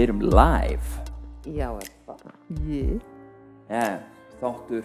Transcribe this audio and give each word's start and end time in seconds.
Erum 0.00 0.20
live 0.22 0.86
Já, 1.46 1.68
er 1.80 1.88
bara. 2.06 2.32
Ég. 2.68 3.00
ja, 3.70 3.98
Þáttur 4.40 4.84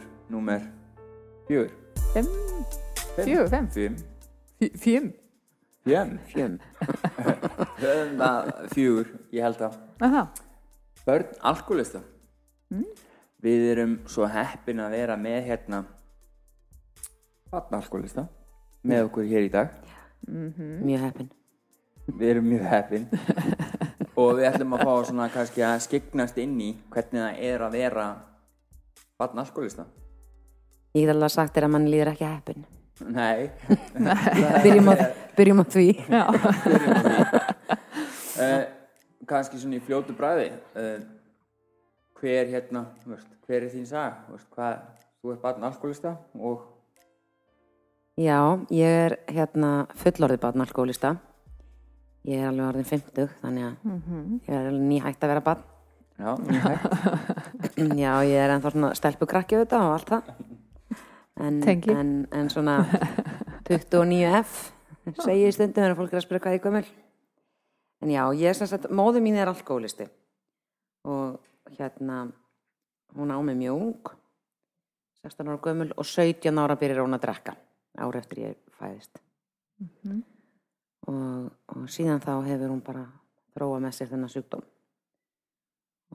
Fimm. 2.14 2.28
Fjögur, 3.16 3.48
fimm. 3.52 3.68
Fimm 3.76 3.96
Fj- 4.60 4.78
Fjum. 4.82 5.08
Fjön 5.86 6.14
Fjum. 6.32 6.54
Höfum 7.78 8.16
það 8.20 8.52
fjögur, 8.74 9.10
ég 9.36 9.44
held 9.46 9.62
að 9.68 9.76
Aha. 10.08 10.24
Börn 11.06 11.28
alkoholista 11.46 12.02
Við 13.46 13.66
erum 13.76 13.98
svo 14.10 14.26
heppin 14.32 14.80
að 14.82 14.96
vera 14.98 15.18
með 15.22 15.44
hérna 15.52 15.84
Barn 17.52 17.78
alkoholista 17.78 18.26
Með 18.86 19.06
okkur 19.10 19.28
hér 19.30 19.46
í 19.48 19.52
dag 19.54 19.76
Mjög 20.26 21.04
heppin. 21.06 21.28
Við 22.10 22.30
erum 22.32 22.48
mjög 22.50 22.66
heppin 22.72 23.06
Og 24.16 24.38
við 24.38 24.48
ætlum 24.50 24.78
að 24.78 24.86
fá 24.88 24.94
svona 25.10 25.28
kannski 25.34 25.64
að 25.66 25.82
skyggnast 25.86 26.38
inn 26.40 26.56
í 26.64 26.72
Hvernig 26.94 27.22
það 27.22 27.44
er 27.50 27.66
að 27.66 27.78
vera 27.80 28.06
Barn 29.20 29.42
alkoholista 29.44 29.88
Ég 30.96 31.04
get 31.04 31.12
alveg 31.12 31.34
sagt 31.34 31.58
þér 31.58 31.68
að 31.68 31.74
mann 31.74 31.90
líður 31.92 32.14
ekki 32.14 32.28
heppin. 32.30 32.62
Nei 33.12 33.50
Byrjum 34.64 34.88
á, 34.88 34.96
byrjum 35.38 35.60
á 35.60 35.66
því. 35.68 35.88
Byrjum 36.08 36.96
á 36.96 37.04
því 37.12 37.66
uh, 38.40 38.62
kannski 39.28 39.60
svona 39.60 39.80
í 39.80 39.84
fljótu 39.84 40.16
bræði 40.16 40.52
uh, 40.80 41.02
hver 42.20 42.54
hérna 42.54 42.86
veist, 43.04 43.28
hver 43.48 43.66
er 43.66 43.74
þín 43.74 43.90
saga 43.90 44.24
Þú 44.28 44.38
veist, 44.38 44.48
hvað, 44.56 44.80
þú 45.20 45.34
ert 45.34 45.44
barn 45.44 45.68
alkoholista 45.68 46.16
og 46.40 46.72
Já, 48.16 48.40
ég 48.72 48.88
er 48.88 49.18
hérna 49.28 49.90
fullorðið 50.00 50.40
barn 50.40 50.64
alkoholista. 50.64 51.10
Ég 52.26 52.42
er 52.42 52.50
alveg 52.50 52.66
orðin 52.72 52.88
50, 52.90 53.32
þannig 53.44 53.66
að 53.68 53.90
ég 54.48 54.54
er 54.56 54.70
alveg 54.72 54.86
nýhægt 54.90 55.26
að 55.26 55.34
vera 55.34 55.46
barn. 55.46 55.66
já. 56.18 56.32
Já, 58.06 58.12
ég 58.24 58.38
er 58.40 58.54
ennþá 58.54 58.72
svona 58.72 58.90
stelpukrakki 58.96 59.58
auðvitað 59.58 59.84
og 59.84 59.94
allt 59.98 60.12
það. 60.14 60.30
En, 61.44 61.58
en, 61.92 62.12
en 62.32 62.50
svona 62.50 62.78
29F 63.68 64.54
segi 65.20 65.42
ég 65.44 65.54
stundum 65.54 65.84
þegar 65.84 65.98
fólk 66.00 66.14
er 66.14 66.22
að 66.22 66.26
spyrja 66.26 66.44
hvað 66.46 66.56
ég 66.56 66.64
gömul. 66.64 66.86
En 68.06 68.14
já, 68.14 68.22
ég 68.40 68.52
er 68.52 68.58
sem 68.58 68.70
sagt, 68.72 68.88
móðu 68.90 69.22
mín 69.24 69.38
er 69.40 69.52
alkoholisti 69.52 70.08
og 71.06 71.36
hérna, 71.78 72.24
hún 73.18 73.34
á 73.36 73.38
mig 73.46 73.60
mjög 73.60 73.82
ung, 73.82 74.14
16 75.22 75.52
ára 75.52 75.62
gömul 75.68 75.92
og 75.94 76.08
17 76.08 76.64
ára 76.64 76.80
byrjar 76.80 77.04
hún 77.04 77.18
að 77.18 77.28
drekka 77.28 77.58
ára 78.00 78.24
eftir 78.24 78.42
ég 78.48 78.56
fæðist. 78.80 79.20
Og, 81.12 81.52
og 81.76 81.86
síðan 81.92 82.24
þá 82.24 82.34
hefur 82.48 82.72
hún 82.74 82.82
bara 82.86 83.06
þróa 83.54 83.82
með 83.84 83.98
sér 83.98 84.12
þennan 84.14 84.32
sjúkdóm. 84.34 84.66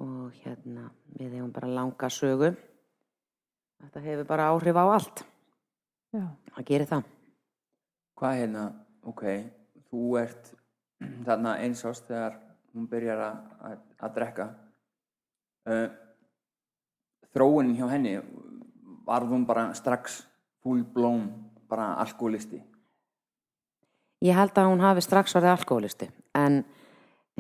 Og 0.01 0.41
hérna 0.43 0.89
við 1.19 1.37
hefum 1.39 1.53
bara 1.55 1.71
langa 1.71 2.11
sögu. 2.13 2.51
Þetta 3.81 4.05
hefur 4.05 4.29
bara 4.29 4.51
áhrif 4.51 4.77
á 4.77 4.85
allt. 4.87 5.25
Já. 6.11 6.25
það 6.57 6.67
gerir 6.67 6.89
það. 6.91 7.11
Hvað 8.19 8.39
hérna, 8.41 8.63
ok 9.07 9.25
þú 9.91 10.07
ert 10.19 10.51
þarna 11.27 11.57
eins 11.63 11.85
ást 11.87 12.09
þegar 12.09 12.41
hún 12.75 12.89
byrjar 12.91 13.23
að, 13.29 13.37
að, 13.69 13.85
að 14.01 14.17
drekka. 14.17 14.49
Uh, 15.71 15.87
þróunin 17.31 17.77
hjá 17.79 17.87
henni 17.93 18.17
varð 19.07 19.35
hún 19.35 19.47
bara 19.47 19.69
strax 19.79 20.23
full 20.65 20.83
blown 20.83 21.29
bara 21.71 21.93
alkoholisti 22.03 22.59
ég 24.25 24.37
held 24.37 24.59
að 24.59 24.71
hún 24.71 24.85
hafi 24.85 25.05
strax 25.05 25.37
orðið 25.39 25.55
alkoholisti 25.55 26.11
en 26.39 26.63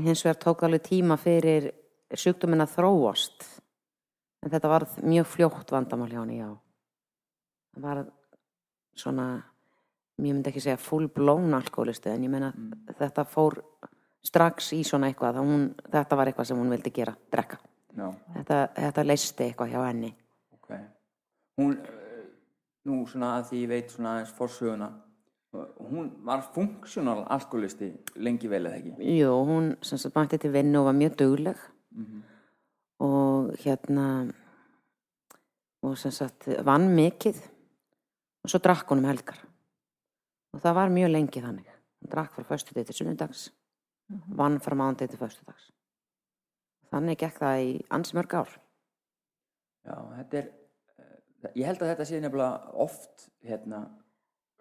hins 0.01 0.25
vegar 0.25 0.41
tók 0.41 0.65
alveg 0.65 0.87
tíma 0.87 1.19
fyrir 1.21 1.71
sjúkdóminn 2.17 2.65
að 2.65 2.75
þróast. 2.79 3.47
En 4.41 4.53
þetta 4.53 4.73
varð 4.73 4.97
mjög 5.05 5.29
fljótt 5.29 5.73
vandamál 5.75 6.09
hjá 6.11 6.23
henni, 6.23 6.41
já. 6.41 6.51
Það 7.75 7.85
var 7.85 8.05
svona 8.97 9.27
ég 10.21 10.35
myndi 10.35 10.51
ekki 10.51 10.63
segja 10.65 10.81
full 10.81 11.09
blown 11.13 11.55
alkoholisti 11.57 12.11
en 12.13 12.25
ég 12.27 12.33
meina 12.33 12.51
þetta 12.99 13.25
fór 13.29 13.61
strax 14.25 14.73
í 14.77 14.83
svona 14.85 15.09
eitthvað 15.09 15.41
að 15.41 15.49
hún, 15.49 15.69
þetta 15.93 16.19
var 16.19 16.31
eitthvað 16.31 16.51
sem 16.51 16.61
hún 16.61 16.73
vildi 16.75 16.93
gera, 16.93 17.15
drekka. 17.33 17.61
Já. 17.97 18.09
Þetta, 18.37 18.59
þetta 18.77 19.05
leisti 19.07 19.47
eitthvað 19.47 19.73
hjá 19.73 19.81
henni. 19.87 20.11
Ok. 20.57 20.75
Hún, 21.61 21.79
eh, 21.79 22.27
nú 22.89 23.01
svona 23.09 23.37
að 23.39 23.49
því 23.51 23.63
ég 23.63 23.73
veit 23.73 23.95
svona 23.95 24.13
aðeins 24.17 24.35
forsöguna, 24.37 24.91
hún 25.53 26.13
var 26.25 26.43
funksjónal 26.55 27.25
alkoholisti 27.29 27.91
lengi 28.17 28.51
vel 28.51 28.69
eða 28.69 28.79
ekki? 28.79 28.93
Jú, 29.19 29.33
hún 29.49 29.73
sem 29.83 29.99
sagt 29.99 30.17
mætti 30.17 30.39
til 30.39 30.53
vinnu 30.55 30.81
og 30.81 30.91
var 30.91 30.99
mjög 30.99 31.17
dugleg. 31.19 31.65
Og 33.01 33.55
hérna 33.65 34.07
og 35.83 35.97
sem 35.99 36.13
sagt 36.13 36.49
vann 36.65 36.91
mikið. 36.95 37.41
Og 38.45 38.53
svo 38.53 38.61
drakk 38.63 38.89
hún 38.93 39.03
um 39.03 39.11
helgar. 39.11 39.41
Og 40.55 40.61
það 40.61 40.75
var 40.75 40.95
mjög 40.95 41.13
lengi 41.13 41.43
þannig. 41.43 41.67
Hún 42.01 42.13
drakk 42.13 42.33
frá 42.37 42.45
föstu 42.45 42.75
til 42.75 42.95
sunnudags. 42.95 43.51
Vann 44.29 44.61
frá 44.61 44.75
mándið 44.75 45.13
til 45.13 45.21
föstudags. 45.21 45.71
Þannig 46.91 47.21
gekk 47.21 47.39
það 47.39 47.65
í 47.65 47.75
ans 47.91 48.15
mörg 48.15 48.35
ár. 48.35 48.55
Já, 49.87 49.95
þetta 50.17 50.39
er, 50.39 50.49
eh, 50.99 51.51
ég 51.55 51.67
held 51.67 51.83
að 51.83 51.91
þetta 51.93 52.07
sé 52.09 52.21
nefnilega 52.21 52.75
oft, 52.75 53.31
hérna, 53.47 53.85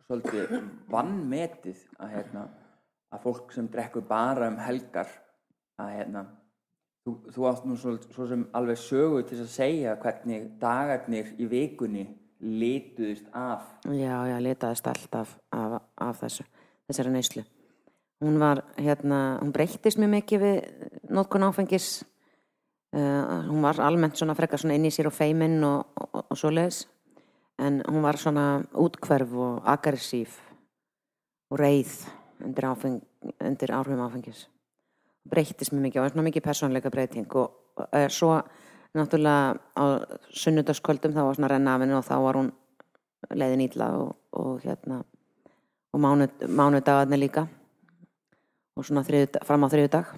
svolítið 0.09 0.55
vannmetið 0.89 1.81
að, 2.01 2.13
hérna, 2.15 2.45
að 3.13 3.25
fólk 3.27 3.53
sem 3.53 3.67
drekkur 3.69 4.07
bara 4.09 4.47
um 4.49 4.57
helgar, 4.57 5.11
að, 5.77 5.91
hérna, 5.99 6.23
þú, 7.05 7.13
þú 7.35 7.45
átt 7.51 7.67
nú 7.69 7.77
svo, 7.77 7.93
svo 8.09 8.25
sem 8.31 8.47
alveg 8.57 8.81
sögu 8.81 9.21
til 9.29 9.43
að 9.43 9.51
segja 9.53 9.93
hvernig 10.01 10.49
dagarnir 10.61 11.35
í 11.37 11.45
vikunni 11.51 12.07
lituðist 12.39 13.29
af 13.35 13.67
Já, 13.85 14.25
já, 14.31 14.37
litaðist 14.41 14.89
alltaf 14.89 15.37
af, 15.53 15.79
af 16.01 16.21
þessu, 16.23 16.45
þessari 16.89 17.13
neyslu. 17.13 17.45
Hún 18.19 18.39
var, 18.41 18.63
hérna, 18.79 19.39
hún 19.39 19.53
breyttist 19.55 19.99
mjög 19.99 20.15
mikið 20.17 20.41
við 20.43 20.87
nótkun 21.15 21.45
áfengis. 21.47 21.99
Uh, 22.89 23.45
hún 23.45 23.61
var 23.61 23.77
almennt 23.85 24.17
svona 24.17 24.33
frekar 24.35 24.59
svona 24.59 24.75
inn 24.75 24.87
í 24.89 24.91
sér 24.91 25.07
og 25.11 25.13
feiminn 25.13 25.61
og, 25.63 25.93
og, 26.01 26.23
og 26.25 26.39
svoleiðis. 26.39 26.81
En 27.59 27.81
hún 27.87 28.03
var 28.03 28.17
svona 28.17 28.63
útkverf 28.73 29.33
og 29.35 29.67
aggressív 29.67 30.37
og 31.51 31.59
reið 31.59 31.91
undir, 32.45 32.65
áfeng, 32.69 33.01
undir 33.43 33.73
áhrifum 33.75 34.05
áfengis. 34.05 34.45
Breyttist 35.29 35.73
mjög 35.73 35.89
mikið 35.89 35.99
og 35.99 36.05
var 36.05 36.13
svona 36.13 36.27
mikið 36.29 36.45
persónleika 36.45 36.91
breyting 36.93 37.35
og 37.35 37.51
uh, 37.83 38.07
svo 38.07 38.39
náttúrulega 38.95 39.59
á 39.75 39.83
sunnudagskvöldum 40.31 41.13
þá 41.13 41.21
var 41.25 41.37
svona 41.37 41.51
renna 41.51 41.75
af 41.75 41.83
henni 41.83 41.97
og 41.97 42.07
þá 42.07 42.15
var 42.23 42.39
hún 42.39 42.51
leiðin 43.35 43.65
ítla 43.67 43.91
og, 43.99 44.15
og 44.31 44.63
hérna 44.63 45.03
og 45.93 45.99
mánud, 45.99 46.47
mánudagarnir 46.47 47.19
líka 47.19 47.47
og 48.77 48.85
svona 48.85 49.03
þriðudag, 49.03 49.45
fram 49.45 49.65
á 49.65 49.67
þriðudag 49.69 50.13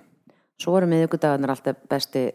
svo 0.61 0.77
eru 0.77 0.89
miðugudagarnir 0.91 1.53
alltaf 1.53 1.81
besti 1.89 2.27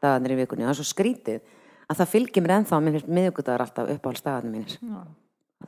dagarnir 0.00 0.34
í 0.36 0.40
vikunni 0.42 0.64
og 0.64 0.70
það 0.70 0.74
er 0.74 0.80
svo 0.80 0.88
skrítið 0.88 1.58
að 1.92 2.00
það 2.02 2.12
fylgir 2.14 2.44
mér 2.44 2.56
ennþá 2.58 2.80
mér 2.80 2.96
finnst 2.98 3.12
miðugudagar 3.18 3.66
alltaf 3.66 3.92
uppáhaldsdagarnir 3.96 4.56
mínir. 4.56 4.78
Já. 4.80 5.02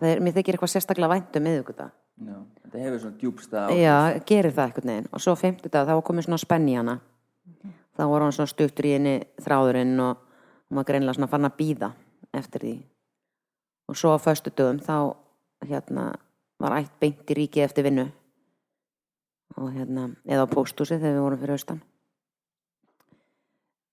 það 0.01 0.09
er, 0.11 0.25
mér 0.25 0.37
þykir 0.39 0.57
eitthvað 0.57 0.75
sérstaklega 0.75 1.13
vænt 1.15 1.39
um 1.39 1.47
miðugudag 1.49 1.93
Já, 2.15 2.37
þetta 2.63 2.79
hefur 2.79 3.01
svona 3.03 3.19
djúbstað 3.19 3.73
já, 3.75 3.95
gerir 4.29 4.55
það 4.55 4.69
eitthvað 4.69 4.85
neginn 4.87 5.09
og 5.11 5.23
svo 5.25 5.35
fimmtudag 5.39 5.89
þá 5.89 5.97
var 5.99 6.05
komið 6.07 6.27
svona 6.29 6.39
spenn 6.39 6.69
í 6.71 6.77
hana. 6.79 6.95
Þá 7.95 8.03
var 8.11 8.23
hann 8.23 8.35
svona 8.37 8.51
stuttur 8.53 8.87
í 8.87 8.93
henni 8.95 9.15
þráðurinn 9.43 9.99
og 10.03 10.21
hún 10.69 10.79
var 10.79 10.87
greinlega 10.87 11.17
svona 11.19 11.31
fann 11.33 11.49
að 11.49 11.57
býða 11.59 11.89
eftir 12.35 12.63
því. 12.63 12.75
Og 13.91 13.99
svo 13.99 14.15
á 14.15 14.19
föstu 14.23 14.53
dögum 14.55 14.79
þá 14.83 14.95
hérna 15.67 16.05
var 16.63 16.77
ætt 16.79 16.95
beint 17.03 17.35
í 17.35 17.39
ríkið 17.41 17.67
eftir 17.67 17.89
vinnu. 17.89 18.07
Og 19.59 19.75
hérna 19.75 20.09
eða 20.23 20.47
á 20.47 20.53
póstúsi 20.55 21.01
þegar 21.01 21.19
við 21.19 21.25
vorum 21.27 21.43
fyrir 21.43 21.59
austan. 21.59 21.83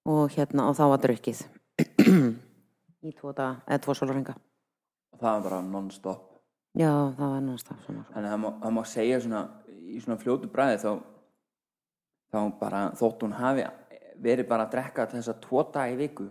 Og 0.05 0.29
hérna 0.37 0.69
og 0.69 0.77
þá 0.77 0.85
var 0.93 1.03
drukkið 1.07 1.41
í 1.81 3.13
tvo 3.17 3.33
daga 3.33 3.61
eða 3.67 3.81
tvo 3.85 3.95
sólurringa 3.97 4.35
það 5.21 5.27
var 5.35 5.43
bara 5.45 5.61
non-stop. 5.61 6.27
Já 6.77 6.91
það 7.17 7.33
var 7.33 7.59
svona 7.61 8.03
Þannig 8.13 8.25
að 8.25 8.31
það 8.31 8.41
má, 8.41 8.49
það 8.63 8.75
má 8.77 8.83
segja 8.87 9.19
svona 9.21 9.41
í 9.91 9.99
svona 10.01 10.19
fljótu 10.21 10.49
bræði 10.51 10.77
þá, 10.81 10.91
þá 12.31 12.39
bara 12.61 12.81
þótt 12.97 13.25
hún 13.25 13.35
hafi 13.37 13.65
verið 14.21 14.47
bara 14.47 14.65
að 14.67 14.75
drekka 14.77 15.07
þessa 15.11 15.35
tvo 15.43 15.63
daga 15.73 15.91
í 15.91 15.97
viku 15.99 16.29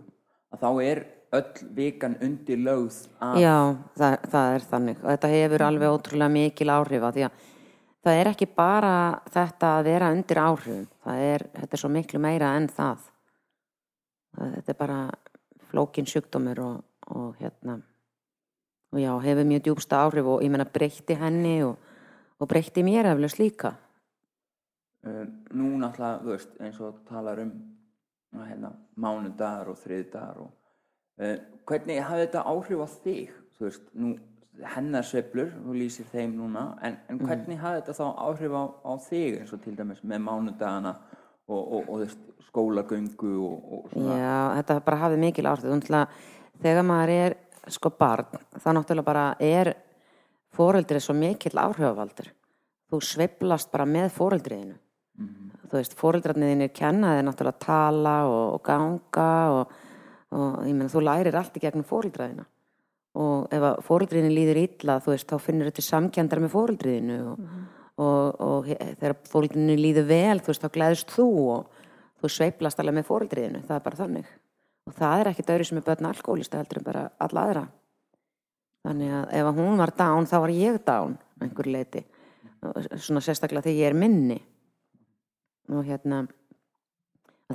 að 0.51 0.63
þá 0.63 0.69
er 0.83 1.03
öll 1.31 1.69
vikan 1.77 2.17
undir 2.25 2.59
lögð 2.59 2.97
af 3.23 3.37
Já, 3.39 3.55
það, 3.95 4.15
það 4.33 4.55
er 4.55 4.65
þannig. 4.73 4.97
Og 5.03 5.09
þetta 5.13 5.31
hefur 5.31 5.63
alveg 5.67 5.93
ótrúlega 5.95 6.33
mikil 6.33 6.69
áhrif 6.73 7.05
af 7.07 7.15
því 7.15 7.23
að 7.27 7.45
það 8.01 8.19
er 8.19 8.29
ekki 8.33 8.47
bara 8.57 8.95
þetta 9.31 9.69
að 9.77 9.87
vera 9.87 10.09
undir 10.11 10.41
áhrifum. 10.41 10.87
Það 11.05 11.23
er, 11.29 11.45
þetta 11.55 11.77
er 11.77 11.83
svo 11.83 11.91
miklu 11.93 12.19
meira 12.23 12.55
en 12.57 12.67
Það- 12.71 14.53
þetta 14.55 14.71
er 14.71 14.79
bara 14.79 14.99
flókin 15.71 16.09
sjúkdómur 16.09 16.59
og, 16.59 16.83
og 17.07 17.39
hérna 17.39 17.79
og 18.91 18.99
já, 18.99 19.11
hefur 19.23 19.45
mjög 19.47 19.61
djúbsta 19.63 20.03
áhrif 20.03 20.25
og 20.27 20.43
ég 20.43 20.51
meina 20.51 20.65
breytti 20.67 21.15
henni 21.15 21.61
og, 21.63 21.77
og 22.39 22.47
breytti 22.47 22.83
mér 22.83 23.13
eflaust 23.13 23.39
líka. 23.39 23.75
Um, 25.01 25.29
nú 25.55 25.77
náttúrulega, 25.81 26.19
þú 26.21 26.33
veist, 26.35 26.57
eins 26.61 26.79
og 26.79 26.99
talar 27.07 27.39
um 27.41 27.53
hérna, 28.45 28.73
mánudagar 28.95 29.71
og 29.71 29.79
þriðdagar 29.81 30.43
og 30.43 30.51
uh, 31.23 31.37
hvernig 31.65 32.03
hafði 32.03 32.27
þetta 32.27 32.43
áhrif 32.51 32.83
á 32.83 32.87
þig? 33.05 33.31
Þú 33.55 33.65
veist, 33.65 33.87
nú 33.95 34.11
hennar 34.75 35.07
sveiflur, 35.07 35.49
þú 35.63 35.77
lýsir 35.79 36.09
þeim 36.11 36.35
núna 36.37 36.65
en, 36.85 36.99
en 37.09 37.21
hvernig 37.23 37.59
hafði 37.61 37.81
þetta 37.81 37.97
þá 37.97 38.05
áhrif 38.27 38.53
á, 38.53 38.63
á 38.85 38.93
þig 39.07 39.39
eins 39.39 39.53
og 39.55 39.63
til 39.63 39.75
dæmis 39.77 40.03
með 40.03 40.23
mánudagana 40.27 40.93
og, 41.51 41.71
og, 41.77 41.89
og 41.95 42.45
skólagöngu 42.47 43.31
og, 43.45 43.95
Já, 43.95 44.35
þetta 44.59 44.79
bara 44.87 45.01
hafði 45.05 45.23
mikil 45.25 45.49
áhrif. 45.51 46.19
Þegar 46.61 46.85
maður 46.85 47.15
er 47.15 47.37
sko 47.71 47.91
barn, 47.97 48.41
þá 48.57 48.69
náttúrulega 48.75 49.07
bara 49.07 49.25
er 49.39 49.73
foreldrið 50.55 51.05
svo 51.05 51.15
mikill 51.17 51.57
áhrifavaldur. 51.57 52.31
Þú 52.91 52.99
sveiflast 53.07 53.71
bara 53.71 53.87
með 53.87 54.09
foreldriðinu 54.17 54.79
þú 55.71 55.79
veist, 55.79 55.95
foreldrarniðinir 55.99 56.71
kenna 56.75 57.15
þér 57.15 57.27
náttúrulega 57.27 57.55
að 57.55 57.65
tala 57.65 58.15
og, 58.27 58.57
ganga 58.65 59.27
og, 59.55 59.75
og 60.35 60.57
ég 60.67 60.75
meina, 60.75 60.91
þú 60.91 61.03
lærir 61.05 61.37
allt 61.39 61.57
í 61.57 61.63
gegnum 61.63 61.87
foreldraðina 61.87 62.47
og 63.21 63.51
ef 63.51 63.65
að 63.67 63.79
foreldriðinu 63.87 64.35
líður 64.35 64.59
illa, 64.61 64.97
þú 65.03 65.13
veist, 65.13 65.27
þá 65.27 65.45
finnur 65.45 65.67
þetta 65.67 65.83
samkjandar 65.83 66.43
með 66.43 66.53
foreldriðinu 66.53 67.17
og, 67.31 67.47
og, 68.01 68.41
og 68.41 68.69
þegar 68.71 69.17
foreldriðinu 69.31 69.77
líður 69.79 70.07
vel, 70.09 70.39
þú 70.41 70.53
veist, 70.53 70.63
þá 70.65 70.75
glæðist 70.77 71.13
þú 71.15 71.27
og 71.55 71.83
þú 72.21 72.31
sveiflast 72.35 72.81
alveg 72.81 72.99
með 72.99 73.09
foreldriðinu, 73.09 73.61
það 73.67 73.77
er 73.77 73.85
bara 73.85 74.01
þannig. 74.01 74.31
Og 74.89 74.97
það 74.97 75.19
er 75.19 75.29
ekkit 75.31 75.53
öðru 75.53 75.67
sem 75.69 75.79
er 75.79 75.85
börn 75.85 76.09
alkoholista 76.09 76.61
heldur 76.61 76.81
en 76.81 76.87
bara 76.87 77.03
alla 77.21 77.45
aðra. 77.45 77.67
Þannig 78.81 79.13
að 79.13 79.35
ef 79.37 79.51
hún 79.59 79.77
var 79.77 79.93
down 79.97 80.27
þá 80.29 80.37
var 80.41 80.53
ég 80.55 80.81
down 80.85 81.17
einhver 81.41 81.69
leiti 81.69 82.01
svona 82.61 83.21
sérstaklega 83.23 83.65
þegar 83.65 83.79
ég 83.79 83.89
er 83.89 83.97
minni. 83.97 84.37
Og 85.71 85.85
hérna 85.85 86.23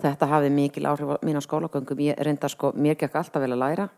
þetta 0.03 0.29
hafði 0.31 0.53
mikil 0.55 0.87
áhrif 0.91 1.13
á 1.15 1.17
mína 1.27 1.43
skólagöngum. 1.45 2.03
Ég 2.03 2.19
reynda 2.23 2.51
sko, 2.51 2.73
mér 2.75 2.99
gekk 2.99 3.19
alltaf 3.19 3.43
vel 3.43 3.55
að 3.55 3.63
læra. 3.63 3.89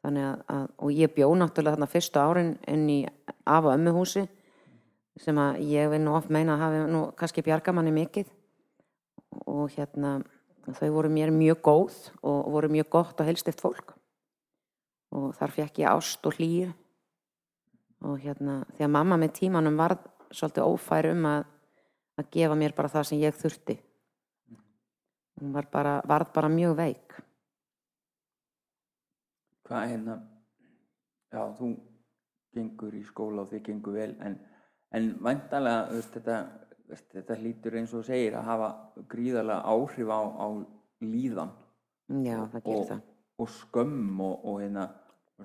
Þannig 0.00 0.26
að, 0.26 0.42
að 0.54 0.66
og 0.78 0.92
ég 0.96 1.14
bjó 1.14 1.30
náttúrulega 1.36 1.76
þarna 1.76 1.90
fyrstu 1.90 2.22
árin 2.22 2.52
inn 2.70 2.86
í 2.88 3.00
af 3.44 3.66
og 3.66 3.74
ömmu 3.74 3.94
húsi 3.98 4.24
sem 5.20 5.38
að 5.40 5.60
ég 5.68 5.90
vil 5.92 6.00
nú 6.02 6.14
oft 6.16 6.30
meina 6.32 6.56
að 6.56 6.62
hafi 6.64 6.84
nú 6.90 7.00
kannski 7.18 7.44
bjarga 7.44 7.74
manni 7.76 7.92
mikið. 7.94 8.30
Og 9.46 9.70
hérna 9.76 10.18
þau 10.78 10.90
voru 10.94 11.10
mér 11.12 11.32
mjög 11.34 11.60
góð 11.66 11.98
og 12.26 12.52
voru 12.54 12.70
mjög 12.72 12.88
gott 12.92 13.20
og 13.20 13.28
helstift 13.28 13.60
fólk. 13.60 13.94
Og 15.14 15.34
þar 15.36 15.54
fekk 15.56 15.82
ég 15.82 15.90
ást 15.90 16.26
og 16.26 16.38
hlýju. 16.38 16.70
Og 18.08 18.20
hérna 18.22 18.62
því 18.76 18.86
að 18.86 18.94
mamma 18.96 19.18
með 19.20 19.36
tímanum 19.40 19.76
varð 19.76 20.06
svolítið 20.32 20.66
ófær 20.66 21.10
um 21.10 21.26
að, 21.28 21.46
að 22.20 22.30
gefa 22.36 22.56
mér 22.56 22.74
bara 22.76 22.92
það 22.92 23.08
sem 23.10 23.20
ég 23.20 23.36
þurfti. 23.36 23.76
Hún 25.40 25.52
var 25.56 25.68
bara, 25.72 25.98
varð 26.08 26.32
bara 26.34 26.52
mjög 26.52 26.76
veik. 26.78 27.16
Hvað 29.68 29.86
hérna 29.92 30.16
já, 31.30 31.42
þú 31.58 31.74
gengur 32.56 32.94
í 32.98 33.02
skóla 33.06 33.44
og 33.44 33.52
þið 33.52 33.62
gengur 33.68 33.96
vel 34.00 34.14
en, 34.26 34.38
en 34.96 35.10
væntalega 35.22 35.86
þú 35.90 35.98
veist, 35.98 36.14
þetta, 36.16 36.38
veist, 36.90 37.08
þetta 37.14 37.38
hlýtur 37.40 37.78
eins 37.80 37.94
og 37.96 38.06
segir 38.08 38.36
að 38.38 38.48
hafa 38.50 38.70
gríðarlega 39.10 39.74
áhrif 39.74 40.12
á, 40.12 40.20
á 40.20 40.46
líðan. 41.04 41.52
Já, 42.10 42.36
það 42.50 42.64
gerir 42.64 42.80
og, 42.80 42.88
það. 42.88 43.04
og 43.40 43.52
skömm 43.54 44.24
og, 44.26 44.48
og 44.50 44.62
hérna 44.64 44.88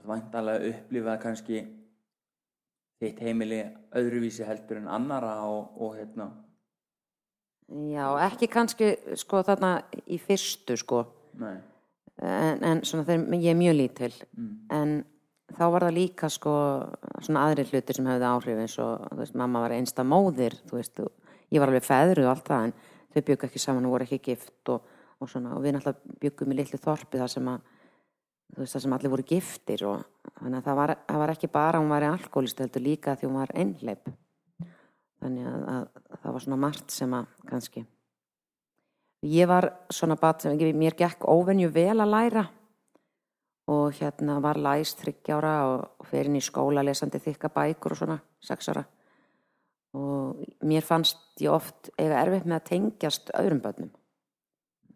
væntalega 0.05 0.71
upplifað 0.71 1.21
kannski 1.23 1.61
þitt 3.01 3.21
heimili 3.21 3.61
öðruvísi 3.95 4.47
heldur 4.47 4.81
en 4.81 4.89
annara 4.91 5.37
og, 5.47 5.75
og 5.81 5.95
hérna. 5.99 6.31
Já, 7.65 8.05
ekki 8.27 8.49
kannski 8.51 8.91
sko 9.17 9.41
þarna 9.45 9.77
í 10.05 10.19
fyrstu 10.21 10.77
sko. 10.77 11.01
Nei, 11.41 11.55
en, 12.21 12.61
en 12.63 12.83
svona 12.85 13.07
þegar 13.07 13.41
ég 13.41 13.51
er 13.51 13.59
mjög 13.59 13.77
lítil. 13.79 14.11
Mm, 14.37 14.51
en 14.75 14.95
þá 15.53 15.65
var 15.69 15.85
það 15.85 15.95
líka 15.99 16.29
sko 16.31 16.55
svona 17.21 17.45
aðri 17.45 17.67
hlutir 17.69 17.97
sem 17.97 18.09
hefði 18.09 18.27
áhrif 18.31 18.61
eins 18.63 18.75
og 18.81 19.05
þú 19.11 19.19
veist, 19.21 19.37
mamma 19.37 19.61
var 19.65 19.75
einsta 19.75 20.05
móðir 20.07 20.57
þú 20.65 20.79
veist, 20.79 21.01
ég 21.53 21.61
var 21.61 21.71
alveg 21.71 21.85
feðruð 21.85 22.27
og 22.27 22.33
allt 22.33 22.49
það 22.49 22.67
en 22.67 22.75
þau 23.13 23.21
byggu 23.29 23.47
ekki 23.47 23.61
saman 23.61 23.87
og 23.87 23.95
voru 23.95 24.07
ekki 24.07 24.21
gift 24.25 24.73
og, 24.73 24.91
og 25.21 25.31
svona, 25.31 25.53
og 25.55 25.63
við 25.63 25.77
náttúrulega 25.77 26.19
byggum 26.23 26.51
í 26.55 26.59
litlu 26.59 26.81
þorpi 26.81 27.21
þar 27.21 27.33
sem 27.35 27.49
að 27.53 27.71
þú 28.55 28.63
veist, 28.63 28.75
þar 28.75 28.85
sem 28.85 28.97
allir 28.97 29.13
voru 29.13 29.27
giftir 29.29 29.85
og 29.89 30.03
þannig 30.41 30.59
að 30.59 30.67
það 30.67 30.79
var, 30.81 30.95
það 31.07 31.23
var 31.23 31.35
ekki 31.35 31.51
bara 31.53 31.81
hún 31.81 31.93
var 31.93 32.05
í 32.05 32.11
alkoholist 32.11 32.61
heldur 32.63 32.85
líka 32.85 33.15
því 33.15 33.29
hún 33.29 33.41
var 33.41 33.55
einhleip 33.55 34.13
þannig 35.21 35.49
að, 35.49 35.65
að 35.75 36.19
það 36.21 36.35
var 36.35 36.45
svona 36.47 36.61
margt 36.65 36.93
sem 36.93 37.15
að 37.17 37.31
kannski 37.49 37.85
ég 39.25 39.49
var 39.49 39.71
svona 39.93 40.17
bat 40.19 40.43
sem 40.43 40.57
mér 40.77 40.97
gekk 40.97 41.25
óvenju 41.25 41.71
vel 41.73 41.97
að 41.97 42.11
læra 42.11 42.45
og 43.71 43.93
hérna 43.97 44.37
var 44.43 44.59
læst 44.61 45.01
þryggjára 45.01 45.53
og, 45.71 45.85
fer 46.05 46.29
inn 46.29 46.37
í 46.37 46.43
skóla 46.43 46.83
lesandi 46.85 47.21
þykka 47.21 47.49
bækur 47.53 47.95
og 47.95 48.01
svona 48.01 48.17
sex 48.43 48.69
ára. 48.69 48.83
Og 49.95 50.41
mér 50.67 50.83
fannst 50.85 51.17
ég 51.41 51.53
oft 51.53 51.89
eiga 51.97 52.19
erfitt 52.21 52.45
með 52.45 52.59
að 52.59 52.67
tengjast 52.69 53.31
öðrum 53.33 53.61
börnum. 53.63 53.93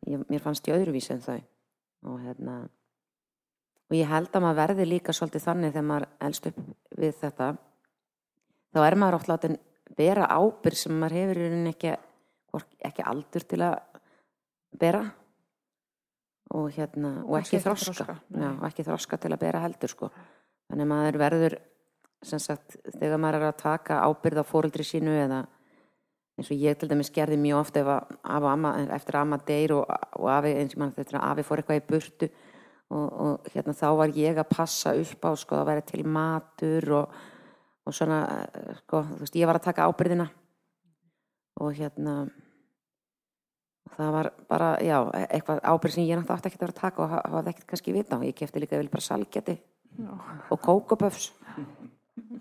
Ég, 0.05 0.21
mér 0.29 0.43
fannst 0.43 0.67
ég 0.67 0.77
öðruvísi 0.77 1.15
en 1.15 1.23
þau. 1.23 1.39
Og 2.09 2.19
hérna 2.23 2.59
og 3.89 3.97
ég 3.97 4.09
held 4.09 4.29
að 4.29 4.43
maður 4.45 4.59
verði 4.61 4.85
líka 4.85 5.15
svolítið 5.17 5.45
þannig 5.47 5.73
þegar 5.73 5.87
maður 5.89 6.07
elst 6.27 6.49
upp 6.51 6.59
við 7.01 7.15
þetta. 7.23 7.47
Þá 8.69 8.79
er 8.85 8.97
maður 9.01 9.17
oft 9.17 9.31
látin 9.31 9.57
bera 9.97 10.27
ábyrg 10.29 10.77
sem 10.77 10.93
maður 10.93 11.17
hefur 11.17 11.71
ekki, 11.71 11.95
ekki 12.85 13.07
aldur 13.09 13.47
til 13.49 13.61
að 13.65 13.79
bera 14.79 15.01
og 16.57 16.69
hérna 16.73 17.13
og 17.25 17.37
ekki 17.39 17.61
þroska, 17.61 17.93
þroska. 17.93 18.17
Já, 18.33 18.49
og 18.49 18.65
ekki 18.69 18.85
þroska 18.87 19.19
til 19.21 19.33
að 19.33 19.41
bera 19.43 19.61
heldur 19.63 19.91
sko. 19.91 20.09
Þannig 20.69 20.85
að 20.85 20.91
maður 20.93 21.19
verður 21.21 21.57
sem 22.25 22.41
sagt, 22.43 22.75
þegar 22.97 23.21
maður 23.21 23.39
er 23.39 23.47
að 23.51 23.61
taka 23.61 24.01
ábyrð 24.03 24.43
á 24.43 24.45
fóreldri 24.49 24.85
sínu 24.85 25.13
eða 25.15 25.43
eins 26.39 26.49
og 26.51 26.59
ég 26.59 26.77
til 26.79 26.89
dæmis 26.89 27.11
gerði 27.15 27.37
mjög 27.39 27.61
oft 27.61 27.77
ef 27.79 27.89
að, 27.91 28.13
af 28.23 28.43
og 28.43 28.51
amma, 28.51 28.73
eftir 28.95 29.17
að 29.17 29.25
amma 29.25 29.39
deyr 29.47 29.75
og, 29.75 29.91
og 30.19 30.29
afi, 30.31 30.53
eins 30.55 30.75
og 30.75 30.83
mann 30.83 30.93
þetta 30.95 31.19
að 31.19 31.27
afi 31.29 31.45
fór 31.47 31.61
eitthvað 31.61 31.79
í 31.79 31.85
burtu 31.89 32.29
og, 32.89 33.07
og 33.07 33.49
hérna 33.53 33.75
þá 33.77 33.87
var 33.99 34.13
ég 34.17 34.39
að 34.39 34.51
passa 34.51 34.93
upp 34.97 35.27
á 35.27 35.31
sko 35.39 35.59
að 35.59 35.67
vera 35.69 35.85
til 35.85 36.03
matur 36.07 36.93
og, 36.99 37.17
og 37.85 37.95
svona 37.95 38.21
eh, 38.47 38.77
sko, 38.83 39.03
þú 39.11 39.19
veist, 39.23 39.39
ég 39.39 39.49
var 39.49 39.59
að 39.59 39.67
taka 39.67 39.87
ábyrðina. 39.89 40.29
Og 41.59 41.75
hérna 41.75 42.15
það 43.97 44.11
var 44.15 44.29
bara, 44.49 44.69
já, 44.83 44.97
eitthvað 45.29 45.59
ábyrð 45.63 45.93
sem 45.95 46.03
ég 46.07 46.17
náttúrulega 46.19 46.37
átti 46.37 46.49
ekki 46.49 46.59
að 46.59 46.63
vera 46.65 46.73
að 46.75 46.81
taka 46.81 47.03
og 47.03 47.09
ha- 47.09 47.23
hafði 47.33 47.49
ekkert 47.53 47.67
kannski 47.73 47.93
vita 47.95 48.17
og 48.17 48.23
ég 48.27 48.35
kefti 48.35 48.59
líka 48.63 48.77
vel 48.79 48.89
bara 48.89 49.01
salgeti 49.05 49.57
Já. 49.99 50.11
og 50.49 50.59
kókaböfs 50.61 51.31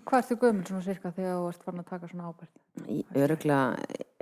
Hvað 0.05 0.19
ertu 0.21 0.35
gömul 0.41 0.65
svona 0.67 0.83
cirka 0.83 1.09
þegar 1.15 1.35
þú 1.39 1.47
ert 1.49 1.63
farin 1.65 1.79
að 1.81 1.89
taka 1.89 2.07
svona 2.07 2.29
ábyrgð? 2.29 3.03
öruglega, 3.15 3.77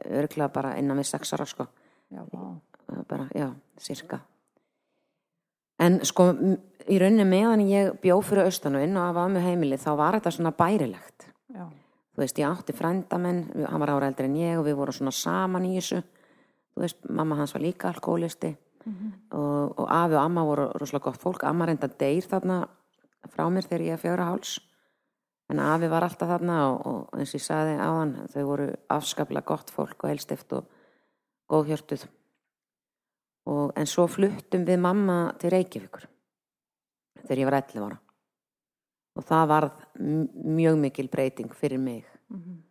öruglega 0.05 0.47
bara 0.53 0.71
innan 0.77 0.97
við 1.01 1.07
sex 1.09 1.33
ára 1.33 1.45
sko. 1.49 1.65
Já, 2.13 2.23
bara, 3.09 3.25
já, 3.35 3.47
sirka. 3.77 4.19
En 5.79 5.99
sko 6.05 6.29
í 6.87 6.97
rauninni 7.01 7.25
meðan 7.27 7.63
ég 7.67 7.97
bjó 8.01 8.19
fyrir 8.25 8.47
austanu 8.47 8.81
inn 8.83 8.95
og 8.97 9.09
af 9.17 9.29
með 9.33 9.45
heimili 9.49 9.77
þá 9.81 9.89
var 9.99 10.17
þetta 10.17 10.31
svona 10.37 10.53
bærilegt. 10.57 11.27
Já, 11.53 11.65
þú 12.15 12.23
veist, 12.23 12.39
ég 12.41 12.47
átti 12.49 12.73
frændamenn 12.77 13.43
hann 13.67 13.79
var 13.83 13.89
ára 13.95 14.07
eldri 14.11 14.25
en 14.29 14.35
ég 14.39 14.57
og 14.61 14.65
við 14.65 14.77
vorum 14.79 14.93
svona 14.97 15.11
saman 15.13 15.65
í 15.69 15.75
þessu 15.77 16.01
þú 16.77 16.85
veist, 16.85 16.99
mamma 17.09 17.35
hans 17.39 17.55
var 17.55 17.63
líka 17.65 17.89
alkoholisti 17.89 18.53
og, 18.87 19.79
og 19.79 19.87
afi 19.91 20.15
og 20.15 20.21
amma 20.21 20.43
voru 20.45 20.67
rosalega 20.77 21.09
gott 21.09 21.21
fólk. 21.21 21.43
Amma 21.43 21.65
reynda 21.67 21.89
deyr 21.89 22.25
þarna 22.29 22.61
frá 23.33 23.47
mér 23.51 23.65
þegar 23.67 23.85
ég 23.87 23.97
er 23.97 24.01
fjögra 24.01 24.29
háls 24.29 24.57
en 25.51 25.61
afi 25.63 25.89
var 25.89 26.05
alltaf 26.05 26.29
þarna 26.29 26.57
og, 26.69 26.77
og 26.85 27.19
eins 27.19 27.33
og 27.33 27.39
ég 27.39 27.45
sagði 27.45 27.77
á 27.79 27.89
hann 27.89 28.13
þau 28.33 28.43
voru 28.51 28.67
afskaplega 28.93 29.47
gott 29.47 29.71
fólk 29.73 30.03
og 30.03 30.11
helstift 30.11 30.53
og 30.53 30.67
góðhjörtuð. 31.51 32.05
Og, 33.47 33.71
en 33.79 33.87
svo 33.87 34.07
fluttum 34.11 34.65
við 34.67 34.81
mamma 34.83 35.17
til 35.39 35.53
Reykjavíkur 35.53 36.07
þegar 37.23 37.41
ég 37.41 37.47
var 37.47 37.59
11 37.61 37.85
ára. 37.87 37.99
Og 39.17 39.25
það 39.25 39.49
varð 39.49 39.83
mjög 40.59 40.79
mikil 40.83 41.07
breyting 41.09 41.53
fyrir 41.55 41.79
mig. 41.79 42.05
Mhm. 42.29 42.63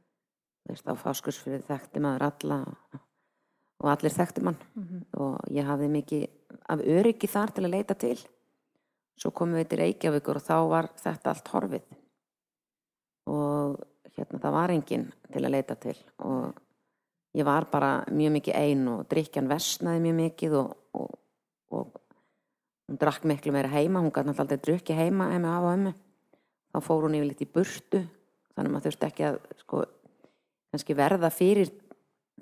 þú 0.66 0.74
veist, 0.74 0.88
á 0.90 0.94
fáskursfyrir 0.98 1.62
þekkti 1.62 2.00
maður 2.02 2.22
alla 2.26 2.56
og, 2.66 3.00
og 3.82 3.90
allir 3.92 4.14
þekkti 4.14 4.42
mann. 4.44 4.58
Mhm. 4.74 5.02
og 5.20 5.40
ég 5.50 5.66
hafði 5.66 5.88
mikið 5.88 6.26
af 6.68 6.80
öryggi 6.80 7.28
þar 7.28 7.52
til 7.54 7.64
að 7.64 7.74
leita 7.74 7.94
til. 7.94 8.16
Svo 9.16 9.30
komum 9.30 9.56
við 9.56 9.68
til 9.68 9.78
Reykjavíkur 9.78 10.36
og 10.36 10.42
þá 10.42 10.68
var 10.68 10.88
þetta 11.00 11.30
allt 11.30 11.48
horfið. 11.48 11.84
Og 13.26 13.76
hérna 14.16 14.40
það 14.40 14.52
var 14.52 14.70
enginn 14.70 15.12
til 15.32 15.44
að 15.44 15.54
leita 15.54 15.74
til. 15.74 15.96
Og 16.18 16.54
ég 17.34 17.44
var 17.44 17.66
bara 17.70 18.04
mjög 18.10 18.32
mikið 18.32 18.54
ein 18.54 18.88
og 18.88 19.06
drikjan 19.08 19.48
versnaði 19.48 20.00
mjög 20.00 20.18
mikið 20.20 20.58
og, 20.60 20.76
og, 20.92 21.10
og 21.70 21.96
hún 22.88 22.98
drakk 22.98 23.24
miklu 23.24 23.52
meira 23.52 23.68
heima. 23.68 24.00
Hún 24.00 24.12
gæti 24.12 24.36
aldrei 24.36 24.58
drukki 24.58 24.94
heima 24.94 25.30
heima 25.32 25.56
af 25.56 25.64
og 25.64 25.78
ömmu. 25.78 25.94
Þá 26.72 26.80
fór 26.84 27.06
hún 27.06 27.16
yfir 27.16 27.30
litt 27.30 27.42
í 27.42 27.48
burtu 27.48 28.04
þannig 28.56 28.70
að 28.70 28.72
maður 28.72 28.86
þurfti 28.88 29.06
ekki 29.10 29.26
að 29.28 29.36
sko, 29.60 30.94
verða 30.96 31.30
fyrir 31.32 31.72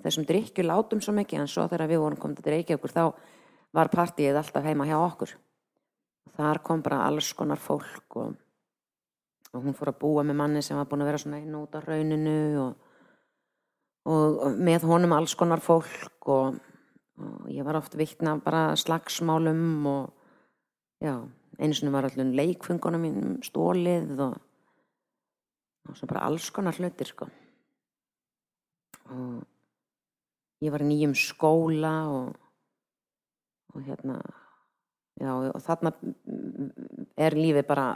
þessum 0.03 0.25
drikkju 0.27 0.65
látum 0.65 1.01
svo 1.03 1.13
mikið 1.15 1.43
en 1.43 1.51
svo 1.51 1.67
þegar 1.71 1.91
við 1.91 2.01
vorum 2.03 2.21
komið 2.21 2.41
til 2.43 2.53
Reykjavíkur 2.53 2.93
þá 2.95 3.03
var 3.75 3.91
partíið 3.91 4.39
alltaf 4.39 4.65
heima 4.65 4.87
hjá 4.87 4.97
okkur. 4.99 5.35
Þar 6.35 6.61
kom 6.65 6.81
bara 6.83 7.03
alls 7.05 7.31
konar 7.37 7.61
fólk 7.61 8.17
og, 8.19 8.33
og 9.53 9.63
hún 9.63 9.77
fór 9.77 9.93
að 9.93 9.99
búa 10.01 10.25
með 10.27 10.39
manni 10.41 10.63
sem 10.65 10.77
var 10.79 10.89
búin 10.89 11.05
að 11.05 11.11
vera 11.11 11.21
svona 11.21 11.41
inn 11.43 11.59
út 11.59 11.75
á 11.75 11.79
rauninu 11.83 12.39
og, 12.63 12.89
og, 14.11 14.39
og 14.47 14.59
með 14.69 14.87
honum 14.89 15.15
alls 15.15 15.35
konar 15.39 15.63
fólk 15.63 16.31
og, 16.33 16.59
og 17.21 17.51
ég 17.53 17.67
var 17.67 17.79
oft 17.79 17.95
vittna 17.99 18.35
bara 18.43 18.67
slagsmálum 18.79 19.87
og 19.91 20.11
já, 21.03 21.15
einu 21.59 21.77
sinni 21.77 21.93
var 21.93 22.09
allir 22.09 22.35
leikfungunum 22.35 23.07
mínum 23.07 23.39
stólið 23.45 24.19
og 24.27 24.35
og 25.89 25.97
svo 25.97 26.09
bara 26.09 26.25
alls 26.25 26.49
konar 26.53 26.77
hlutir 26.77 27.09
sko. 27.09 27.27
Og 29.13 29.43
ég 30.63 30.71
var 30.71 30.81
í 30.81 30.87
nýjum 30.89 31.13
skóla 31.17 31.93
og, 32.09 32.35
og 33.75 33.81
hérna 33.83 34.19
já 35.19 35.31
og 35.31 35.61
þarna 35.63 35.91
er 37.17 37.35
lífið 37.37 37.67
bara 37.67 37.87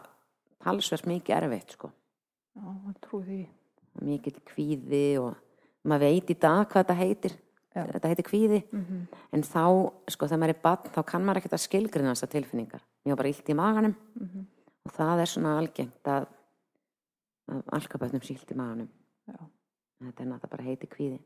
talsverð 0.64 1.08
mikið 1.14 1.36
erfitt 1.42 1.76
sko 1.78 1.92
Já, 2.60 2.64
hann 2.66 2.96
trú 3.04 3.22
því. 3.24 3.46
mikið 4.04 4.40
kvíði 4.48 5.04
og 5.22 5.36
maður 5.88 6.08
veit 6.10 6.32
í 6.34 6.36
dag 6.40 6.66
hvað 6.68 6.84
þetta 6.84 6.98
heitir 7.00 7.36
Já. 7.76 7.84
þetta 7.94 8.10
heitir 8.12 8.26
kvíði 8.28 8.62
Mm 8.74 9.08
en 9.32 9.44
þá 9.46 9.62
sko 10.10 10.26
þegar 10.26 10.40
maður 10.42 10.54
er 10.56 10.62
bann 10.64 10.90
þá 10.96 11.02
kann 11.06 11.24
maður 11.26 11.38
ekkert 11.44 11.54
að 11.60 11.64
skilgrina 11.68 12.14
þessar 12.16 12.32
tilfinningar 12.34 12.82
ég 13.06 13.12
var 13.14 13.20
bara 13.22 13.30
illt 13.30 13.50
í 13.50 13.56
maganum 13.56 13.96
Mhm. 14.20 14.46
og 14.86 14.92
það 14.96 15.20
er 15.22 15.26
svona 15.30 15.58
algengt 15.60 16.08
að, 16.10 16.26
að 17.52 17.62
alkabötnum 17.78 18.24
sílt 18.26 18.52
í 18.52 18.56
maganum 18.58 18.90
Já. 19.28 19.38
þetta 20.02 20.24
er 20.24 20.28
náttúrulega 20.32 20.50
bara 20.50 20.64
heiti 20.64 20.88
kvíði 20.88 21.20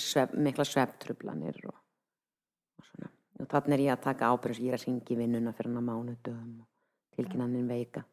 svef, 0.00 0.34
mikla 0.34 0.66
sveftrublanir 0.66 1.58
og, 1.68 1.74
og 2.78 2.86
svona. 2.86 3.10
Og 3.38 3.50
þannig 3.52 3.76
er 3.76 3.84
ég 3.86 3.94
að 3.94 4.04
taka 4.06 4.30
ábyrðis 4.32 4.62
ég 4.64 4.72
er 4.72 4.78
að 4.78 4.86
ringi 4.88 5.18
vinnuna 5.18 5.52
fyrir 5.56 5.70
hann 5.70 5.82
að 5.82 5.88
mánudöfum 5.90 6.54
og 6.62 7.18
tilkynnanin 7.18 7.68
veika. 7.70 8.04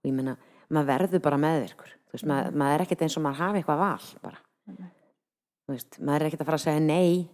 Og 0.00 0.10
ég 0.10 0.16
meina, 0.16 0.36
maður 0.68 0.90
verður 0.92 1.24
bara 1.24 1.40
meðvirkur. 1.40 1.94
Þú 2.08 2.18
veist, 2.18 2.28
maður, 2.30 2.58
maður 2.60 2.76
er 2.76 2.84
ekkert 2.84 3.06
eins 3.06 3.16
og 3.18 3.24
maður 3.24 3.42
hafi 3.44 3.62
eitthvað 3.62 3.82
val 3.84 4.10
bara, 4.26 4.42
Nei. 4.74 4.92
þú 5.64 5.74
veist, 5.76 5.98
maður 6.00 6.20
er 6.20 6.28
ekkert 6.28 6.44
að 6.44 6.50
fara 6.50 6.60
að 6.60 6.66
segja 6.66 6.84
nei. 6.84 7.24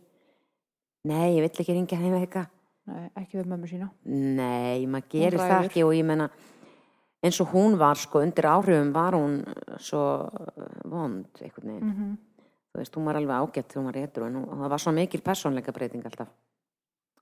Nei, 1.11 1.27
ég 1.37 1.45
vill 1.47 1.65
ekki 1.65 1.75
ringja 1.77 1.99
þeim 2.01 2.17
veika. 2.19 2.47
Nei, 2.91 3.05
ekki 3.21 3.39
við 3.41 3.51
mömmu 3.51 3.69
sína. 3.71 3.91
Nei, 4.05 4.87
maður 4.91 5.13
gerir 5.15 5.41
það 5.41 5.69
ekki. 5.69 5.85
Og 5.87 5.95
ég 5.97 6.07
menna 6.07 6.31
eins 7.21 7.41
og 7.43 7.53
hún 7.53 7.77
var 7.81 7.99
sko 8.01 8.23
undir 8.25 8.49
áhrifum 8.49 8.93
var 8.95 9.17
hún 9.17 9.41
svo 9.83 10.03
vond 10.89 11.43
einhvern 11.43 11.73
veginn, 11.75 11.91
Mm 11.91 12.19
þú 12.71 12.79
veist, 12.79 12.95
hún 12.97 13.05
var 13.05 13.17
alveg 13.17 13.37
ágætt 13.37 13.69
þegar 13.73 13.81
hún 13.83 13.89
var 13.91 14.27
en 14.27 14.35
hún, 14.37 14.49
og 14.49 14.59
það 14.59 14.69
var 14.71 14.79
svo 14.79 14.93
mikil 14.93 15.21
persónleika 15.23 15.73
breyting 15.73 16.05
alltaf 16.07 16.29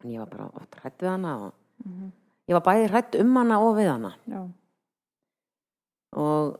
en 0.04 0.10
ég 0.10 0.18
var 0.18 0.28
bara 0.28 0.50
oft 0.54 0.74
hrætt 0.82 0.98
við 1.02 1.08
hana 1.10 1.36
og 1.46 1.52
Mhm. 1.84 2.12
ég 2.48 2.54
var 2.54 2.62
bæði 2.62 2.88
hrætt 2.90 3.20
um 3.20 3.36
hana 3.36 3.58
og 3.60 3.76
við 3.76 3.88
hana 3.90 4.14
Já. 4.26 4.48
og 6.16 6.58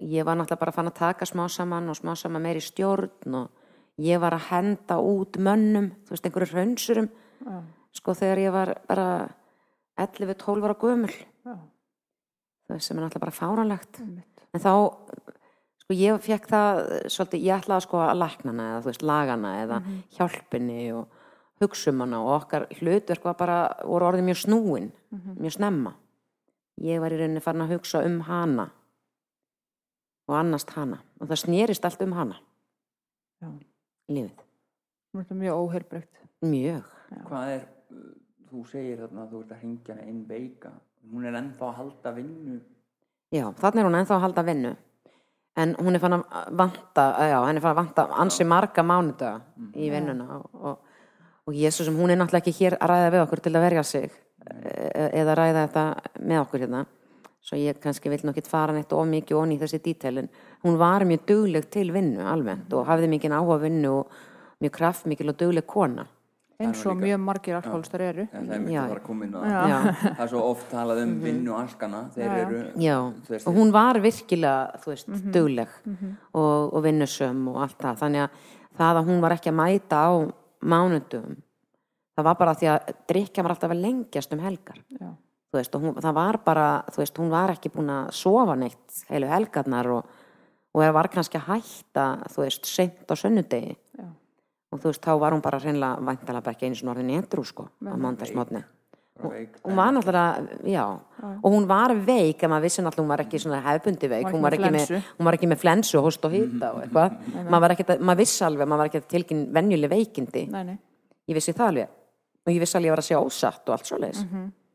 ég 0.00 0.24
var 0.24 0.36
náttúrulega 0.36 0.58
bara 0.60 0.72
fann 0.72 0.88
að 0.90 0.94
taka 0.98 1.24
smá 1.28 1.48
saman 1.50 1.88
og 1.88 1.96
smá 1.96 2.14
saman 2.16 2.42
meir 2.42 2.56
í 2.56 2.64
stjórn 2.64 3.34
og 3.34 3.50
ég 3.98 4.18
var 4.20 4.32
að 4.32 4.48
henda 4.50 4.96
út 4.98 5.36
mönnum, 5.38 5.90
þú 6.04 6.10
veist, 6.10 6.24
einhverju 6.26 6.54
raunsurum 6.54 7.08
Já. 7.44 7.62
sko 7.92 8.12
þegar 8.14 8.38
ég 8.38 8.52
var 8.52 8.74
bara 8.88 9.28
11-12 9.98 10.64
ára 10.64 10.74
gömul 10.74 11.12
Já. 11.44 11.54
þú 12.66 12.74
veist, 12.74 12.86
sem 12.88 12.98
er 12.98 13.02
náttúrulega 13.04 13.20
bara 13.20 13.38
fáranlegt 13.38 14.00
en 14.00 14.60
þá 14.60 14.72
sko 15.84 15.96
ég 15.98 16.22
fekk 16.24 16.46
það 16.48 16.78
svolítið, 17.12 17.42
ég 17.44 17.60
ætlaði 17.60 17.84
sko 17.84 18.00
að 18.00 18.16
læknana 18.22 18.68
eða 18.70 18.80
þú 18.80 18.90
veist, 18.90 19.02
lagana 19.04 19.50
eða 19.60 19.80
hjálpinni 20.16 20.78
og 20.96 21.20
hugsa 21.60 21.92
um 21.92 22.00
hana 22.04 22.20
og 22.24 22.30
okkar 22.38 22.64
hlutverk 22.78 23.26
var 23.28 23.36
bara, 23.36 23.58
voru 23.84 24.08
orðið 24.08 24.28
mjög 24.30 24.40
snúin 24.40 24.88
mjög 25.36 25.56
snemma. 25.58 25.92
Ég 26.82 27.02
var 27.02 27.12
í 27.12 27.18
rauninni 27.20 27.42
farin 27.44 27.66
að 27.66 27.76
hugsa 27.76 28.00
um 28.06 28.16
hana 28.26 28.70
og 30.24 30.38
annast 30.38 30.72
hana 30.74 31.02
og 31.20 31.28
það 31.28 31.42
snerist 31.44 31.84
allt 31.84 32.02
um 32.02 32.16
hana. 32.16 32.40
Já. 33.44 33.52
lífið, 34.08 34.40
mjög 35.36 35.60
óheilbreykt. 35.60 36.24
mjög. 36.40 36.88
Hvað 37.28 37.52
er, 37.58 37.68
þú 38.48 38.64
segir 38.70 39.04
þarna 39.04 39.22
að 39.22 39.30
þú 39.30 39.42
ert 39.42 39.52
að 39.52 39.60
hringja 39.60 39.94
hana 39.94 40.08
inn 40.08 40.24
veika 40.28 40.72
hún 41.12 41.28
er 41.28 41.36
ennþá 41.36 41.68
að 41.68 41.76
halda 41.78 42.12
vinnu. 42.16 42.58
Já, 43.34 43.44
þannig 43.60 43.82
er 43.82 43.88
hún 43.88 43.98
ennþá 44.00 44.16
að 44.16 44.24
halda 44.24 44.44
vinnu 44.48 44.74
en 45.56 45.76
hún 45.78 45.94
er 45.94 46.02
fann 46.02 46.16
að 46.18 46.50
vanta 46.58 47.04
já, 47.30 47.38
henni 47.46 47.60
er 47.60 47.64
fann 47.64 47.76
að 47.76 47.80
vanta 47.82 48.06
ansi 48.24 48.46
marga 48.48 48.82
mánudaga 48.82 49.40
í 49.78 49.90
vinnuna 49.92 50.38
og, 50.38 50.48
og, 50.54 50.98
og 51.46 51.54
Jésu 51.54 51.86
sem 51.86 51.96
hún 51.96 52.10
er 52.10 52.18
náttúrulega 52.18 52.42
ekki 52.42 52.58
hér 52.58 52.78
að 52.80 52.90
ræða 52.90 53.14
við 53.14 53.24
okkur 53.24 53.44
til 53.44 53.54
að 53.54 53.66
verja 53.68 53.84
sig 53.86 54.10
e- 54.10 55.10
eða 55.20 55.38
ræða 55.38 55.66
þetta 55.66 55.84
með 56.20 56.42
okkur 56.42 56.64
hérna. 56.64 56.84
Svo 57.44 57.58
ég 57.60 57.76
kannski 57.80 58.08
vil 58.08 58.22
nokkið 58.24 58.46
fara 58.48 58.72
neitt 58.72 58.92
of 58.96 59.06
mikið 59.06 59.36
onni 59.36 59.58
í 59.58 59.60
þessi 59.60 59.82
dítelin 59.84 60.30
hún 60.64 60.78
var 60.80 61.04
mjög 61.04 61.26
dugleg 61.28 61.68
til 61.70 61.90
vinnu 61.92 62.24
almennt 62.24 62.72
og 62.72 62.86
hafði 62.88 63.10
mikið 63.12 63.36
áhuga 63.36 63.58
vinnu 63.66 63.90
og 63.98 64.14
mjög 64.64 64.72
kraftmikil 64.78 65.28
og 65.28 65.38
dugleg 65.42 65.66
kona 65.68 66.06
Eins 66.62 66.82
og 66.86 66.98
mjög 67.00 67.18
margir 67.24 67.56
alkoholistar 67.58 68.04
eru. 68.06 68.26
en 68.32 68.44
það 68.46 68.54
er 68.54 68.60
myndið 68.62 68.80
að 68.80 68.90
fara 68.92 69.00
að 69.00 69.06
koma 69.08 69.24
inn 69.26 69.34
á 69.34 69.40
það. 69.40 69.70
Já, 69.72 69.78
það 70.04 70.24
er 70.24 70.32
svo 70.32 70.42
oft 70.50 70.68
talað 70.70 71.00
um 71.02 71.14
vinnu 71.24 71.56
alkana 71.58 72.02
þeir 72.14 72.34
eru 72.42 72.60
veist, 73.28 73.48
og 73.48 73.58
hún 73.58 73.72
var 73.74 74.00
virkilega 74.04 74.82
þú 74.84 74.92
veist, 74.92 75.16
dugleg 75.34 75.80
og, 75.88 76.74
og 76.74 76.84
vinnusöm 76.84 77.48
og 77.50 77.58
allt 77.66 77.80
það. 77.82 77.98
Þannig 78.04 78.26
að 78.26 78.44
það 78.78 79.00
að 79.00 79.10
hún 79.10 79.20
var 79.24 79.36
ekki 79.38 79.50
að 79.50 79.58
mæta 79.58 80.04
á 80.06 80.12
mánudum 80.64 81.34
það 82.14 82.28
var 82.28 82.40
bara 82.40 82.56
því 82.58 82.70
að 82.70 82.90
drikja 83.10 83.44
var 83.44 83.54
alltaf 83.54 83.74
að 83.74 83.84
lengjast 83.84 84.34
um 84.34 84.42
helgar. 84.44 84.80
Veist, 85.54 85.74
og 85.76 85.84
hún, 85.84 85.94
það 86.02 86.16
var 86.16 86.40
bara, 86.42 86.68
þú 86.90 87.02
veist, 87.02 87.18
hún 87.22 87.30
var 87.30 87.52
ekki 87.52 87.70
búin 87.70 87.90
að 87.94 88.08
sofa 88.18 88.56
neitt 88.58 89.04
heilu 89.06 89.28
helgarnar 89.30 89.90
og, 89.94 90.08
og 90.74 90.82
það 90.82 90.94
var 90.96 91.08
kannski 91.12 91.38
að 91.38 91.48
hætta, 91.52 92.06
þú 92.34 92.42
veist, 92.42 92.66
seint 92.66 93.10
á 93.10 93.14
sunnudegi. 93.18 93.76
Já. 93.98 94.08
Og 94.74 94.82
þú 94.82 94.90
veist, 94.90 95.04
þá 95.06 95.12
var 95.22 95.36
hún 95.36 95.44
bara 95.44 95.62
hreinlega 95.62 96.02
væntalega 96.02 96.46
bara 96.48 96.56
ekki 96.56 96.66
einu 96.66 96.80
sinni 96.80 96.94
orðin 96.94 97.12
etru, 97.20 97.44
sko, 97.46 97.68
á 97.86 97.94
mándagsmotni 97.94 98.64
hún 99.22 99.76
var 99.76 99.92
náttúrulega, 99.94 100.48
já. 100.64 101.00
Og 101.42 101.52
hún 101.52 101.66
var 101.66 101.94
veik, 101.94 102.42
en 102.42 102.50
maður 102.50 102.62
vissi 102.66 102.82
náttúrulega 102.82 103.04
hún 103.04 103.12
var 103.12 103.20
ekki 103.22 103.38
svona 103.38 103.60
hefbundi 103.62 104.08
veik, 104.10 104.26
hún 104.26 104.42
var 104.42 104.56
ekki 104.56 104.70
með, 104.74 104.90
hún 105.18 105.28
var 105.28 105.34
ekki 105.38 105.50
með 105.50 105.60
flensu, 105.62 106.00
host 106.02 106.24
og 106.26 106.34
hýta 106.34 106.72
og 106.74 106.82
eitthvað, 106.82 107.14
maður 107.46 107.64
var 107.64 107.74
ekki, 107.76 107.86
maður 108.00 108.20
vissi 108.24 108.44
alveg 108.44 108.68
maður 108.68 108.82
var 108.82 108.90
ekki 108.90 109.02
tilkyn 109.14 109.46
venjuleg 109.54 109.90
veikindi. 109.90 110.44
Nei, 110.50 110.64
nei. 110.64 110.78
ég 111.30 111.38
vissi 111.38 111.54
það 111.54 111.70
alveg. 111.70 111.96
Og 112.44 112.52
ég 112.52 112.60
vissi 112.60 112.76
alveg 112.76 112.84
að 112.84 112.90
ég 112.90 112.96
var 112.96 113.02
að 113.04 113.08
segja 113.08 113.22
ósatt 113.22 113.68
og 113.68 113.76
allt 113.76 113.86
svo 113.88 113.98
leis 114.02 114.24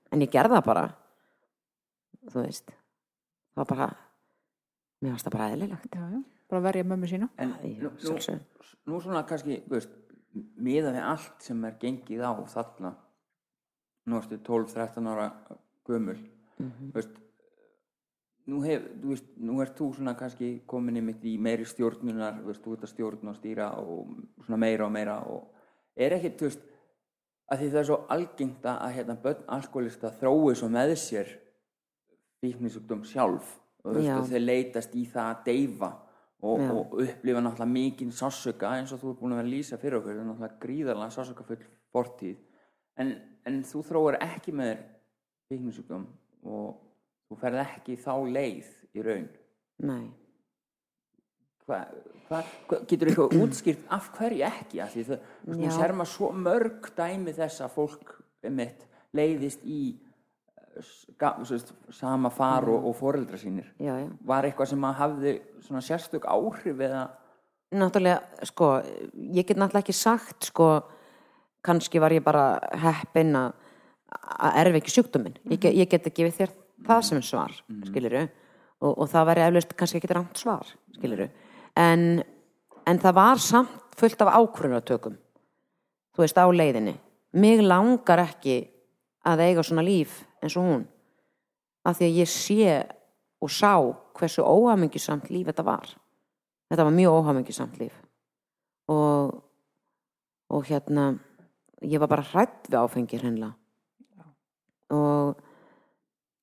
en 0.10 0.22
ég 0.24 0.32
gerði 0.32 0.56
það 0.56 0.66
bara. 0.66 0.88
Þú 2.30 2.44
veist. 2.46 2.72
Það 3.54 3.62
var 3.62 3.70
bara 3.76 3.90
mér 5.04 5.12
varst 5.14 5.28
það 5.28 5.36
bara 5.36 5.50
eðlilegt. 5.54 5.94
Já, 5.94 6.06
já. 6.16 6.39
Bara 6.50 6.62
verja 6.66 6.84
mömmu 6.84 7.08
sína. 7.08 7.30
en 7.38 7.54
nú, 7.80 7.90
nú, 7.90 8.40
nú 8.88 9.00
svona 9.02 9.24
kannski 9.28 9.62
þú 9.68 9.76
veist, 9.76 9.90
miða 10.58 10.92
við 10.96 11.04
allt 11.06 11.42
sem 11.46 11.64
er 11.66 11.76
gengið 11.82 12.22
á 12.26 12.32
þarna 12.50 12.96
nú 14.10 14.18
ertu 14.18 14.38
12-13 14.38 15.08
ára 15.08 15.32
gömul 15.86 16.18
Mhm. 16.60 16.92
þú 16.92 16.94
veist 16.94 17.16
nú, 18.50 18.62
hef, 18.66 18.82
þú 19.02 19.08
veist, 19.14 19.28
nú 19.38 19.62
ert 19.62 19.78
þú 19.78 19.94
svona 19.96 20.16
kannski 20.18 20.62
komin 20.68 20.98
í 20.98 21.04
mitt 21.04 21.22
í 21.24 21.38
meiri 21.40 21.66
stjórnunar 21.66 22.40
þú 22.42 22.46
veist, 22.50 22.64
þú 22.64 22.74
ert 22.74 22.84
að 22.84 22.94
stjórna 22.94 23.30
og 23.30 23.36
stýra 23.38 23.68
og 23.78 24.08
svona 24.46 24.58
meira 24.58 24.86
og 24.86 24.92
meira 24.92 25.20
og 25.30 25.48
er 25.96 26.12
ekkert, 26.18 26.38
þú 26.40 26.46
veist 26.50 26.60
að 27.52 27.58
því 27.60 27.70
það 27.72 27.80
er 27.80 27.86
svo 27.86 28.06
algengt 28.10 28.64
að 28.66 28.94
hérna 28.98 29.16
börn 29.22 29.44
alkoholista 29.48 30.10
þrói 30.20 30.56
svo 30.56 30.68
með 30.70 30.96
sér 30.98 31.28
fíknisugdum 32.42 33.04
sjálf 33.06 33.58
og 33.84 33.94
þú 33.94 34.00
veist, 34.02 34.18
og 34.20 34.28
þeir 34.34 34.46
leitast 34.46 34.96
í 34.96 35.06
það 35.10 35.30
að 35.36 35.44
deyfa 35.46 35.90
og, 36.40 36.62
og 36.64 36.94
upplifa 37.04 37.42
náttúrulega 37.44 37.74
mikinn 37.74 38.14
sásuka 38.16 38.76
eins 38.78 38.94
og 38.96 39.02
þú 39.02 39.12
er 39.12 39.18
búin 39.20 39.36
að 39.36 39.42
vera 39.42 39.48
að 39.48 39.54
lýsa 39.56 39.82
fyrir 39.82 40.00
okkur. 40.00 40.16
Það 40.16 40.22
er 40.22 40.30
náttúrulega 40.30 40.62
gríðarlega 40.64 41.16
sásuka 41.16 41.48
full 41.48 41.66
fortíð. 41.96 42.38
En, 43.00 43.14
en 43.48 43.60
þú 43.68 43.84
þróir 43.90 44.20
ekki 44.24 44.56
með 44.56 44.72
þér 44.72 44.86
fíknisugdum 45.50 46.08
og 46.48 46.80
þú 47.30 47.42
ferð 47.44 47.64
ekki 47.66 48.00
þá 48.00 48.14
leið 48.38 48.74
í 48.96 49.06
raun. 49.06 49.30
Nei, 49.80 50.10
hva, 51.70 51.80
hva, 52.30 52.42
getur 52.90 53.12
eitthvað 53.12 53.36
útskýrt 53.44 53.90
af 53.94 54.12
hverju 54.18 54.46
ekki? 54.50 54.84
Því 54.94 55.06
það, 55.10 55.26
þú 55.46 55.72
sér 55.76 55.96
maður 55.96 56.14
svo 56.14 56.30
mörg 56.36 56.92
dæmi 56.98 57.36
þess 57.38 57.66
að 57.66 57.76
fólk 57.78 58.14
mitt 58.56 58.86
leiðist 59.18 59.66
í 59.68 59.82
eh, 59.94 60.59
ska, 60.59 60.59
svo 60.59 60.59
veist, 60.59 60.59
sama 61.92 62.30
far 62.34 62.68
og, 62.70 62.86
og 62.90 62.96
foreldra 62.98 63.38
sínir. 63.38 63.68
Já, 63.80 63.96
já. 64.00 64.08
Var 64.26 64.48
eitthvað 64.50 64.72
sem 64.74 64.86
að 64.88 65.00
hafði 65.02 65.34
svona 65.66 65.82
sérstök 65.86 66.28
áhrif 66.30 66.80
eða? 66.88 67.04
Náttúrulega, 67.76 68.46
sko, 68.50 68.70
ég 69.36 69.46
get 69.46 69.58
náttúrulega 69.60 69.84
ekki 69.86 69.94
sagt, 69.94 70.50
sko, 70.50 70.70
kannski 71.66 72.02
var 72.02 72.16
ég 72.16 72.24
bara 72.26 72.60
heppin 72.82 73.36
að 73.38 73.52
erfi 74.64 74.82
ekki 74.82 74.96
sjúkdóminn. 74.96 75.36
Ég, 75.52 75.60
get- 75.60 75.76
ég 75.78 75.90
get 75.90 76.08
ekki 76.10 76.26
við 76.26 76.38
þér 76.40 76.56
það 76.88 77.02
sem 77.04 77.22
svar, 77.22 77.52
mm 77.70 78.30
og, 78.82 78.94
og 79.04 79.10
það 79.12 79.26
væri 79.28 79.42
eflaust 79.44 79.74
kannski 79.76 80.00
ekki 80.00 80.14
rámt 80.16 80.38
svar, 80.40 80.68
skiliru. 80.96 81.26
En, 81.76 82.24
en 82.88 83.00
það 83.00 83.16
var 83.18 83.42
samt 83.44 83.96
fullt 84.00 84.22
af 84.24 84.32
ákvörðunatökum 84.40 85.18
þú 86.16 86.24
veist 86.24 86.40
á 86.40 86.48
leiðinni. 86.48 86.96
Mig 87.34 87.60
langar 87.62 88.24
ekki 88.24 88.70
að 89.28 89.44
eiga 89.46 89.64
svona 89.64 89.84
líf 89.84 90.24
eins 90.44 90.58
og 90.58 90.66
hún. 90.66 90.88
Af 91.86 91.98
því 92.00 92.10
að 92.10 92.20
ég 92.22 92.32
sé 92.32 92.72
og 93.40 93.52
sá 93.52 93.76
hversu 94.20 94.44
óhamingisamt 94.44 95.30
líf 95.32 95.48
þetta 95.48 95.66
var. 95.68 95.94
Þetta 96.70 96.86
var 96.86 96.96
mjög 96.96 97.20
óhamingisamt 97.22 97.80
líf. 97.80 97.96
Og 98.90 99.38
og 100.50 100.66
hérna 100.66 101.14
ég 101.86 102.02
var 102.02 102.10
bara 102.10 102.26
hrætt 102.26 102.70
við 102.70 102.80
áfengi 102.82 103.20
hreinlega. 103.22 103.54
Og, 104.90 105.36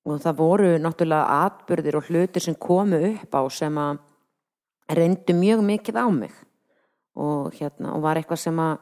og 0.07 0.21
það 0.23 0.37
voru 0.39 0.69
náttúrulega 0.79 1.41
atbyrðir 1.43 1.97
og 1.99 2.07
hlutir 2.07 2.43
sem 2.43 2.55
komu 2.55 2.99
upp 3.11 3.35
á 3.35 3.41
sem 3.51 3.79
að 3.81 3.99
reyndu 4.95 5.35
mjög 5.35 5.65
mikið 5.67 5.99
á 5.99 6.07
mig. 6.07 6.31
Og 7.19 7.51
hérna 7.59 7.97
og 7.97 8.05
var 8.05 8.19
eitthvað 8.19 8.45
sem 8.45 8.61
að 8.63 8.77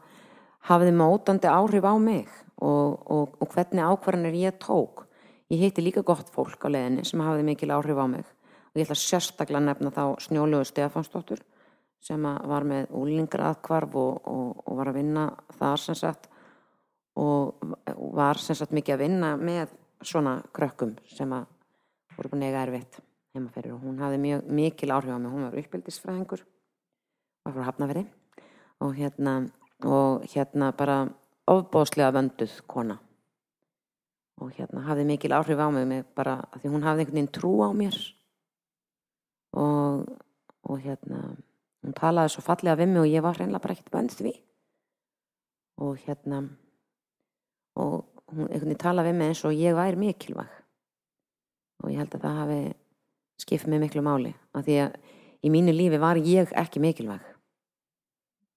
hafiði 0.69 0.93
mótandi 0.99 1.49
áhrif 1.49 1.89
á 1.89 1.95
mig. 1.97 2.29
Og, 2.61 3.01
og 3.11 3.49
hvernig 3.51 3.83
ákvarðanir 3.83 4.37
ég 4.45 4.61
tók 4.61 5.04
ég 5.53 5.61
hitti 5.61 5.83
líka 5.83 6.03
gott 6.05 6.29
fólk 6.33 6.65
á 6.65 6.69
leðinni 6.69 7.05
sem 7.05 7.21
hafiði 7.21 7.47
mikil 7.49 7.73
áhrif 7.75 7.99
á 8.01 8.05
mig. 8.09 8.25
Og 8.73 8.79
ég 8.79 8.87
ætla 8.87 8.97
sérstaklega 8.99 9.61
að 9.61 9.67
nefna 9.69 9.91
þá 9.95 10.03
Snjólegu 10.25 10.67
Stefansdóttur 10.67 11.43
sem 12.05 12.21
var 12.21 12.65
með 12.67 12.91
úlingraðkvarf 12.93 13.95
og, 13.97 14.27
og, 14.29 14.63
og 14.65 14.79
var 14.79 14.91
að 14.91 14.99
vinna 14.99 15.25
þar 15.59 15.81
sem 15.81 15.97
sagt 15.97 16.29
og 17.15 17.55
var 18.17 18.41
sem 18.41 18.57
sagt 18.57 18.75
mikið 18.75 18.97
að 18.97 19.03
vinna 19.05 19.35
með 19.39 19.71
svona 20.05 20.37
krökkum 20.53 20.97
sem 21.07 21.31
að 21.33 21.47
voru 22.17 22.33
búin 22.33 22.43
eiga 22.49 22.65
erfitt 22.65 22.99
heima 23.35 23.53
fyrir. 23.53 23.77
Og 23.77 23.85
hún 23.85 24.01
hafði 24.03 24.19
mjög 24.25 24.51
mikil 24.59 24.91
áhrif 24.91 25.15
á 25.15 25.19
mig. 25.19 25.31
Hún 25.31 25.47
var 25.47 25.57
uppbyldisfræðingur 25.61 26.45
var 27.45 27.53
frá 27.53 27.65
Hafnaveri 27.69 28.05
og 28.81 28.95
hérna 28.97 29.35
og 29.85 30.25
hérna 30.33 30.71
bara 30.73 31.05
ofbóðslega 31.47 32.13
vönduð 32.15 32.61
kona 32.67 32.97
og 34.41 34.51
hérna 34.57 34.83
hafði 34.83 35.05
mikil 35.07 35.33
áhrif 35.35 35.59
á 35.59 35.67
mig 35.71 36.05
bara 36.15 36.41
því 36.59 36.71
hún 36.73 36.83
hafði 36.83 37.05
einhvern 37.05 37.19
veginn 37.19 37.33
trú 37.35 37.53
á 37.63 37.69
mér. 37.71 37.95
Og, 39.55 40.03
og 40.67 40.79
hérna 40.83 41.21
hún 41.85 41.95
talaði 41.95 42.33
svo 42.33 42.43
fallega 42.43 42.79
við 42.81 42.91
mig 42.91 43.01
og 43.03 43.13
ég 43.13 43.23
var 43.23 43.39
hreinlega 43.39 43.63
bara 43.63 43.75
ekkert 43.77 43.93
bönd 43.93 44.15
því. 44.15 44.33
Og 45.79 45.99
hérna 46.03 46.43
og 47.79 48.07
hún 48.33 48.49
einhvern 48.49 48.71
veginn 48.71 48.83
talaði 48.83 49.11
við 49.11 49.19
mig 49.19 49.31
eins 49.31 49.45
og 49.47 49.55
ég 49.55 49.77
væri 49.77 50.01
mikilvæg. 50.03 50.51
Og 51.83 51.91
ég 51.93 52.01
held 52.03 52.15
að 52.17 52.25
það 52.27 52.41
hafi 52.41 52.61
skipt 53.45 53.67
mig 53.71 53.83
miklu 53.83 54.03
máli 54.03 54.33
af 54.55 54.67
því 54.67 54.79
að 54.83 54.99
í 55.45 55.51
mínu 55.51 55.75
lífi 55.75 55.99
var 56.01 56.19
ég 56.19 56.51
ekki 56.51 56.83
mikilvæg. 56.83 57.23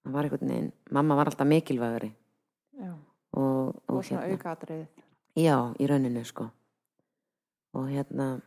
Það 0.03 0.15
var 0.15 0.27
einhvern 0.27 0.51
veginn 0.51 0.73
mamma 0.91 1.15
var 1.19 1.31
alltaf 1.31 1.47
mikilvægari. 1.47 2.15
Já. 2.79 2.95
og, 3.31 3.75
og, 3.87 3.97
og 3.99 4.03
hérna. 4.07 4.33
aukaðrið 4.33 4.87
Já, 5.37 5.73
í 5.77 5.87
rauninu 5.89 6.23
sko. 6.25 6.49
Og 7.77 7.89
hérna 7.91 8.39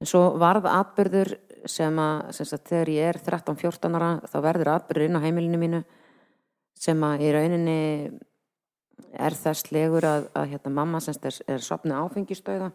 en 0.00 0.08
svo 0.08 0.34
varð 0.40 0.68
atbyrður 0.68 1.34
sem 1.68 1.96
að 2.00 2.32
sem 2.36 2.48
sagt, 2.48 2.68
þegar 2.70 2.90
ég 2.92 3.08
er 3.10 3.20
13-14 3.20 3.96
ára 3.98 4.10
þá 4.28 4.36
verður 4.44 4.72
atbyrður 4.74 5.06
inn 5.08 5.18
á 5.20 5.24
heimilinu 5.24 5.60
mínu 5.60 5.80
sem 6.80 7.02
að 7.04 7.24
í 7.26 7.32
rauninni 7.36 7.80
er 9.10 9.36
þess 9.36 9.72
legur 9.72 10.06
að, 10.06 10.28
að 10.36 10.54
hérna, 10.54 10.72
mamma 10.76 11.00
semst 11.04 11.24
er, 11.28 11.36
er 11.48 11.64
sopnið 11.64 11.98
áfengistöða 12.00 12.70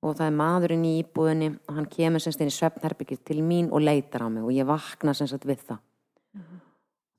og 0.00 0.16
það 0.16 0.26
er 0.26 0.36
maðurinn 0.36 0.84
í 0.88 0.94
íbúðinni 1.02 1.50
og 1.68 1.76
hann 1.76 1.88
kemur 1.92 2.24
semst 2.24 2.40
inn 2.40 2.52
í 2.52 2.56
svefnherbyggið 2.56 3.22
til 3.30 3.40
mín 3.44 3.70
og 3.72 3.84
leitar 3.84 4.24
á 4.24 4.28
mig 4.32 4.44
og 4.44 4.52
ég 4.56 4.68
vakna 4.68 5.14
semst 5.16 5.44
við 5.48 5.64
það. 5.68 5.80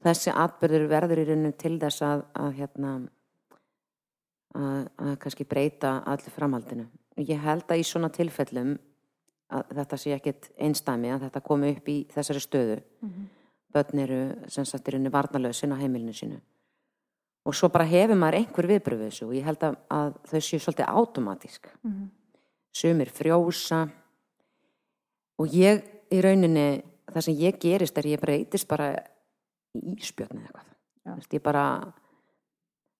Þessi 0.01 0.33
atbyrður 0.33 0.87
verður 0.89 1.21
í 1.21 1.25
rauninu 1.29 1.51
til 1.61 1.75
þess 1.81 2.01
að, 2.05 2.23
að 2.33 2.55
hérna 2.57 2.93
að, 4.57 4.87
að 4.97 5.17
kannski 5.23 5.47
breyta 5.47 5.99
allir 6.07 6.33
framhaldinu. 6.35 6.87
Ég 7.21 7.41
held 7.43 7.67
að 7.69 7.81
í 7.81 7.85
svona 7.87 8.09
tilfellum 8.13 8.77
að 9.51 9.73
þetta 9.75 9.99
sé 9.99 10.13
ekkit 10.15 10.49
einstæmi 10.63 11.11
að 11.11 11.25
þetta 11.27 11.43
komi 11.43 11.73
upp 11.75 11.91
í 11.91 11.97
þessari 12.11 12.43
stöðu. 12.43 12.77
Bönn 13.71 14.03
eru 14.03 14.21
sem 14.51 14.67
sagt 14.67 14.87
í 14.87 14.95
rauninni 14.95 15.11
varnalösin 15.11 15.75
á 15.75 15.79
heimilinu 15.79 16.15
sínu. 16.15 16.39
Og 17.47 17.55
svo 17.57 17.71
bara 17.73 17.87
hefur 17.89 18.19
maður 18.19 18.41
einhver 18.41 18.67
viðbröð 18.69 19.01
við 19.01 19.09
þessu 19.09 19.27
og 19.27 19.35
ég 19.35 19.47
held 19.47 19.63
að, 19.65 19.77
að 19.89 20.11
þau 20.29 20.39
séu 20.39 20.59
svolítið 20.61 20.91
automatísk. 20.91 21.71
Sumir 22.71 23.11
frjósa 23.11 23.85
og 25.41 25.55
ég 25.55 25.81
í 26.11 26.19
rauninni, 26.21 26.83
það 27.11 27.25
sem 27.27 27.39
ég 27.39 27.59
gerist 27.59 27.97
er 27.97 28.11
ég 28.11 28.21
breytist 28.21 28.67
bara 28.69 28.91
í 29.75 29.95
íspjötni 29.97 30.43
eða 30.43 30.51
eitthvað. 30.51 30.67
Já. 31.01 31.15
Ég 31.33 31.41
bara, 31.43 31.63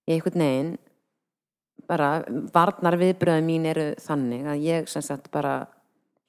ég 0.10 0.18
einhvern 0.18 0.44
veginn 0.44 0.72
bara 1.90 2.22
varnar 2.54 2.98
viðbröðin 3.00 3.48
mín 3.48 3.68
eru 3.68 3.92
þannig 4.00 4.48
að 4.48 4.66
ég 4.66 4.90
sem 4.92 5.04
sagt 5.06 5.32
bara 5.34 5.66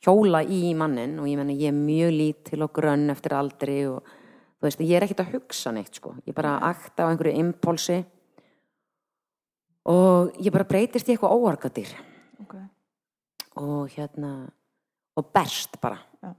hjóla 0.02 0.42
í 0.42 0.72
mannin 0.74 1.18
og 1.22 1.28
ég 1.30 1.38
menna 1.38 1.54
ég 1.54 1.70
er 1.70 1.76
mjög 1.76 2.14
lítil 2.16 2.64
og 2.64 2.72
grönn 2.74 3.12
eftir 3.12 3.36
aldri 3.38 3.76
og 3.90 4.02
þú 4.02 4.66
veist 4.66 4.82
ég 4.82 4.96
er 4.96 5.06
ekkert 5.06 5.24
að 5.24 5.36
hugsa 5.36 5.72
neitt 5.74 5.98
sko. 5.98 6.16
Ég 6.26 6.34
bara 6.34 6.58
akta 6.66 7.06
á 7.06 7.10
einhverju 7.10 7.38
impulsi 7.38 8.00
og 9.90 10.34
ég 10.42 10.54
bara 10.54 10.68
breytist 10.68 11.08
í 11.08 11.14
eitthvað 11.14 11.36
óargadir 11.38 11.94
ok, 12.42 12.54
og 13.62 13.94
hérna 13.94 14.32
og 15.18 15.32
berst 15.34 15.78
bara 15.82 15.98
Já. 16.22 16.34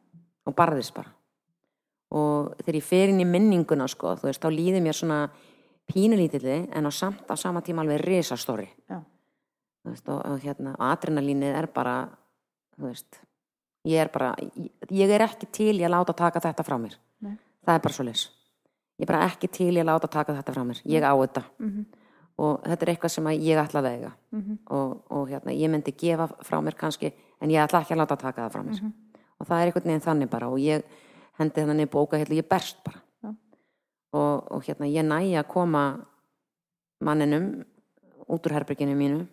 og 0.45 0.55
barðist 0.55 0.95
bara. 0.95 1.11
Og 2.13 2.53
þegar 2.61 2.77
ég 2.77 2.85
fer 2.85 3.09
inn 3.09 3.23
í 3.23 3.25
minninguna 3.25 3.87
sko, 3.89 4.13
þú 4.19 4.27
veist, 4.29 4.41
þá 4.43 4.53
líður 4.53 4.83
mér 4.85 4.97
svona 4.97 5.19
pínulítilli 5.91 6.69
en 6.71 6.85
á 6.87 6.91
samt 6.91 7.29
á 7.29 7.35
sama 7.35 7.61
tíma 7.61 7.81
alveg 7.81 8.01
risastóri. 8.01 8.69
Og, 10.07 10.39
hérna, 10.39 10.75
adrenalínið 10.79 11.57
er 11.59 11.67
bara 11.67 11.97
þú 12.77 12.87
veist 12.87 13.19
ég 13.83 13.99
er 13.99 14.07
bara, 14.13 14.35
ég, 14.89 15.09
er 15.09 15.25
ekki 15.25 15.49
til 15.51 15.73
ég 15.75 15.89
að 15.89 15.91
láta 15.97 16.13
taka 16.15 16.39
þetta 16.39 16.63
frá 16.63 16.77
mér. 16.79 16.95
Nei. 17.19 17.35
það 17.65 17.75
er 17.75 17.83
bara 17.83 17.93
svo 17.93 18.05
leys 18.07 18.29
ég 18.99 19.05
er 19.05 19.09
bara 19.11 19.27
ekki 19.27 19.49
til 19.51 19.71
ég 19.73 19.83
að 19.83 19.89
láta 19.89 20.09
taka 20.11 20.35
þetta 20.37 20.55
frá 20.55 20.63
mér. 20.67 20.81
Ég 20.85 21.03
á 21.03 21.13
þetta. 21.13 21.43
Mhm, 21.59 21.85
og 22.43 22.63
þetta 22.63 22.85
er 22.85 22.91
eitthvað 22.93 23.11
sem 23.11 23.25
ég 23.33 23.61
ætla 23.61 23.81
að 23.81 23.87
vega. 23.89 24.11
Mhm, 24.31 24.57
og, 24.69 25.03
og 25.09 25.29
hérna, 25.29 25.51
ég 25.51 25.69
myndi 25.69 25.91
gefa 25.97 26.27
frá 26.41 26.61
mér 26.61 26.75
kannski 26.77 27.11
en 27.41 27.49
ég 27.49 27.61
ætla 27.63 27.81
ekki 27.81 27.93
að 27.93 28.01
láta 28.03 28.17
taka 28.17 28.47
það 28.47 28.53
frá 28.53 28.63
mér. 28.63 28.81
Mhm, 28.81 28.93
og 29.39 29.47
það 29.47 29.59
er 29.59 29.65
einhvern 29.65 29.89
veginn 29.89 30.07
þannig 30.07 30.29
bara 30.29 30.47
og 30.49 30.59
ég 30.59 30.83
hendi 31.39 31.61
þannig 31.61 31.89
bóka 31.89 32.17
hérna, 32.17 32.37
ég 32.37 32.47
berst 32.47 32.83
bara. 32.83 33.01
Og, 34.13 34.52
og 34.52 34.63
hérna 34.63 34.89
ég 34.89 35.06
næ 35.06 35.19
að 35.41 35.49
koma 35.52 35.84
manninum 37.04 37.63
út 38.30 38.45
úr 38.45 38.56
herberginu 38.56 38.95
mínu 38.95 39.23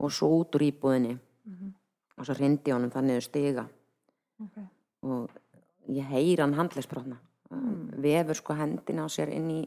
og 0.00 0.12
svo 0.12 0.32
út 0.40 0.56
úr 0.56 0.66
íbúðinni. 0.70 1.18
Mhm, 1.44 1.72
og 2.18 2.26
svo 2.26 2.34
reyndi 2.34 2.72
honum 2.72 2.90
það 2.90 3.06
niður 3.06 3.26
stiga. 3.28 3.66
Ok, 4.40 4.56
og 5.02 5.30
ég 5.88 6.06
heyr 6.10 6.40
hann 6.40 6.56
handlegsbrotna 6.56 7.20
Mm. 7.50 7.90
vefur 7.98 8.36
sko 8.38 8.54
hendina 8.54 9.02
á 9.02 9.08
sér 9.10 9.32
inn 9.34 9.48
í, 9.50 9.62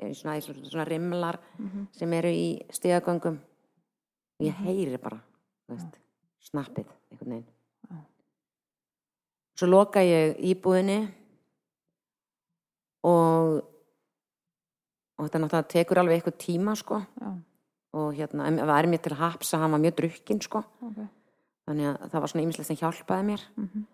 í 0.00 0.14
svona, 0.16 0.38
í 0.38 0.40
svona, 0.40 0.62
svona 0.64 0.86
rimlar 0.88 1.36
mhm, 1.58 1.82
sem 1.92 2.12
eru 2.16 2.30
í 2.32 2.46
stigagöngum. 2.72 3.36
Og 4.40 4.46
ég 4.46 4.56
heyri 4.64 4.96
bara 4.96 5.18
veist, 5.68 5.98
snappið 6.48 6.88
einhvern 7.10 7.34
veginn. 7.34 8.00
Svo 9.56 9.68
loka 9.68 10.00
ég 10.00 10.40
íbúðinni 10.48 10.96
og 13.04 13.60
og 15.18 15.24
þetta 15.26 15.40
náttúrulega 15.42 15.68
tekur 15.72 15.98
alveg 16.02 16.18
eitthvað 16.20 16.38
tíma 16.44 16.74
sko. 16.76 17.00
Já, 17.20 17.30
og 17.96 18.14
hérna, 18.18 18.50
það 18.58 18.78
er 18.78 18.88
mér 18.92 19.02
til 19.06 19.12
að 19.14 19.22
hapsa 19.24 19.58
hann 19.62 19.72
var 19.72 19.80
mjög 19.80 19.94
drukkin 19.96 20.40
sko. 20.44 20.62
Ok, 20.82 20.98
þannig 21.66 21.86
að 21.92 22.10
það 22.12 22.20
var 22.20 22.32
svona 22.32 22.44
ýmislegt 22.46 22.66
sem 22.70 22.76
hjálpaði 22.82 23.24
mér. 23.30 23.46
Mhm, 23.56 23.86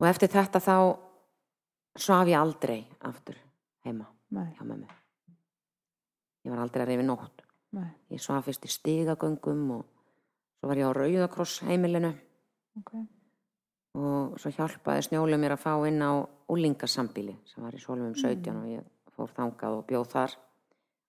og 0.00 0.08
eftir 0.08 0.28
þetta 0.32 0.60
þá 0.60 0.76
svaf 2.02 2.26
ég 2.28 2.38
aldrei 2.40 2.80
aftur 3.06 3.36
heima 3.84 4.06
hjá 4.32 4.64
mömmu. 4.64 4.88
Ég 6.44 6.50
var 6.50 6.58
aldrei 6.64 6.82
að 6.82 6.88
reyfi 6.88 7.04
nótt. 7.06 7.42
Nei, 7.72 7.90
ég 8.10 8.20
svaf 8.20 8.44
fyrst 8.48 8.64
í 8.66 8.68
stigagöngum 8.72 9.70
og 9.76 9.84
svo 10.58 10.68
var 10.68 10.76
ég 10.80 10.88
á 10.88 10.92
Rauðakross 10.96 11.60
heimilinu. 11.68 12.10
Ok, 12.80 12.90
og 13.94 14.38
svo 14.40 14.50
hjálpaði 14.50 15.06
snjólu 15.06 15.38
mér 15.38 15.54
að 15.56 15.62
fá 15.62 15.72
inn 15.88 16.00
á 16.02 16.24
úlingasambíli 16.52 17.36
sem 17.46 17.62
var 17.64 17.72
í 17.76 17.80
Sólumum 17.80 18.14
17 18.16 18.50
Mm. 18.52 18.58
og 18.62 18.66
ég 18.68 18.84
fór 19.22 19.32
þangað 19.38 19.78
og 19.78 19.86
bjóð 19.88 20.10
þar. 20.12 20.36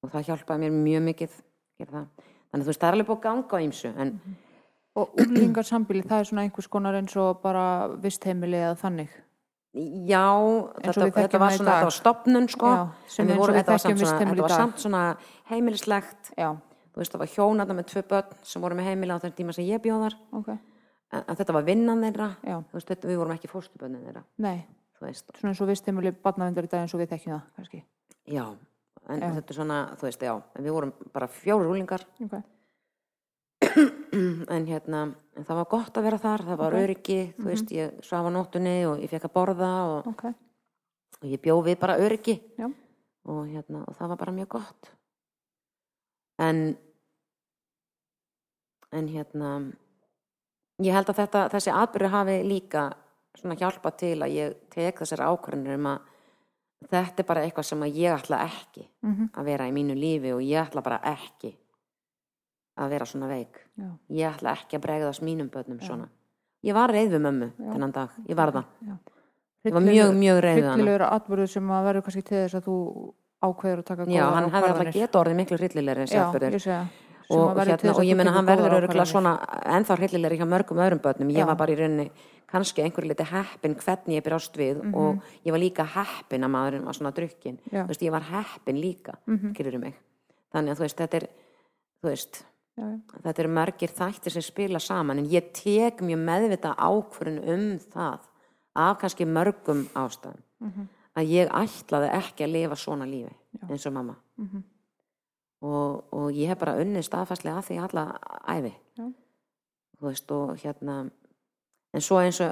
Og 0.03 0.13
það 0.13 0.29
hjálpaði 0.29 0.63
mér 0.63 0.79
mjög 0.87 1.05
mikið 1.09 1.35
þannig 1.83 2.09
að 2.53 2.63
þú 2.63 2.69
veist 2.69 2.81
það 2.81 2.89
er 2.89 2.97
alveg 2.97 3.07
búið 3.09 3.17
að 3.17 3.23
ganga 3.27 3.57
á 3.57 3.63
ýmsu 3.65 3.91
en 3.97 4.17
og 4.93 5.21
úlingarsambíli 5.23 6.03
það 6.05 6.19
er 6.19 6.27
svona 6.29 6.43
einhvers 6.45 6.69
konar 6.69 6.97
eins 6.99 7.15
og 7.17 7.39
bara 7.41 7.63
vistheimili 8.01 8.59
eða 8.59 8.75
þannig? 8.81 9.15
Já, 10.05 10.27
þetta, 10.83 11.07
við 11.07 11.15
þetta 11.17 11.39
var 11.41 11.55
svona 11.55 11.71
þetta 11.71 11.87
var 11.87 11.95
stopnun 11.95 12.49
sko. 12.53 12.69
Já, 12.69 12.83
en 13.23 13.31
við 13.31 13.39
við 13.39 13.55
þetta 13.57 13.73
var 13.73 13.81
svona, 13.81 14.19
þetta 14.19 14.43
var 14.43 14.53
samt 14.53 14.83
svona 14.83 15.01
heimilislegt. 15.49 16.29
Já, 16.37 16.51
þú 16.93 17.01
veist 17.01 17.15
það 17.15 17.23
var 17.23 17.31
hjónarna 17.33 17.77
með 17.79 17.87
tvö 17.89 18.03
börn 18.11 18.37
sem 18.45 18.67
voru 18.67 18.77
með 18.77 18.91
heimili 18.91 19.17
á 19.17 19.23
þeim 19.23 19.33
tíma 19.39 19.57
sem 19.57 19.65
ég 19.65 19.81
bjóðar 19.81 20.13
ok, 20.29 20.51
en, 20.53 21.23
en 21.23 21.41
þetta 21.41 21.57
var 21.57 21.65
vinnan 21.65 22.05
þeirra. 22.05 22.29
Veist, 22.75 22.91
þetta, 22.91 23.09
við 23.09 23.19
vorum 23.23 23.33
ekki 23.33 23.49
fóstubönnin 23.49 24.05
þeirra. 24.05 24.23
Nei. 24.45 24.61
Svona 24.93 25.49
eins 25.49 25.65
og 25.65 25.73
vistheimili 25.73 26.13
barnavendar 26.21 26.69
í 26.69 26.71
dag 26.71 26.85
eins 26.85 26.93
og 26.93 27.01
við 27.01 27.15
þekkjum 27.15 27.33
það 27.33 27.49
kannski 27.57 27.81
já 28.27 28.45
en 29.09 29.19
Já. 29.19 29.29
þetta 29.35 29.51
er 29.51 29.57
svona, 29.57 29.77
þú 29.99 30.07
veist, 30.07 30.21
já 30.23 30.33
en 30.55 30.63
við 30.63 30.75
vorum 30.75 30.93
bara 31.13 31.27
fjóru 31.27 31.67
rúlingar 31.67 32.05
okay. 32.23 32.43
en 34.55 34.67
hérna, 34.67 35.01
en 35.35 35.47
það 35.47 35.59
var 35.59 35.69
gott 35.71 35.97
að 35.97 36.07
vera 36.07 36.21
þar 36.21 36.45
það 36.47 36.61
var 36.61 36.77
Ok. 36.77 36.83
öryggi, 36.83 37.19
þú 37.39 37.49
veist, 37.49 37.75
ég 37.75 37.99
svaf 38.05 38.27
á 38.27 38.31
nóttunni 38.31 38.77
og 38.87 39.03
ég 39.03 39.11
fekk 39.11 39.27
að 39.27 39.35
borða 39.35 39.71
og, 39.89 40.07
ok, 40.13 40.25
og 41.21 41.27
ég 41.27 41.43
bjó 41.43 41.59
við 41.65 41.79
bara 41.83 41.99
öryggi 41.99 42.37
Já. 42.59 42.69
og 43.27 43.45
hérna, 43.51 43.83
og 43.87 43.95
það 43.99 44.13
var 44.13 44.21
bara 44.23 44.35
mjög 44.39 44.49
gott 44.55 44.91
en 46.39 46.77
en 48.93 49.07
hérna 49.09 49.73
ég 50.83 50.93
held 50.93 51.09
að 51.09 51.19
þetta, 51.23 51.47
þessi 51.53 51.73
atbyrður 51.73 52.13
hafi 52.13 52.39
líka 52.47 52.87
svona 53.37 53.57
hjálpa 53.57 53.91
til 53.97 54.17
að 54.21 54.35
ég 54.37 54.57
tek 54.73 55.01
þessar 55.01 55.25
ákvörðunir 55.31 55.79
um 55.79 55.87
að 55.95 56.12
þetta 56.89 57.23
er 57.23 57.27
bara 57.27 57.43
eitthvað 57.45 57.67
sem 57.69 57.83
að 57.85 57.99
ég 57.99 58.15
ætla 58.17 58.39
ekki 58.47 58.87
mm 59.01 59.29
að 59.33 59.45
vera 59.45 59.67
í 59.67 59.73
mínu 59.75 59.95
lífi 59.97 60.33
og 60.33 60.41
ég 60.41 60.61
ætla 60.61 60.81
bara 60.81 60.99
ekki 61.13 61.53
að 62.77 62.89
vera 62.89 63.05
svona 63.05 63.27
veik. 63.29 63.59
Já, 63.77 63.89
ég 64.09 64.29
ætla 64.33 64.53
ekki 64.57 64.77
að 64.77 64.85
bregðast 64.85 65.21
mínum 65.21 65.49
börnum 65.49 65.79
svona. 65.81 66.07
Ég 66.63 66.73
var 66.73 66.89
reið 66.89 67.11
við 67.17 67.21
mömmu 67.25 67.49
Já. 67.51 67.71
þennan 67.73 67.91
dag, 67.93 68.09
ég 68.27 68.35
var 68.35 68.51
það. 68.51 68.65
Já. 68.87 68.95
ég 69.63 69.73
var 69.73 69.81
mjög, 69.81 70.13
mjög 70.15 70.39
reið 70.43 70.55
við 70.55 70.63
hana. 70.63 70.73
hryllilegur 70.73 71.05
atbyrður 71.07 71.49
sem 71.53 71.71
að 71.71 71.85
verður 71.87 72.03
kannski 72.07 72.23
til 72.23 72.37
þess 72.37 72.55
að 72.59 72.67
þú 72.67 72.77
ákveður 73.43 73.81
að 73.81 73.87
taka 73.89 74.05
já, 74.07 74.23
góðar 74.23 74.35
hann 74.37 74.51
hefði 74.53 74.69
alltaf 74.71 74.93
geta 74.93 75.19
orðið 75.19 75.39
miklu 75.39 75.57
hryllilegri 75.59 76.05
já, 76.07 76.23
og, 77.29 77.57
hérna, 77.57 77.93
og 77.93 78.03
ég 78.03 78.17
tekur 78.19 78.35
hann 78.35 78.47
verður 78.47 78.75
öruglega 78.79 79.05
svona 79.07 79.33
ennþá 79.77 79.97
hryllilegri 79.99 80.39
hjá 80.39 80.47
mörgum 80.47 80.81
öðrum 80.83 81.01
börnum. 81.03 81.31
Ég 81.31 81.43
Já. 81.43 81.47
var 81.47 81.59
bara 81.59 81.71
í 81.71 81.77
rauninni 81.79 82.11
kannski 82.53 82.83
einhverju 82.85 83.09
liti 83.09 83.25
heppin 83.31 83.73
hvernig 83.81 84.19
ég 84.19 84.23
brást 84.27 84.57
við 84.59 84.81
og 84.93 85.21
ég 85.45 85.51
var 85.55 85.59
líka 85.63 85.85
heppin 85.95 86.45
að 86.45 86.51
maðurinn 86.53 86.85
var 86.85 86.93
svona 86.97 87.11
drukkin. 87.17 87.57
Já. 87.71 87.83
þú 87.83 87.87
veist, 87.89 88.01
ég 88.05 88.11
var 88.13 88.27
heppin 88.29 88.77
líka 88.81 89.15
mm 89.25 89.79
mig 89.81 89.95
þannig 90.53 90.71
að 90.71 90.77
þú 90.77 90.85
veist, 90.85 90.97
þetta 91.01 91.17
er 91.17 91.27
þú 92.03 92.09
veist, 92.09 92.43
já, 92.77 92.83
já. 92.83 92.99
þetta 93.23 93.41
eru 93.43 93.49
margir 93.49 93.89
þættir 93.89 94.31
sem 94.31 94.41
spila 94.45 94.79
saman 94.79 95.19
en 95.19 95.25
ég 95.31 95.51
tek 95.53 96.01
mjög 96.05 96.21
meðvita 96.27 96.75
ákvörðin 96.77 97.41
um 97.53 97.79
það 97.79 98.19
af 98.75 98.97
kannski 99.01 99.25
mörgum 99.25 99.87
ástæðum 99.95 100.41
Mhm. 100.63 100.87
að 101.17 101.27
ég 101.29 101.49
ætlaði 101.51 102.09
ekki 102.13 102.43
að 102.45 102.51
lifa 102.53 102.75
svona 102.75 103.05
lífi 103.05 103.33
eins 103.69 103.85
og 103.85 103.93
mamma 103.93 104.15
Mhm. 104.37 104.63
og, 105.61 106.03
og 106.13 106.31
ég 106.31 106.47
hef 106.47 106.59
bara 106.59 106.77
unnið 106.81 107.03
staðfastlega 107.07 107.57
að 107.61 107.67
því 107.69 107.77
alla 107.83 108.05
æfi 108.47 108.73
þú 108.97 109.11
veist 110.09 110.31
og 110.31 110.57
hérna 110.63 111.09
en 111.93 112.01
svo 112.01 112.17
eins 112.21 112.39
og 112.41 112.51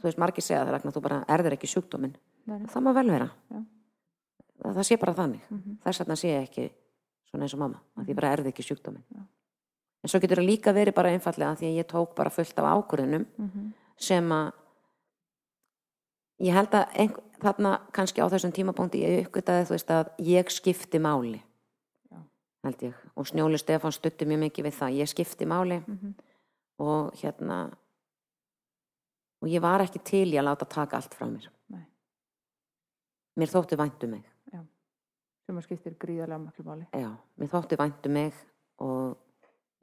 þú 0.00 0.02
veist 0.08 0.18
margir 0.18 0.42
segja 0.44 0.64
það 0.64 0.70
Ragnar, 0.76 0.92
þú 0.92 1.00
bara 1.02 1.24
erður 1.28 1.52
ekki 1.56 1.66
sjúkdóminn 1.70 2.14
Nei, 2.46 2.58
það 2.66 2.82
má 2.82 2.92
vel 2.94 3.10
vera 3.10 3.28
Já. 3.50 3.58
það, 4.62 4.74
það 4.74 4.82
sé 4.88 4.96
bara 4.98 5.14
þannig 5.14 5.40
Mhm. 5.50 5.76
þess 5.84 6.00
vegna 6.00 6.16
sé 6.16 6.28
ég 6.28 6.42
ekki 6.48 6.70
svona 7.30 7.44
eins 7.44 7.54
og 7.54 7.60
mamma 7.60 7.80
að 7.96 8.04
því 8.06 8.14
bara 8.14 8.32
erði 8.36 8.48
ekki 8.52 8.62
sjúkdóminn 8.66 9.04
Já. 9.14 9.20
en 10.02 10.08
svo 10.08 10.20
getur 10.20 10.38
það 10.42 10.48
líka 10.50 10.72
verið 10.74 10.94
bara 10.94 11.08
einfallega 11.14 11.56
því 11.56 11.66
að 11.70 11.78
ég 11.78 11.86
tók 11.86 12.14
bara 12.16 12.30
fullt 12.30 12.58
af 12.58 12.64
ákvörðunum 12.84 13.26
Mhm. 13.38 13.72
sem 13.96 14.28
að 14.28 14.52
ég 16.42 16.52
held 16.56 16.70
að 16.74 16.88
einhver, 16.98 17.22
þarna 17.42 17.72
kannski 17.92 18.22
á 18.22 18.26
þessum 18.30 18.52
tímapunkti 18.54 19.02
ég 19.02 19.26
uppgötaði 19.26 19.66
þú 19.68 19.74
veist 19.76 19.90
að 19.90 20.10
ég 20.18 20.50
skipti 20.50 20.98
máli 20.98 21.40
Já. 22.10 22.18
held 22.64 22.78
ég 22.82 22.94
og 23.16 23.26
Snjóli 23.26 23.58
Stefán 23.58 23.92
stutti 23.94 24.26
mjög 24.26 24.40
mikið 24.50 24.64
við 24.66 24.74
það 24.80 24.96
ég 24.98 25.08
skipti 25.08 25.46
máli 25.46 25.80
Mhm. 25.86 26.14
og 26.80 27.12
hérna 27.14 27.72
og 29.42 29.48
ég 29.50 29.60
var 29.60 29.82
ekki 29.84 29.98
til 30.06 30.28
í 30.32 30.38
að 30.38 30.46
láta 30.48 30.68
taka 30.70 30.96
allt 30.96 31.14
frá 31.18 31.26
mér 31.26 31.48
Nei. 31.72 31.84
mér 33.40 33.50
þótti 33.52 33.76
væntu 33.80 34.08
mig 34.10 34.24
sem 35.42 35.56
að 35.58 35.64
skiptir 35.66 35.96
gríðarlega 35.98 36.38
maklu 36.38 36.64
máli 36.64 36.84
já, 36.94 37.10
mér 37.38 37.48
þótti 37.50 37.76
væntu 37.80 38.08
mig 38.14 38.34
og 38.78 39.16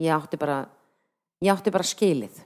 ég 0.00 0.14
átti 0.14 0.38
bara 0.40 0.62
ég 1.44 1.52
átti 1.52 1.70
bara 1.74 1.84
skilið 1.84 2.38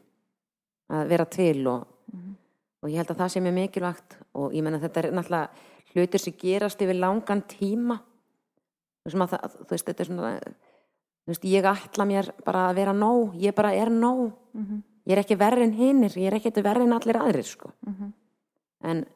að 0.90 1.08
vera 1.08 1.24
til 1.24 1.66
og, 1.70 1.86
Mhm. 2.12 2.34
og 2.82 2.90
ég 2.90 2.96
held 2.96 3.08
að 3.14 3.16
það 3.16 3.30
sé 3.32 3.40
mjög 3.40 3.54
mikilvægt 3.54 4.16
og 4.34 4.52
ég 4.52 4.62
menna 4.62 4.78
þetta 4.78 4.98
er 5.04 5.12
náttúrulega 5.12 5.48
hlutir 5.94 6.20
sem 6.20 6.32
gerast 6.36 6.82
yfir 6.82 6.98
langan 7.00 7.42
tíma 7.48 8.00
það, 9.06 9.40
þú 9.64 9.70
veist 9.70 9.86
þetta 9.86 10.00
er 10.00 10.06
svona 10.06 10.40
þú 10.40 11.28
veist, 11.32 11.44
ég 11.44 11.64
ætla 11.64 12.04
mér 12.04 12.30
bara 12.44 12.68
að 12.70 12.74
vera 12.74 12.92
nóg 12.92 13.34
ég 13.40 13.54
bara 13.54 13.72
er 13.72 13.88
nóg 13.90 14.32
Mhm. 14.54 14.82
Ég 15.04 15.16
er 15.16 15.22
ekki 15.22 15.38
verri 15.38 15.66
en 15.66 15.74
hinnir, 15.76 16.14
ég 16.16 16.30
er 16.30 16.38
ekki 16.38 16.62
verri 16.64 16.86
en 16.86 16.96
allir 16.96 17.20
aðrir 17.20 17.48
sko. 17.48 17.72
Mhm. 17.86 18.12
en 18.84 19.06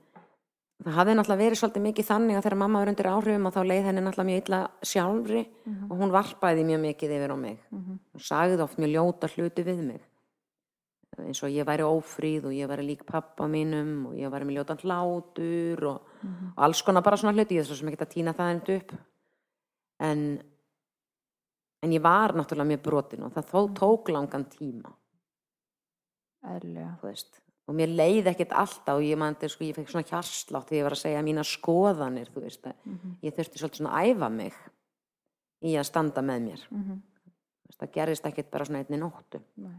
það 0.85 0.94
hafði 0.94 1.14
náttúrulega 1.18 1.42
verið 1.42 1.59
svolítið 1.61 1.83
mikið 1.85 2.07
þannig 2.09 2.37
að 2.38 2.44
þegar 2.46 2.57
mamma 2.57 2.79
var 2.79 2.88
undir 2.88 3.09
áhrifum 3.11 3.46
og 3.48 3.55
þá 3.55 3.62
leið 3.66 3.87
henni 3.88 4.03
náttúrulega 4.05 4.29
mjög 4.29 4.42
illa 4.44 4.61
sjálfri 4.83 5.42
og 5.90 5.96
hún 5.98 6.14
varpaði 6.14 6.64
mjög 6.64 6.81
mikið 6.85 7.14
yfir 7.16 7.35
á 7.35 7.37
mig. 7.37 7.59
Mhm. 7.70 7.98
og 8.14 8.20
sagði 8.20 8.62
oft 8.62 8.79
mjög 8.79 8.94
ljóta 8.94 9.29
hluti 9.29 9.64
við 9.64 9.83
mig. 9.83 10.01
Eins 11.18 11.42
og 11.42 11.51
ég 11.51 11.66
væri 11.66 11.83
ófríð 11.83 12.44
og 12.46 12.53
ég 12.53 12.68
væri 12.68 12.87
lík 12.87 13.05
pappa 13.05 13.48
mínum 13.48 14.07
og 14.07 14.14
ég 14.14 14.31
væri 14.31 14.46
með 14.46 14.57
ljótan 14.62 14.79
hlátur 14.79 15.83
og, 15.83 16.01
og 16.57 16.62
alls 16.62 16.83
konar 16.83 17.03
bara 17.03 17.16
svona 17.16 17.35
hluti 17.35 17.57
ég 17.57 17.61
er 17.61 17.64
svo 17.64 17.74
sem 17.74 17.88
ekki 17.88 18.05
að 18.07 18.14
týna 18.14 18.33
það 18.33 18.53
endur 18.55 18.77
upp. 18.77 18.92
En 19.98 20.40
en 21.83 21.92
ég 21.92 22.03
var 22.03 22.35
náttúrulega 22.35 22.70
mjög 22.72 22.83
brotin 22.83 23.24
og 23.27 23.33
það 23.35 23.51
þó 23.53 23.61
tók 23.74 24.11
langan 24.14 24.46
tíma 24.51 24.94
og 27.68 27.74
mér 27.77 27.90
leið 27.92 28.31
ekkert 28.33 28.53
alltaf 28.57 28.96
og 28.96 29.03
ég 29.05 29.18
mandi 29.20 29.48
sko, 29.48 29.64
ég 29.64 29.74
fekk 29.77 29.90
svona 29.92 30.07
hjarslátt 30.09 30.68
þegar 30.70 30.79
ég 30.79 30.87
var 30.88 30.94
að 30.96 31.03
segja 31.03 31.22
mína 31.27 31.44
skoðanir 31.44 32.31
þú 32.33 32.40
veist, 32.46 32.64
að 32.66 32.74
Mhm. 32.87 33.16
ég 33.22 33.35
þurfti 33.37 33.59
svolítið 33.61 33.81
svona 33.83 33.92
að 33.98 34.14
æfa 34.14 34.31
mig 34.33 34.55
í 35.62 35.74
að 35.77 35.85
standa 35.85 36.22
með 36.22 36.40
mér 36.48 36.62
Mhm. 36.70 36.96
Þú 36.98 37.68
veist, 37.68 37.81
það 37.83 37.92
gerist 37.92 38.24
ekkert 38.27 38.51
bara 38.51 38.64
svona 38.64 38.79
einni 38.85 38.96
nóttu 38.98 39.40
Nei. 39.57 39.74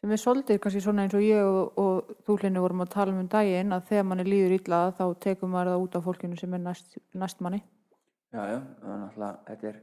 sem 0.00 0.10
er 0.10 0.16
svolítið 0.16 0.58
kannski 0.58 0.80
svona 0.82 1.02
eins 1.04 1.14
og 1.14 1.20
ég 1.20 1.42
og, 1.44 1.78
og 1.78 2.16
þú 2.26 2.38
hlinni 2.40 2.58
vorum 2.60 2.80
að 2.82 2.90
tala 2.90 3.12
um 3.12 3.18
um 3.20 3.28
daginn 3.28 3.70
að 3.72 3.86
þegar 3.86 4.04
manni 4.04 4.24
líður 4.24 4.58
illa 4.58 4.92
þá 4.98 5.14
tekum 5.20 5.50
maður 5.50 5.70
það 5.76 5.82
út 5.84 5.94
af 5.96 6.04
fólkinu 6.04 6.38
sem 6.38 6.54
er 6.54 6.58
næst, 6.58 6.98
næst 7.14 7.40
manni 7.40 7.62
Já, 8.32 8.42
já, 8.48 8.58
það 8.80 8.90
er 8.90 8.98
náttúrulega, 8.98 9.38
þetta 9.46 9.68
er, 9.68 9.80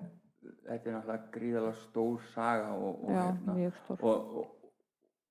þetta 0.67 0.87
er 0.89 0.93
náttúrulega 0.93 1.31
gríðalega 1.31 1.75
stór 1.75 2.19
saga 2.33 2.73
og, 2.73 3.03
og, 3.03 3.09
já, 3.09 3.21
hérna, 3.21 3.73
og, 3.89 4.03
og, 4.03 4.47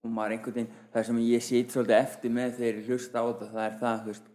og 0.05 0.11
maður 0.15 0.37
einhvern 0.37 0.57
veginn, 0.61 0.73
það 0.95 1.07
sem 1.09 1.21
ég 1.27 1.45
sýt 1.45 1.75
svolítið 1.75 1.99
eftir 1.99 2.35
með 2.35 2.57
þegar 2.59 2.81
ég 2.81 2.91
hlusta 2.93 3.19
á 3.21 3.25
þetta, 3.29 3.51
það 3.53 3.65
er 3.67 3.79
það, 3.83 4.01
þú 4.03 4.13
veist, 4.13 4.33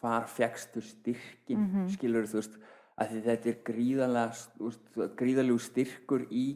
hvar 0.00 0.26
fegstu 0.28 0.82
styrkin, 0.84 1.60
mm 1.60 1.88
skilur 1.96 2.26
þú 2.30 2.40
veist, 2.40 2.56
að 2.96 3.12
því 3.12 3.20
þetta 3.26 3.48
er 3.52 3.58
gríðalega, 3.66 5.10
gríðalegu 5.18 5.58
styrkur 5.60 6.26
í 6.30 6.46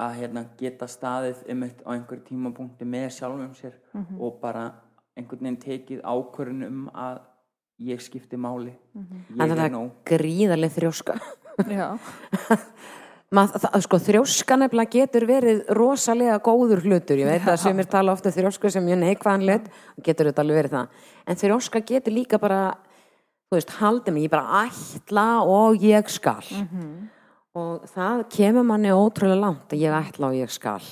að 0.00 0.16
hérna 0.18 0.42
geta 0.58 0.88
staðið 0.90 1.44
einmitt 1.48 1.82
á 1.86 1.94
einhver 1.94 2.20
tímapunkti 2.26 2.84
með 2.88 3.10
sjálfum 3.14 3.54
sér 3.54 3.76
og 4.18 4.40
bara 4.40 4.64
einhvern 5.14 5.44
veginn 5.46 5.60
tekið 5.62 6.00
ákvörðun 6.02 6.66
um 6.66 6.88
að 6.90 7.20
ég 7.84 8.02
skipti 8.02 8.36
máli, 8.36 8.74
en 8.94 9.06
ég 9.30 9.38
það 9.38 9.56
er 9.56 9.64
er 9.64 9.74
nóg. 9.74 9.90
gríðarlega 10.06 10.74
þrjóska. 10.74 11.18
Já, 11.70 11.98
Mað, 13.34 13.54
það, 13.62 13.78
sko, 13.86 13.98
þrjóska 14.08 14.56
nefnilega 14.60 14.92
getur 14.92 15.24
verið 15.26 15.62
rosalega 15.74 16.36
góður 16.44 16.84
hlutur. 16.84 17.18
Ég 17.18 17.30
veit 17.30 17.48
að 17.48 17.62
sumir 17.64 17.88
tala 17.90 18.12
ofta 18.12 18.30
um 18.30 18.36
þrjósku 18.36 18.70
sem 18.70 18.84
mjög 18.84 19.00
neikvæðan 19.00 19.46
hlut 19.46 19.70
getur 20.06 20.28
þetta 20.30 20.44
alveg 20.44 20.60
verið 20.60 20.76
það. 20.76 21.06
En 21.26 21.40
þrjóska 21.40 21.82
getur 21.88 22.14
líka 22.14 22.38
bara 22.42 22.60
þú 23.48 23.58
veist, 23.58 23.74
haldið 23.80 24.14
mig, 24.14 24.26
ég 24.26 24.34
bara 24.34 24.64
ætla 24.66 25.26
og 25.50 25.82
ég 25.82 26.12
skal. 26.12 26.44
Og 27.54 27.88
það 27.94 28.26
kemur 28.34 28.66
manni 28.66 28.94
ótrúlega 28.94 29.40
langt 29.40 29.72
að 29.72 29.82
ég 29.86 29.94
ætla 29.94 30.30
og 30.30 30.38
ég 30.38 30.52
skal 30.52 30.82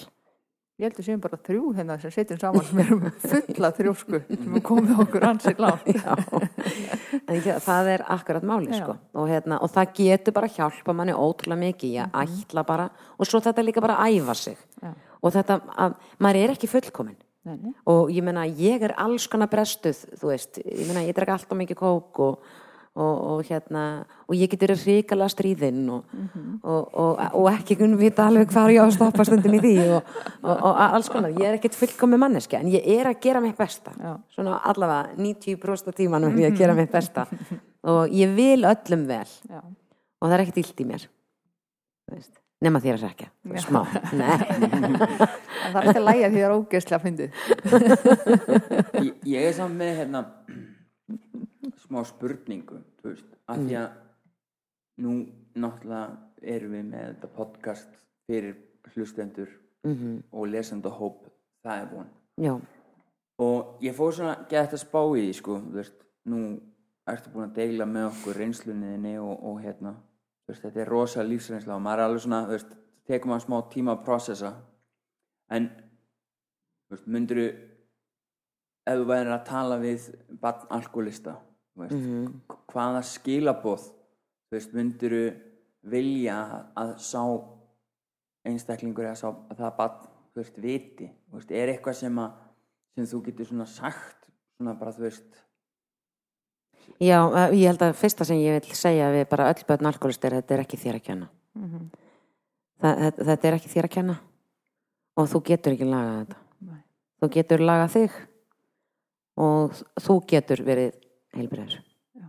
ég 0.83 0.89
heldur 0.91 1.07
séum 1.07 1.21
bara 1.23 1.39
þrjú 1.47 1.73
hérna 1.77 1.97
sem 2.03 2.13
setjum 2.13 2.41
saman 2.43 2.65
sem 2.67 2.81
erum 2.83 3.05
fulla 3.23 3.71
þrjósku 3.77 4.21
sem 4.27 4.57
er 4.59 4.65
komið 4.67 5.03
okkur 5.05 5.27
ansið 5.29 5.61
ég, 7.37 7.59
það 7.63 7.91
er 7.95 8.05
akkurat 8.17 8.47
máli 8.47 8.75
sko. 8.75 8.97
og, 9.15 9.29
hérna, 9.31 9.61
og 9.63 9.71
það 9.73 9.93
getur 10.01 10.37
bara 10.37 10.51
hjálpa 10.51 10.95
manni 10.97 11.15
ótrúlega 11.15 11.61
mikið, 11.63 11.95
ég 12.01 12.17
ætla 12.23 12.65
bara 12.67 12.89
og 13.17 13.29
svo 13.29 13.41
þetta 13.45 13.65
líka 13.67 13.85
bara 13.85 14.01
að 14.03 14.19
æfa 14.19 14.39
sig. 14.39 14.59
Já. 14.83 14.95
og 15.23 15.37
þetta 15.37 15.61
að 15.87 16.01
maður 16.19 16.41
er 16.43 16.57
ekki 16.57 16.71
fullkomin 16.73 17.21
Nei, 17.43 17.57
nei. 17.59 17.73
og 17.91 18.11
ég 18.15 18.23
meina 18.23 18.45
ég 18.47 18.83
er 18.87 18.93
alls 19.03 19.25
konar 19.31 19.51
brestuð 19.51 20.05
þú 20.19 20.29
veist, 20.31 20.61
ég 20.63 20.87
meina 20.87 21.03
ég 21.07 21.15
dreg 21.17 21.33
alltaf 21.35 21.59
mikið 21.59 21.79
kók 21.81 22.21
og, 22.23 22.53
og, 22.93 23.13
og 23.33 23.45
hérna 23.49 23.83
og 24.29 24.37
ég 24.37 24.51
getur 24.53 24.75
ríkala 24.77 25.29
stríðinn 25.33 25.87
og, 25.95 26.11
og, 26.61 26.83
og, 26.93 27.23
og 27.41 27.49
ekki 27.53 27.79
kunn 27.81 27.97
vita 28.01 28.27
alveg 28.29 28.51
hvað 28.53 28.75
ég 28.75 28.85
á 28.85 28.87
að 28.87 28.97
stoppa 28.99 29.25
stundin 29.25 29.57
í 29.57 29.63
því 29.63 29.75
og, 29.97 30.11
og 30.53 30.83
alls 30.89 31.09
konar, 31.13 31.33
ég 31.33 31.49
er 31.49 31.57
ekkert 31.57 31.79
fullkomi 31.79 32.21
manneski 32.21 32.59
en 32.61 32.69
ég 32.73 32.85
er 32.99 33.09
að 33.09 33.21
gera 33.25 33.41
mitt 33.45 33.57
besta. 33.57 33.95
Já. 33.97 34.13
svona 34.35 34.59
allavega 34.69 35.17
90% 35.17 35.89
af 35.89 35.97
tímanum 35.97 36.37
er 36.37 36.45
ég 36.45 36.53
að 36.53 36.61
gera 36.63 36.77
mitt 36.77 36.93
besta. 36.93 37.27
Og 37.89 38.13
ég 38.15 38.37
vil 38.37 38.69
öllum 38.69 39.09
vel. 39.09 39.35
Já. 39.49 39.61
og 39.63 40.29
það 40.29 40.37
er 40.37 40.45
ekkert 40.45 40.63
illt 40.63 40.85
í 40.85 40.89
mér. 40.93 41.09
Nema 42.63 42.79
þér 42.79 43.01
að 43.01 43.09
rekja 43.09 43.63
smá, 43.65 43.81
það 44.13 45.79
er 45.81 45.87
ekki 45.89 45.97
að 45.97 46.05
lægja 46.05 46.29
því 46.29 46.37
það 46.37 46.45
er 46.45 46.53
ógeðslega 46.59 47.03
fyndið. 47.03 47.31
Ég, 49.01 49.17
ég 49.33 49.49
er 49.49 49.57
samt 49.57 49.81
með 49.81 49.97
hérna 49.99 50.21
smá 51.93 52.05
spurningu 52.09 52.81
veist, 53.05 53.29
af 53.53 53.61
því 53.61 53.77
að 53.83 53.97
nú 55.05 55.17
náttúrulega 55.61 56.55
erum 56.55 56.77
við 56.79 56.87
með 56.89 57.09
þetta 57.11 57.33
podcast 57.37 57.99
fyrir 58.27 58.57
hlustendur 58.95 59.51
mhm, 59.85 60.23
og 60.33 60.49
lesendahóp 60.49 61.27
það 61.63 61.83
er 61.83 62.07
já, 62.41 62.55
og 63.45 63.85
ég 63.85 63.97
fór 63.97 64.15
svona 64.17 64.39
gett 64.49 64.73
að 64.73 64.85
spá 64.87 65.01
í 65.05 65.27
því 65.27 65.35
sko, 65.37 65.59
veist, 65.75 65.99
nú 66.33 66.41
ertu 67.13 67.35
búin 67.35 67.51
að 67.51 67.59
deila 67.61 67.87
með 67.91 68.09
okkur 68.09 68.41
reynslunniðinni 68.41 69.17
og, 69.21 69.35
og 69.51 69.61
hérna, 69.61 69.95
veist, 70.49 70.65
þetta 70.65 70.85
er 70.85 70.93
rosa 70.95 71.27
lífsreynsla 71.27 71.77
og 71.77 71.85
maður 71.85 72.05
er 72.05 72.09
alveg 72.09 72.25
svona, 72.25 72.61
tekur 73.11 73.33
maður 73.33 73.47
smá 73.47 73.59
tíma 73.75 73.97
að 73.97 74.05
processa 74.09 74.55
en, 75.53 75.69
myndirðu 77.05 77.49
ef 78.89 78.99
þú 78.99 79.09
værir 79.13 79.33
að 79.37 79.49
tala 79.49 79.79
við 79.83 80.09
barn 80.43 80.69
alkoholista, 80.75 81.37
veist, 81.81 81.97
mhm, 81.97 82.41
hvaða 82.73 83.03
skilaboð, 83.09 83.89
þú 83.89 84.59
veist, 84.59 84.73
myndirðu 84.77 85.27
vilja 85.83 86.39
að 86.77 86.97
sá 87.03 87.23
einstaklingur 88.45 89.07
eða 89.09 89.19
sá 89.19 89.29
að 89.33 89.57
það 89.59 89.77
barn, 89.77 90.09
þú 90.33 90.43
veist, 90.43 90.59
viti, 90.59 91.09
þú 91.31 91.39
veist, 91.39 91.53
er 91.53 91.73
eitthvað 91.73 92.01
sem 92.03 92.19
að 92.19 92.41
sem 92.93 93.09
þú 93.09 93.23
getur 93.25 93.49
svona 93.49 93.67
sagt 93.67 94.29
svona 94.59 94.75
bara, 94.79 94.93
þú 94.93 95.07
veist? 95.07 95.41
Já, 97.01 97.19
eh, 97.19 97.55
ég 97.57 97.71
held 97.71 97.83
að 97.83 97.97
fyrsta 97.97 98.25
sem 98.25 98.37
ég 98.37 98.61
vil 98.61 98.77
segja 98.77 99.11
við 99.13 99.29
bara 99.31 99.49
öll 99.51 99.65
börn 99.67 99.89
alkoholist 99.89 100.25
er 100.25 100.37
þetta 100.39 100.55
er 100.55 100.65
ekki 100.65 100.77
þér 100.77 100.99
að 100.99 101.05
kenna. 101.09 101.29
Mhm. 101.55 101.91
Þa, 102.83 102.91
þetta, 102.99 103.25
þetta 103.25 103.49
er 103.49 103.55
ekki 103.55 103.73
þér 103.73 103.85
að 103.85 103.95
kenna. 103.97 104.21
Og 105.17 105.29
þú 105.29 105.43
getur 105.45 105.73
ekki 105.73 105.87
lagað 105.87 106.19
þetta. 106.27 106.37
Nei. 106.63 106.83
þú 107.21 107.29
getur 107.31 107.59
lagað 107.59 107.91
þig. 107.93 108.13
Og 109.37 109.71
þú 110.01 110.27
getur 110.27 110.63
verið 110.67 110.95
heilbriður 111.37 111.79
Já. 111.79 112.27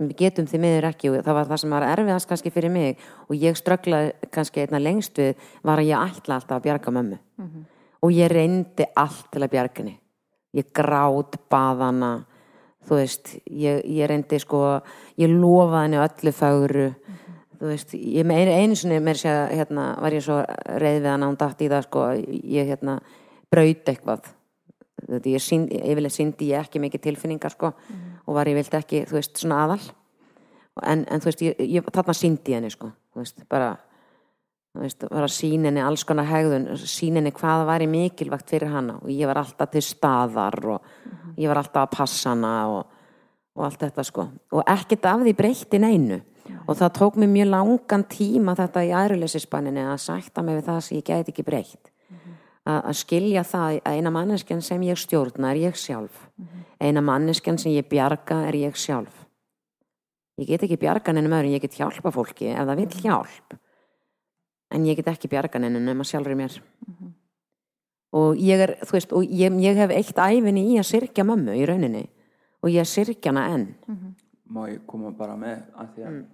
við 0.00 0.14
getum 0.22 0.48
því 0.50 0.62
miður 0.64 0.88
ekki 0.90 1.12
og 1.12 1.20
það 1.26 1.38
var 1.38 1.50
það 1.50 1.62
sem 1.62 1.76
var 1.76 1.88
erfiðast 1.88 2.30
kannski 2.30 2.54
fyrir 2.54 2.74
mig 2.74 3.04
og 3.28 3.36
ég 3.36 3.58
strögglaði 3.58 4.30
kannski 4.34 4.64
einna 4.64 4.82
lengst 4.82 5.20
við 5.20 5.46
var 5.66 5.82
að 5.82 5.90
ég 5.90 6.08
ætla 6.10 6.38
alltaf 6.40 6.58
að 6.58 6.66
bjarga 6.68 6.96
mömmu. 6.96 7.18
Mhm. 7.38 7.68
og 8.00 8.10
ég 8.16 8.30
reyndi 8.32 8.86
allt 8.96 9.26
til 9.30 9.42
að 9.42 9.50
bjarga 9.52 9.82
henni. 9.82 9.98
Ég 10.56 10.72
grát 10.72 11.36
baðana 11.50 12.24
þú 12.88 12.96
veist, 12.96 13.34
ég, 13.44 13.82
ég 13.84 14.08
reyndi 14.08 14.38
sko, 14.40 14.80
ég 15.20 15.28
lofaði 15.28 15.82
henni 15.84 16.00
öllu 16.00 16.32
fagru 16.32 16.86
þú 17.60 17.68
veist, 17.68 17.92
ég 17.92 18.24
með 18.24 18.40
einu, 18.40 18.52
einu 18.56 18.78
sinni 18.78 19.00
mér 19.04 19.20
sé 19.20 19.28
að 19.28 19.54
hérna, 19.58 19.86
var 20.00 20.16
ég 20.16 20.24
svo 20.24 20.38
reið 20.80 21.02
við 21.02 21.10
hana 21.12 21.28
hún 21.28 21.40
datt 21.40 21.60
í 21.60 21.68
það 21.68 21.86
sko, 21.88 22.04
ég 22.56 22.70
hérna 22.72 23.00
braut 23.52 23.92
eitthvað 23.92 24.30
þetta, 25.06 25.30
ég 25.32 25.44
sínd, 25.44 25.72
yfirlega 25.74 26.14
síndi 26.14 26.50
ég 26.50 26.64
ekki 26.64 26.82
mikið 26.82 27.04
tilfinningar 27.08 27.54
sko 27.54 27.72
og 28.26 28.36
var 28.36 28.48
ég 28.50 28.58
vildi 28.58 28.78
ekki, 28.78 29.04
þú 29.08 29.18
veist, 29.18 29.36
svona 29.40 29.64
aðal. 29.64 29.80
En, 30.86 31.04
en 31.10 31.22
þú 31.22 31.30
veist, 31.30 31.44
ég, 31.44 31.62
ég 31.76 31.92
þarna 31.92 32.16
síndi 32.16 32.56
henni 32.56 32.70
sko, 32.72 32.92
þú 33.12 33.22
veist, 33.22 33.42
bara 33.50 33.74
þú 34.70 34.84
veist, 34.84 35.04
var 35.10 35.26
að 35.26 35.34
sína 35.34 35.70
henni 35.70 35.82
alls 35.82 36.06
konar 36.06 36.28
hegðun 36.30 36.68
sína 36.78 37.20
henni 37.20 37.34
hvað 37.34 37.66
var 37.68 37.84
í 37.84 37.90
mikilvægt 37.90 38.52
fyrir 38.54 38.70
hana. 38.70 38.98
Og 39.02 39.10
ég 39.12 39.30
var 39.30 39.42
alltaf 39.42 39.72
til 39.74 39.84
staðar 39.84 40.58
og 40.76 41.36
ég 41.36 41.50
var 41.50 41.62
alltaf 41.62 41.88
að 41.88 41.94
passa 41.96 42.34
hana 42.34 42.54
og, 42.70 42.98
og 43.58 43.66
allt 43.66 43.86
þetta 43.86 44.06
sko. 44.06 44.26
Og 44.54 44.66
ekkert 44.76 45.08
af 45.10 45.24
því 45.24 45.36
breytti 45.38 45.82
neinu. 45.82 46.20
Og 46.66 46.74
það 46.78 46.96
tók 46.96 47.16
mér 47.20 47.30
mjög 47.30 47.50
langan 47.52 48.04
tíma 48.10 48.56
þetta 48.58 48.82
í 48.86 48.94
aðruleysisbanninni 48.96 49.84
að 49.86 50.00
sætta 50.02 50.42
mig 50.42 50.58
við 50.58 50.70
það 50.70 50.80
sem 50.86 50.98
ég 50.98 51.06
gæti 51.06 51.34
ekki 51.34 51.46
breytt 51.46 51.89
að 52.70 52.90
að 52.90 52.96
skilja 53.00 53.42
það 53.46 53.78
að 53.84 53.96
eina 53.98 54.12
manneskjan 54.14 54.62
sem 54.64 54.82
ég 54.86 54.98
stjórna 55.00 55.50
er 55.52 55.60
ég 55.66 55.76
sjálf. 55.78 56.22
Eina 56.80 57.02
manneskjan 57.04 57.58
sem 57.60 57.72
ég 57.74 57.88
bjarga 57.90 58.40
er 58.48 58.56
ég 58.58 58.76
sjálf. 58.78 59.16
Ég 60.40 60.48
get 60.48 60.62
ekki 60.64 60.78
bjarga 60.80 61.12
neinum 61.12 61.34
öðrum, 61.36 61.52
ég 61.52 61.60
get 61.66 61.74
hjálpa 61.76 62.12
fólki 62.14 62.48
ef 62.54 62.64
það 62.64 62.78
vil 62.80 63.02
hjálp. 63.04 63.56
En 64.72 64.86
ég 64.86 64.96
get 64.96 65.10
ekki 65.12 65.28
bjarga 65.28 65.60
neinum 65.60 65.84
nema 65.84 66.06
sjálfur 66.06 66.38
mér. 66.38 66.54
Og 68.16 68.38
ég 68.42 68.58
er, 68.64 68.72
þú 68.86 68.96
veist, 68.96 69.12
og 69.14 69.26
ég, 69.28 69.54
ég 69.62 69.76
hef 69.78 69.92
eitt 69.94 70.18
æfinni 70.18 70.64
í 70.72 70.78
að 70.80 70.88
syrkja 70.88 71.22
mömmu 71.28 71.54
í 71.60 71.66
rauninni. 71.68 72.06
Og 72.64 72.72
ég 72.72 72.88
syrkja 72.88 73.30
hana 73.30 73.44
enn. 73.54 73.66
Má 74.50 74.64
ég 74.72 74.80
koma 74.90 75.12
bara 75.14 75.36
með 75.38 75.60
að 75.78 75.92
því 75.94 76.06
að 76.06 76.14
Mm. 76.14 76.24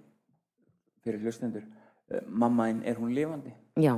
fyrir 1.05 1.21
hlustendur 1.23 1.61
uh, 1.63 2.21
mamma 2.27 2.65
þín, 2.67 2.79
er 2.89 2.95
hún 2.97 3.13
lifandi? 3.15 3.51
já, 3.79 3.93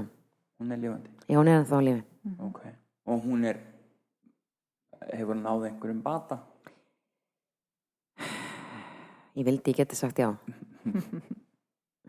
hún 0.59 0.71
er 0.75 0.77
lifandi, 0.77 1.09
já, 1.25 1.37
hún 1.39 1.47
er 1.47 1.61
ennþá 1.61 1.77
á 1.79 1.81
lífi 2.23 2.41
ok. 2.45 2.61
Og 3.09 3.23
hún 3.25 3.45
er 3.45 3.59
hefur 5.13 5.35
náð 5.35 5.69
einhverjum 5.69 6.01
bata? 6.03 6.39
Ég 9.35 9.45
vildi 9.45 9.71
ég 9.71 9.77
geti 9.77 9.95
sagt 9.95 10.19
já. 10.19 10.33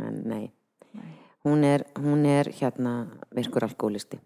En 0.00 0.22
nei. 0.24 0.52
Hún 1.44 1.64
er, 1.64 1.84
hún 1.98 2.24
er 2.24 2.48
hérna 2.56 3.06
virkur 3.36 3.66
alkoholisti 3.66 4.16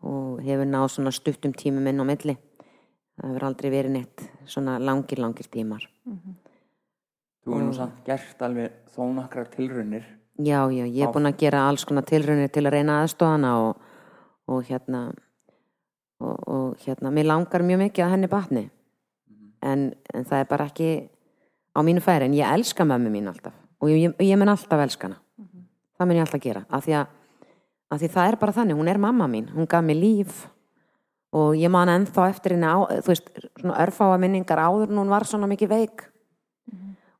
og 0.00 0.40
hefur 0.44 0.68
náð 0.68 0.88
svona 0.94 1.12
stuttum 1.12 1.52
tímum 1.52 1.86
inn 1.88 2.00
á 2.00 2.04
milli. 2.08 2.36
Það 3.16 3.30
hefur 3.30 3.46
aldrei 3.48 3.70
verið 3.72 3.92
neitt 3.92 4.24
svona 4.44 4.78
langir, 4.80 5.20
langir 5.20 5.48
tímar. 5.52 5.84
Þú 7.44 7.52
hefur 7.52 7.64
nú 7.64 7.74
samt 7.76 8.00
gert 8.08 8.42
alveg 8.44 8.72
þó 8.92 9.02
nokkrar 9.16 9.48
tilraunir. 9.52 10.04
Já, 10.36 10.68
já, 10.68 10.84
ég 10.84 11.06
er 11.06 11.12
búin 11.12 11.28
að 11.28 11.38
gera 11.40 11.62
alls 11.68 11.86
konar 11.88 12.04
tilraunir 12.04 12.50
til 12.52 12.66
að 12.66 12.74
reyna 12.76 12.98
aðstofana 13.02 13.52
og, 13.64 13.85
og 14.46 14.64
hérna 14.66 15.10
og, 16.20 16.48
og 16.48 16.76
hérna, 16.80 17.12
mér 17.12 17.28
langar 17.28 17.64
mjög 17.66 17.82
mikið 17.86 18.06
að 18.06 18.14
henni 18.14 18.30
batni. 18.30 18.64
En, 19.62 19.90
en 20.14 20.24
það 20.24 20.42
er 20.42 20.48
bara 20.50 20.66
ekki 20.70 20.90
á 21.76 21.80
mínu 21.84 22.02
færi, 22.04 22.28
en 22.28 22.36
ég 22.36 22.56
elska 22.56 22.86
mömmu 22.88 23.12
mín 23.12 23.28
alltaf. 23.30 23.54
Og 23.82 23.92
ég, 23.92 24.06
ég, 24.06 24.16
ég 24.30 24.40
mun 24.40 24.52
alltaf 24.52 24.80
elska 24.80 25.10
hana. 25.10 25.20
Það 25.96 26.08
mun 26.08 26.18
ég 26.18 26.26
alltaf 26.26 26.42
gera 26.44 26.64
af 26.68 26.84
því 26.84 26.98
að, 26.98 27.14
af 27.92 28.00
því 28.00 28.10
það 28.12 28.30
er 28.30 28.38
bara 28.40 28.54
þannig, 28.56 28.78
hún 28.78 28.90
er 28.92 29.00
mamma 29.00 29.28
mín 29.30 29.48
hún 29.54 29.68
gaf 29.68 29.84
mér 29.84 30.00
líf. 30.00 30.44
Og 31.36 31.56
ég 31.58 31.68
man 31.72 31.90
ennþá 31.90 32.30
eftir 32.30 32.54
henni 32.54 32.68
á, 32.68 32.76
þú 33.04 33.12
veist, 33.12 33.30
svona 33.58 33.80
örfáa 33.82 34.16
minningar 34.20 34.60
áður 34.62 34.92
en 34.92 35.00
hún 35.02 35.12
var 35.12 35.26
svona 35.28 35.48
mikið 35.50 35.72
veik. 35.72 36.04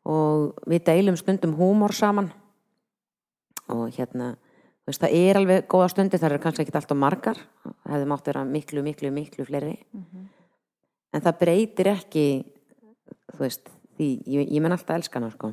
Og 0.07 0.55
við 0.71 0.85
deilum 0.87 1.17
stundum 1.19 1.57
húmor 1.59 1.93
saman. 1.93 2.31
Og 3.69 3.91
hérna 3.97 4.37
veist, 4.91 5.03
það 5.03 5.17
er 5.19 5.41
alveg 5.41 5.69
góða 5.71 5.89
stundi 5.93 6.19
það 6.21 6.29
eru 6.31 6.43
kannski 6.45 6.65
ekki 6.65 6.77
alltaf 6.79 6.99
margar. 6.99 7.41
Það 7.65 7.95
hefði 7.95 8.11
mátt 8.13 8.31
vera 8.31 8.45
miklu, 8.49 8.83
miklu, 8.87 9.13
miklu 9.15 9.47
fleiri. 9.49 9.77
En 11.15 11.25
það 11.25 11.39
breytir 11.41 11.91
ekki 11.93 12.27
þú 13.35 13.43
veist, 13.43 13.71
því 13.97 14.11
ég, 14.37 14.53
ég 14.57 14.63
menn 14.63 14.77
alltaf 14.77 14.99
elska 14.99 15.21
hana 15.21 15.33
sko. 15.35 15.53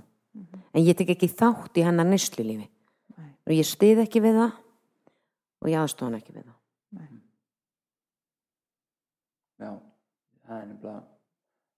En 0.73 0.81
ég 0.81 0.97
tek 0.97 1.13
ekki 1.13 1.29
þátt 1.29 1.77
í 1.77 1.85
hennar 1.85 2.09
nýslu 2.09 2.45
lífi. 2.45 2.67
Nei. 3.13 3.31
og 3.45 3.53
ég 3.53 3.67
stið 3.67 4.03
ekki 4.05 4.23
við 4.23 4.39
það 4.39 4.53
og 5.63 5.69
ég 5.69 5.79
aðstofa 5.79 6.09
hann 6.09 6.19
ekki 6.19 6.33
við 6.35 6.45
það. 6.47 6.59
Já, 9.63 9.71
það 10.43 10.57
er 10.57 10.67
nefnilega 10.67 11.01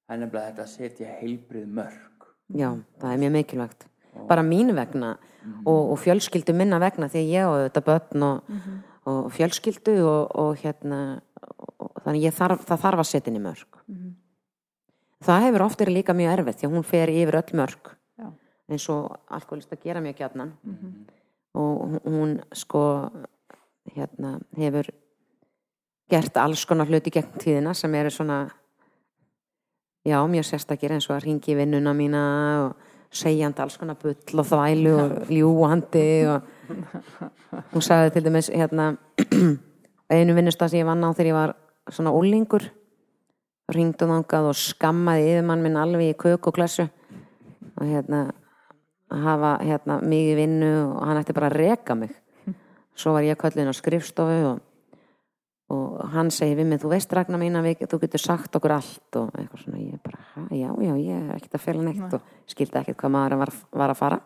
það 0.05 0.15
er 0.15 0.21
nefnilega 0.21 0.49
þetta 0.49 0.63
að 0.63 0.71
setja 0.71 1.15
heilbrið 1.19 1.73
mörg 1.79 2.15
já, 2.53 2.69
það 3.01 3.11
er 3.11 3.21
mjög 3.23 3.33
mikilvægt. 3.35 3.87
Bara 4.29 4.45
mín 4.45 4.71
vegna 4.75 5.15
og, 5.65 5.91
og 5.91 5.97
fjölskyldu 5.99 6.53
minna 6.53 6.79
vegna 6.79 7.09
því 7.11 7.23
að 7.23 7.33
ég 7.33 7.47
og 7.49 7.57
þetta 7.65 7.85
börn 7.89 8.27
og, 8.27 8.59
og 9.05 9.31
fjölskyldu 9.35 9.97
og, 10.03 10.35
og 10.35 10.61
hérna 10.63 11.01
og, 11.79 11.91
þannig 12.03 12.33
þarf, 12.33 12.65
það 12.65 12.85
þarf 12.85 13.03
að 13.03 13.11
setja 13.11 13.31
inn 13.31 13.39
í 13.41 13.45
mörg 13.45 13.81
það 15.25 15.45
hefur 15.47 15.65
oft 15.65 15.81
verið 15.81 15.97
líka 15.99 16.15
mjög 16.17 16.33
erfitt 16.39 16.59
því 16.59 16.67
að 16.67 16.75
hún 16.75 16.87
fer 16.87 17.11
yfir 17.13 17.39
öll 17.39 17.57
mörg 17.59 17.91
Já. 18.19 18.27
eins 18.69 18.89
og 18.93 19.15
alkoholista 19.33 19.77
gera 19.81 20.01
mjög 20.03 20.19
gjarnan. 20.21 20.53
Og 21.55 22.01
hún- 22.03 22.41
sko 22.53 23.09
hérna 23.95 24.39
hefur 24.57 24.89
gert 26.09 26.37
alls 26.37 26.65
konar 26.65 26.87
hluti 26.87 27.11
gegn 27.11 27.39
tíðina 27.39 27.73
sem 27.73 27.93
eru 27.95 28.09
svona 28.09 28.51
já, 30.05 30.19
mjög 30.27 30.45
sérstakir 30.45 30.91
eins 30.91 31.09
og 31.09 31.15
að 31.17 31.23
ringi 31.25 31.55
vinnuna 31.55 31.93
mína 31.93 32.23
og 32.65 32.75
segjandi 33.15 33.63
alls 33.63 33.77
konar 33.79 33.97
bull 34.01 34.41
og 34.41 34.49
þvælu 34.51 34.95
og 34.99 35.31
ljúandi 35.31 36.07
og 36.31 37.65
hún 37.73 37.85
sagði 37.85 38.15
til 38.15 38.25
dæmis 38.27 38.51
hérna 38.51 38.93
einu 40.15 40.35
vinnustaf 40.37 40.71
sem 40.71 40.83
ég 40.83 40.89
vann 40.89 41.05
á 41.05 41.09
þegar 41.15 41.31
ég 41.31 41.37
var 41.37 41.55
svona 41.89 42.13
úlingur 42.15 42.67
ringdu 43.73 44.07
þangað 44.09 44.51
og 44.51 44.57
skammaði 44.59 45.29
yfirmann 45.33 45.63
minn 45.63 45.79
alveg 45.79 46.11
í 46.13 46.17
kök 46.19 46.51
og 46.51 46.57
glassu 46.57 46.85
og 47.75 47.87
hérna 47.87 48.27
að 49.11 49.25
hafa 49.25 49.51
hérna 49.63 49.99
mig 50.01 50.31
í 50.31 50.37
vinnu 50.37 50.71
og 50.85 51.03
hann 51.07 51.19
ætti 51.21 51.35
bara 51.35 51.49
að 51.51 51.57
reka 51.59 51.95
mig. 51.97 52.13
Svo 52.95 53.13
var 53.13 53.25
ég 53.27 53.37
köllin 53.39 53.69
á 53.69 53.73
skrifstofu 53.75 54.37
og, 54.49 54.61
og 55.75 55.85
hann 56.13 56.29
segi 56.33 56.55
við 56.57 56.67
mig 56.69 56.79
þú 56.81 56.89
veist 56.93 57.13
Ragnar 57.15 57.41
mín 57.41 57.57
að 57.59 57.65
þú 57.91 57.97
getur 58.05 58.21
sagt 58.23 58.55
okkur 58.55 58.73
allt 58.77 59.11
og 59.19 59.27
eitthvað 59.35 59.61
svona. 59.63 59.79
Ég 59.81 59.99
bara, 60.03 60.19
"Ha, 60.33 60.41
já, 60.51 60.69
já, 60.79 60.93
ég 60.95 61.15
er 61.17 61.35
ekkert 61.35 61.55
að 61.55 61.65
fela 61.65 61.83
neitt 61.83 62.13
og 62.13 62.21
skildi 62.47 62.79
ekkert 62.79 62.97
hvað 62.97 63.11
maður 63.11 63.37
var, 63.37 63.49
var 63.71 63.89
að 63.89 63.97
fara. 63.97 64.19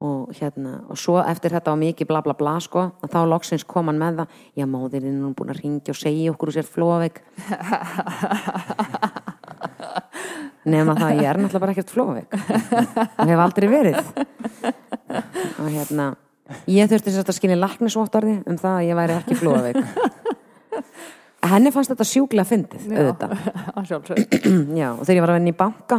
Og 0.00 0.28
hérna 0.34 0.80
og 0.90 0.96
svo 0.98 1.18
eftir 1.22 1.50
þetta 1.50 1.72
á 1.72 1.76
mikið 1.76 2.06
bla 2.06 2.22
bla 2.22 2.34
bla 2.34 2.60
sko 2.60 2.92
þá 3.02 3.26
loksins 3.26 3.64
kom 3.64 3.86
hann 3.86 3.98
með 3.98 4.16
það 4.16 4.28
já, 4.56 4.66
móðirinn 4.66 5.16
er 5.16 5.22
nú 5.22 5.34
búin 5.34 5.50
að 5.50 5.60
ringja 5.62 5.90
og 5.90 5.96
segja 5.96 6.30
okkur 6.32 6.48
úr 6.48 6.52
sér 6.52 6.68
flóveik 6.68 7.22
nema 10.64 10.94
það 10.98 11.08
að 11.08 11.16
ég 11.22 11.30
er 11.30 11.36
náttúrulega 11.38 11.60
bara 11.60 11.72
ekkert 11.72 11.90
flóveik 11.94 12.34
og 12.34 13.28
hef 13.28 13.38
aldrei 13.38 13.68
verið. 13.68 13.96
Og 15.60 15.68
hérna 15.70 16.14
ég 16.70 16.88
þurfti 16.90 17.12
þess 17.12 17.28
að 17.28 17.38
skilja 17.38 17.60
laknisvottarði 17.60 18.38
um 18.48 18.58
það 18.60 18.78
að 18.78 18.86
ég 18.88 18.98
væri 19.00 19.18
ekki 19.18 19.38
flóveik 19.40 19.80
henni 21.54 21.72
fannst 21.74 21.92
þetta 21.92 22.06
sjúklega 22.08 22.48
fyndið 22.48 22.88
auðvitað. 22.94 23.32
Já, 24.80 24.88
og 24.92 25.02
þegar 25.04 25.16
ég 25.18 25.24
var 25.24 25.32
að 25.32 25.38
vinna 25.38 25.52
í 25.52 25.58
banka 25.58 25.98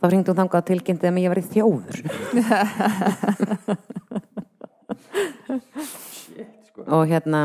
þá 0.00 0.06
hringdi 0.08 0.32
hún 0.32 0.40
þangað 0.40 0.60
að 0.62 0.68
tilkynnti 0.70 1.10
að 1.10 1.20
ég 1.20 1.32
var 1.32 1.40
í 1.40 1.48
þjóður 1.50 1.96
sko. 6.70 6.86
og 6.86 7.04
hérna 7.10 7.40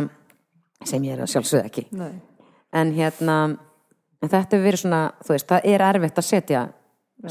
sem 0.86 1.04
ég 1.08 1.16
er 1.16 1.26
að 1.26 1.32
sjálfsögða 1.34 1.70
ekki. 1.70 1.86
Nei. 1.98 2.16
en 2.76 2.92
hérna 2.96 3.38
en 4.22 4.32
þetta 4.32 4.56
hefur 4.56 4.66
verið 4.66 4.84
svona, 4.86 5.02
þú 5.26 5.36
veist, 5.36 5.50
það 5.50 5.70
er 5.74 5.86
erfitt 5.90 6.22
að 6.22 6.30
setja 6.30 6.62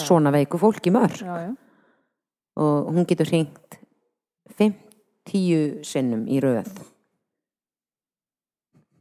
svona 0.01 0.33
veiku 0.35 0.59
fólk 0.61 0.87
í 0.89 0.93
mörg. 0.95 1.21
Já, 1.23 1.35
já, 1.47 1.51
og 2.61 2.91
hún 2.95 3.07
getur 3.09 3.31
hringt 3.31 3.79
50 4.59 4.84
sinnum 5.87 6.27
í 6.29 6.41
röð. 6.43 6.69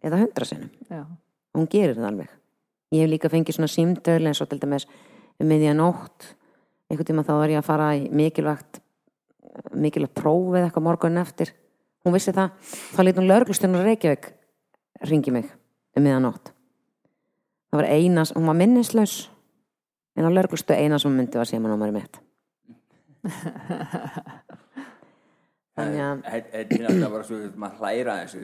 Eða 0.03 0.19
100 0.25 0.47
sinnum. 0.49 0.71
Já, 0.89 1.03
og 1.03 1.59
hún 1.59 1.69
gerir 1.71 1.97
það 1.97 2.09
alveg. 2.11 2.31
Ég 2.93 3.03
hef 3.03 3.11
líka 3.11 3.31
fengið 3.31 3.57
svona 3.57 3.71
símtöl 3.71 4.21
eins 4.27 4.41
og 4.43 4.49
til 4.51 4.61
dæmis 4.61 4.87
um 5.41 5.49
miðja 5.49 5.73
nótt. 5.77 6.35
Einhvern 6.89 7.09
tíma 7.09 7.25
þá 7.25 7.33
var 7.39 7.53
ég 7.53 7.61
að 7.61 7.67
fara 7.67 7.91
í 7.97 8.07
mikilvægt 8.13 8.81
mikilvægt 9.73 10.15
próf 10.17 10.55
eða 10.55 10.67
eitthvað 10.67 10.87
morgun 10.87 11.21
eftir. 11.21 11.53
Hún 12.03 12.15
vissi 12.15 12.33
það, 12.35 12.55
þá 12.95 12.99
lítið 13.03 13.21
hún 13.21 13.29
lögreglustjónur 13.31 13.85
Reykjavík 13.87 14.31
ringi 15.07 15.31
mig 15.31 15.47
um 15.95 16.03
miðja 16.03 16.19
nótt. 16.23 16.51
Það 17.71 17.79
var 17.79 17.89
eina, 17.89 18.25
hún 18.35 18.49
var 18.49 18.59
minnislaus 18.59 19.15
en 20.17 20.27
á 20.27 20.29
lögreglustu 20.29 20.75
eina 20.75 20.99
sem 20.99 21.09
hún 21.09 21.21
myndi 21.21 21.39
var 21.39 21.49
símanúmeri 21.49 21.95
mitt. 21.95 22.19
þannig 23.23 23.79
að 23.79 24.53
Þetta 24.53 24.62
er 25.77 26.67
náttúrulega 26.69 27.11
bara 27.11 27.23
svo 27.25 27.37
að 27.41 27.55
maður 27.57 27.79
hlæra 27.81 28.15
þessu. 28.21 28.41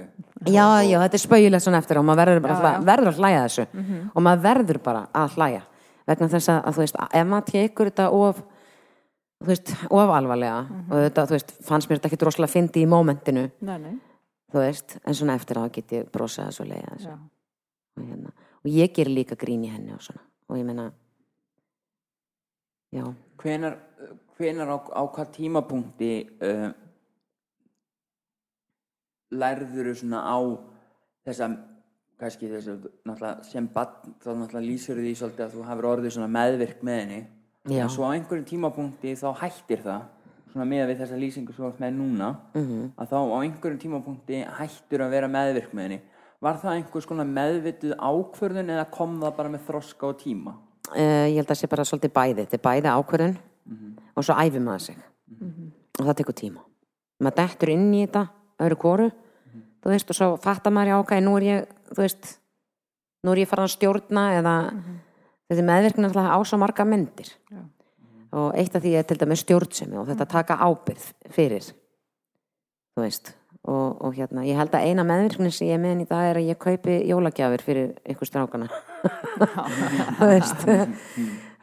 Já, 0.50 0.64
já, 0.82 0.96
þetta 1.04 1.18
er 1.20 1.24
spauðilegt 1.24 1.66
svona 1.66 1.82
eftir 1.84 2.00
og 2.02 2.06
maður 2.08 2.24
verður, 2.26 2.42
bara, 2.46 2.54
Já, 2.56 2.60
að 2.60 2.80
hlæ- 2.80 2.88
verður 2.90 3.12
að 3.12 3.20
hlæja 3.24 3.42
þessu. 3.44 3.66
Og 4.16 4.24
maður 4.26 4.46
verður 4.48 4.80
bara 4.88 5.04
að 5.14 5.36
hlæja. 5.38 5.62
Vegna 6.10 6.30
þess 6.34 6.50
að, 6.50 6.62
að 6.66 6.74
þú 6.80 6.82
veist, 6.86 6.96
ef 7.20 7.28
maður 7.30 7.52
tekur 7.52 7.92
þetta 7.92 8.08
of 8.18 8.40
þú 9.40 9.48
veist, 9.52 9.74
of 9.94 10.10
alvarlega 10.18 10.56
og 10.90 10.96
þetta, 11.06 11.26
þú 11.30 11.36
veist, 11.38 11.52
fannst 11.68 11.90
mér 11.90 12.00
þetta 12.00 12.10
ekki 12.10 12.22
droslega 12.24 12.52
fyndi 12.52 12.82
í 12.82 12.88
mómentinu, 12.90 13.44
þú 14.50 14.58
veist 14.64 14.98
en 15.06 15.14
svona 15.16 15.36
eftir 15.38 15.62
á 15.62 15.70
get 15.72 15.94
ég 15.96 16.10
brosað 16.12 16.50
þessu 16.50 16.66
og 16.66 16.72
leiða 16.74 16.96
þessu 16.96 17.12
og, 17.14 18.04
hérna, 18.10 18.34
og 18.66 18.72
ég 18.74 18.92
ger 18.98 19.08
líka 19.14 19.38
grín 19.40 19.64
í 19.64 19.70
henni 19.70 19.94
og 19.94 20.02
svona. 20.02 20.26
Og 20.50 20.58
ég 20.58 20.66
meina 20.66 20.90
já, 22.92 23.06
hvenar, 23.38 23.78
hvenar 24.40 24.74
á, 24.74 24.78
á 24.98 25.02
hvað 25.14 25.32
tímapunkti 25.38 26.12
uh, 26.42 26.70
lærður 29.32 29.92
svona 29.96 30.22
á 30.26 30.38
þessa 31.28 31.50
kannski 32.20 32.50
þess 32.52 32.68
að 32.74 32.88
náttúrulega 33.08 33.44
sem 33.48 33.68
bann 33.74 34.16
þá 34.20 34.30
náttúrulega 34.36 34.66
lýsir 34.66 34.96
því 35.00 35.12
svolítið 35.16 35.46
að 35.46 35.54
þú 35.56 35.66
hafur 35.70 35.88
orðið 35.94 36.16
svona 36.18 36.32
meðvirk 36.36 36.82
með 36.84 37.00
henni. 37.04 37.20
Já. 37.70 37.84
en 37.84 37.90
svo 37.92 38.08
á 38.08 38.16
einhverjum 38.16 38.46
tímapunkti 38.48 39.12
þá 39.20 39.28
hættir 39.44 39.82
það 39.84 40.02
svona 40.50 40.66
með 40.66 40.86
við 40.90 41.02
þessa 41.04 41.18
lýsingu 41.20 41.54
ert 41.68 41.80
með 41.80 41.92
núna 42.00 42.30
Mhm. 42.56 42.92
að 42.98 43.08
þá 43.12 43.18
á 43.20 43.38
einhverjum 43.44 43.80
tímapunkti 43.84 44.40
hættur 44.58 45.00
að 45.06 45.10
vera 45.12 45.28
meðvirk 45.28 45.74
með 45.74 45.84
henni. 45.84 46.00
Var 46.42 46.56
það 46.56 46.76
einhvers 46.80 47.06
konar 47.06 47.26
meðvituð 47.28 47.94
ákvörðun 48.00 48.70
eða 48.72 48.86
kom 48.92 49.20
það 49.22 49.36
bara 49.36 49.50
með 49.50 49.62
þroska 49.68 50.04
og 50.08 50.18
tíma? 50.20 50.54
Uh, 50.96 51.28
ég 51.30 51.36
held 51.36 51.52
að 51.52 51.60
sé 51.60 51.68
bara 51.70 51.84
svolítið 51.84 52.14
bæði. 52.16 52.48
Þetta 52.48 52.58
er 52.58 52.66
bæði 52.66 52.90
ákvörðun 52.96 53.38
og 54.16 54.24
svo 54.24 54.34
æfir 54.34 54.62
maður 54.64 54.82
sig. 54.82 54.98
Og 56.00 56.06
það 56.06 56.16
tekur 56.16 56.34
tíma. 56.34 56.62
Maður 57.22 57.36
dettur 57.36 57.70
inn 57.70 57.94
í 57.94 58.08
þetta 58.08 58.30
öðru 58.60 58.80
kóru 58.80 59.10
þú 59.80 59.94
veist 59.94 60.12
og 60.12 60.18
svo 60.18 60.30
fattar 60.44 60.74
maður 60.76 60.94
já 60.94 60.98
ok, 61.00 61.16
nú 61.24 61.36
er 61.40 61.48
ég 61.48 61.74
þú 61.92 62.04
veist, 62.04 62.32
nú 63.24 63.34
er 63.34 63.44
ég 63.44 63.50
farin 63.50 63.68
að 63.68 63.76
stjórna 63.76 64.26
eða 64.38 64.56
þetta 65.50 65.60
er 65.60 65.68
meðvirkni 65.72 66.10
alltaf 66.10 66.30
á 66.30 66.38
svo 66.46 66.62
marga 66.62 66.86
myndir. 66.86 67.34
Já. 67.50 67.62
og 68.30 68.54
eitt 68.54 68.76
af 68.78 68.84
því 68.84 68.92
er 68.94 69.06
til 69.10 69.18
dæmis 69.18 69.42
stjórnsemi 69.42 69.98
og 69.98 70.06
þetta 70.06 70.26
taka 70.30 70.60
ábyrð 70.62 71.06
fyrir 71.34 71.66
þú 71.66 73.06
veist. 73.06 73.36
Og, 73.70 73.98
og 74.06 74.14
hérna, 74.16 74.46
ég 74.48 74.56
held 74.56 74.72
að 74.74 74.86
eina 74.88 75.04
meðvirkni 75.04 75.50
sem 75.52 75.68
ég 75.68 75.76
er 75.76 75.82
með 75.82 75.92
henni 75.92 76.06
í 76.06 76.10
dag 76.10 76.30
er 76.30 76.38
að 76.40 76.48
ég 76.48 76.60
kaupi 76.62 76.94
jólagjafir 77.10 77.64
fyrir 77.66 77.90
ykkur 78.14 78.30
strákana. 78.30 78.70
Þú 80.20 80.30
veist 80.30 80.64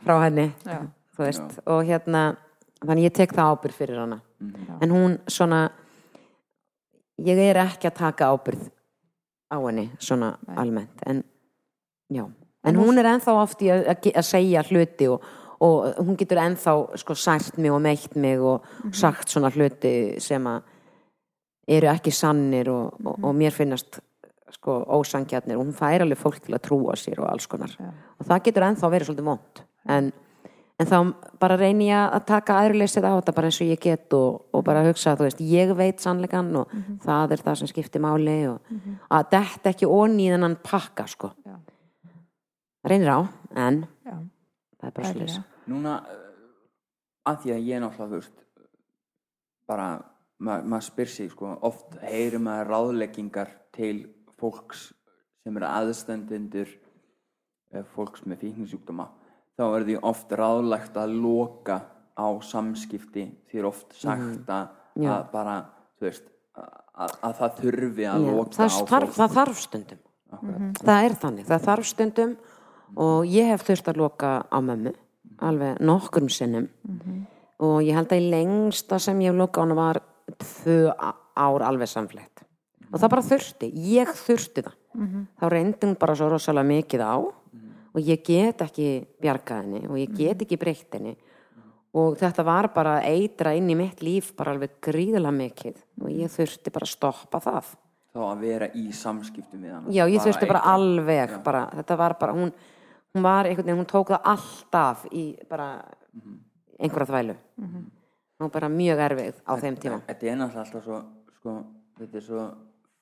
frá 0.04 0.18
henni 0.26 0.50
Já. 0.66 0.82
þú 1.16 1.24
veist, 1.24 1.56
og 1.64 1.80
hérna 1.88 2.22
þannig 2.82 3.09
ég 3.09 3.16
tek 3.16 3.32
það 3.35 3.54
ábyrð 3.54 3.80
fyrir 3.80 4.02
hana. 4.02 4.20
En 4.85 4.92
hún 4.92 5.16
svona 5.32 5.62
ég 7.24 7.40
er 7.40 7.61
ekki 7.62 7.90
að 7.90 7.98
taka 8.00 8.31
ábyrð 8.35 8.68
á 9.52 9.57
henni 9.62 9.88
svona 10.02 10.35
almennt 10.57 11.02
en 11.07 11.22
já, 12.12 12.24
en 12.66 12.76
hún 12.76 12.98
er 12.98 13.09
ennþá 13.14 13.37
oft 13.40 13.62
í 13.62 13.70
að, 13.72 13.87
að, 13.92 14.09
að 14.12 14.26
segja 14.26 14.64
hluti 14.66 15.09
og, 15.11 15.29
og 15.64 16.00
hún 16.02 16.18
getur 16.18 16.42
ennþá 16.42 16.74
sko 17.00 17.16
sært 17.18 17.59
mig 17.59 17.72
og 17.72 17.81
meitt 17.85 18.16
mig 18.16 18.42
og 18.42 18.66
sagt 18.94 19.33
svona 19.33 19.52
hluti 19.55 20.16
sem 20.22 20.46
að 20.50 20.72
eru 21.76 21.90
ekki 21.90 22.12
sannir 22.14 22.70
og, 22.70 22.98
og, 23.05 23.16
og 23.24 23.33
mér 23.35 23.55
finnast 23.55 24.00
sko 24.55 24.79
ósangjarnir 24.98 25.59
og 25.59 25.64
hún 25.64 25.74
fær 25.76 26.05
alveg 26.05 26.20
fólk 26.20 26.44
til 26.44 26.55
að 26.55 26.64
trúa 26.68 26.94
sér 26.98 27.18
og 27.22 27.31
alls 27.31 27.48
konar. 27.50 27.72
Já. 27.79 27.90
og 27.90 28.29
það 28.29 28.44
getur 28.46 28.66
ennþá 28.68 28.90
verið 28.92 29.11
svolítið 29.11 29.31
vond 29.31 29.62
en, 29.94 30.12
en 30.76 30.88
þá 30.88 30.96
bara 31.40 31.56
reyni 31.56 31.88
ég 31.88 32.14
að 32.16 32.24
taka 32.28 32.58
aðurleysið 32.60 33.06
á 33.08 33.12
þetta 33.16 33.34
bara 33.36 33.50
eins 33.50 33.60
og 33.64 33.70
ég 33.70 33.80
get 33.80 34.16
og, 34.16 34.42
og 34.52 34.64
bara 34.66 34.84
hugsa, 34.84 35.14
þú 35.16 35.26
veist, 35.26 35.40
ég 35.40 35.72
veit 35.78 36.02
sannleikan 36.04 36.50
og 36.60 36.72
það 37.04 37.36
er 37.36 37.44
það 37.46 37.60
sem 37.62 37.70
skiptir 37.70 38.04
máli 38.04 38.36
og 38.50 38.74
að 39.08 39.30
þetta 39.32 39.72
ekki 39.72 39.88
onni 39.88 40.26
í 40.28 40.32
þennan 40.34 40.58
pakka, 40.64 41.06
sko. 41.08 41.32
Já. 41.46 41.56
reynir 42.86 43.08
á, 43.10 43.20
en 43.56 43.80
já, 44.04 44.16
það 44.76 44.88
er 44.90 44.96
bara 44.98 45.14
slis. 45.14 45.38
Núna, 45.66 45.96
uh, 46.04 46.26
að 47.26 47.40
því 47.42 47.54
að 47.56 47.70
ég 47.70 47.82
náttúrulega, 47.82 48.10
þú 48.12 48.20
veist, 48.20 48.68
bara, 49.66 49.88
ma 50.38 50.60
maður 50.62 50.88
spyr 50.90 51.10
sig, 51.10 51.32
sko, 51.32 51.56
oft 51.66 51.96
heyrir 52.04 52.42
maður 52.42 52.74
ráðleggingar 52.74 53.50
til 53.74 53.96
fólks 54.36 54.90
sem 55.42 55.56
eru 55.56 55.66
aðstendindur 55.66 56.68
fólks 57.94 58.22
með 58.26 58.44
fíknisjúkdóma, 58.44 59.08
þá 59.56 59.62
er 59.78 59.84
því 59.88 59.96
oft 60.02 60.32
ráðlegt 60.36 60.96
að 61.00 61.14
loka 61.22 61.76
á 62.16 62.26
samskipti, 62.44 63.26
því 63.50 63.58
er 63.60 63.68
oft 63.68 63.94
sagt 63.96 64.48
að, 64.52 64.68
Já. 64.96 65.10
að 65.18 65.30
bara, 65.32 65.54
þú 66.00 66.06
veist, 66.08 66.28
að, 66.56 67.14
að 67.28 67.34
það 67.40 67.56
þurfi 67.62 68.06
að 68.08 68.26
Já, 68.26 68.30
loka 68.32 68.56
það, 68.56 68.66
á 68.66 68.76
fólk. 68.90 69.14
það 69.16 69.34
þarf 69.40 69.60
stundum. 69.64 70.02
Akkurat. 70.36 70.78
það 70.82 71.04
er 71.06 71.14
þannig, 71.22 71.44
það 71.46 71.64
þarf 71.68 71.86
stundum 71.86 72.32
og 72.98 73.26
ég 73.30 73.46
hef 73.52 73.62
þurft 73.68 73.90
að 73.92 74.00
loka 74.02 74.30
á 74.50 74.58
mömmu 74.60 74.92
alveg 75.46 75.78
nokkrum 75.84 76.28
sinnum. 76.32 76.66
Og 77.62 77.78
ég 77.86 77.94
held 77.96 78.11
að 78.12 78.20
í 78.24 78.30
lengsta 78.32 78.98
sem 79.00 79.20
ég 79.24 79.30
hef 79.32 79.38
lokað 79.38 79.61
á 79.61 79.64
hana 79.64 79.76
var 79.78 80.00
tvö 80.42 80.90
á- 80.96 81.16
ár 81.36 81.62
alveg 81.64 81.88
samfleytt. 81.88 82.42
Og 82.92 83.00
það 83.00 83.11
bara 83.12 83.22
þurfti, 83.28 83.70
ég 83.92 84.09
þurfti 84.16 84.64
það. 84.66 84.74
Þá 85.40 85.44
reyndi 85.52 85.86
hún 85.86 85.96
bara 86.00 86.14
svo 86.16 86.28
rosalega 86.32 86.68
mikið 86.68 87.00
á 87.04 87.16
og 87.97 88.05
ég 88.05 88.20
get 88.26 88.61
ekki 88.66 88.88
bjargað 89.22 89.62
henni 89.64 89.80
og 89.88 89.97
ég 90.01 90.12
get 90.16 90.42
ekki 90.44 90.59
breytt 90.61 90.92
henni 90.99 91.14
og 91.97 92.18
þetta 92.20 92.44
var 92.44 92.68
bara 92.74 92.99
að 93.01 93.07
eitra 93.14 93.55
inn 93.57 93.70
í 93.72 93.76
mitt 93.78 94.03
líf 94.05 94.34
bara 94.36 94.53
alveg 94.53 94.74
gríðlega 94.84 95.32
mikið 95.32 95.78
og 96.05 96.11
ég 96.12 96.32
þurfti 96.34 96.72
bara 96.74 96.88
að 96.88 96.94
stoppa 96.94 97.40
það 97.49 97.74
Þá 98.16 98.22
að 98.30 98.38
vera 98.47 98.66
í 98.72 98.82
samskiptum 98.97 99.61
við 99.61 99.72
hana. 99.74 99.90
Já, 99.92 100.07
ég 100.09 100.14
Bara 100.16 100.24
þurfti 100.24 100.47
bara 100.49 100.61
eitra. 100.62 100.72
alveg 100.72 101.32
bara, 101.44 101.59
þetta 101.76 101.97
var 102.01 102.14
bara, 102.20 102.32
hún, 102.32 102.53
hún 103.12 103.24
var 103.26 103.44
einhvern 103.44 103.66
veginn, 103.66 103.80
hún 103.82 103.90
tók 103.90 104.12
það 104.14 104.30
alltaf 104.32 105.03
í 105.12 105.24
bara 105.51 105.66
einhverja 106.80 107.09
þvælu 107.11 107.34
hún 107.61 108.47
var 108.47 108.53
bara 108.55 108.70
mjög 108.72 109.03
erfið 109.09 109.42
á 109.44 109.53
þeim 109.61 109.76
tíma 109.82 109.99
Þetta 110.09 110.30
er 110.32 110.38
náttúrulega 110.40 110.64
alltaf 110.64 110.84
svo, 110.88 111.01
sko, 111.36 111.55
þetta 112.01 112.18
er 112.20 112.24
svo 112.30 112.47